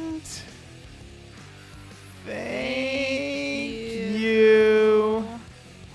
thank 2.26 4.20
you. 4.20 5.26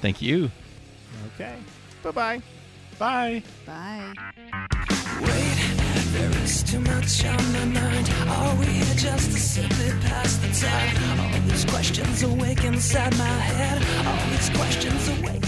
Thank 0.01 0.23
you. 0.23 0.51
Okay. 1.35 1.57
Bye 2.03 2.11
bye. 2.11 2.41
Bye. 2.99 3.43
Bye. 3.67 4.13
Wait, 5.21 5.57
there 6.13 6.31
is 6.43 6.63
too 6.63 6.81
much 6.81 7.25
on 7.25 7.53
my 7.53 7.65
mind. 7.65 8.11
Are 8.29 8.55
we 8.57 8.67
here 8.67 8.95
just 8.95 9.33
to 9.33 9.39
simply 9.39 9.91
pass 10.09 10.37
the 10.37 10.49
time? 10.67 10.97
All 11.21 11.41
these 11.49 11.65
questions 11.65 12.23
awake 12.23 12.65
inside 12.65 13.17
my 13.19 13.25
head. 13.25 13.83
All 14.07 14.31
these 14.31 14.51
questions 14.51 15.09
awake 15.19 15.47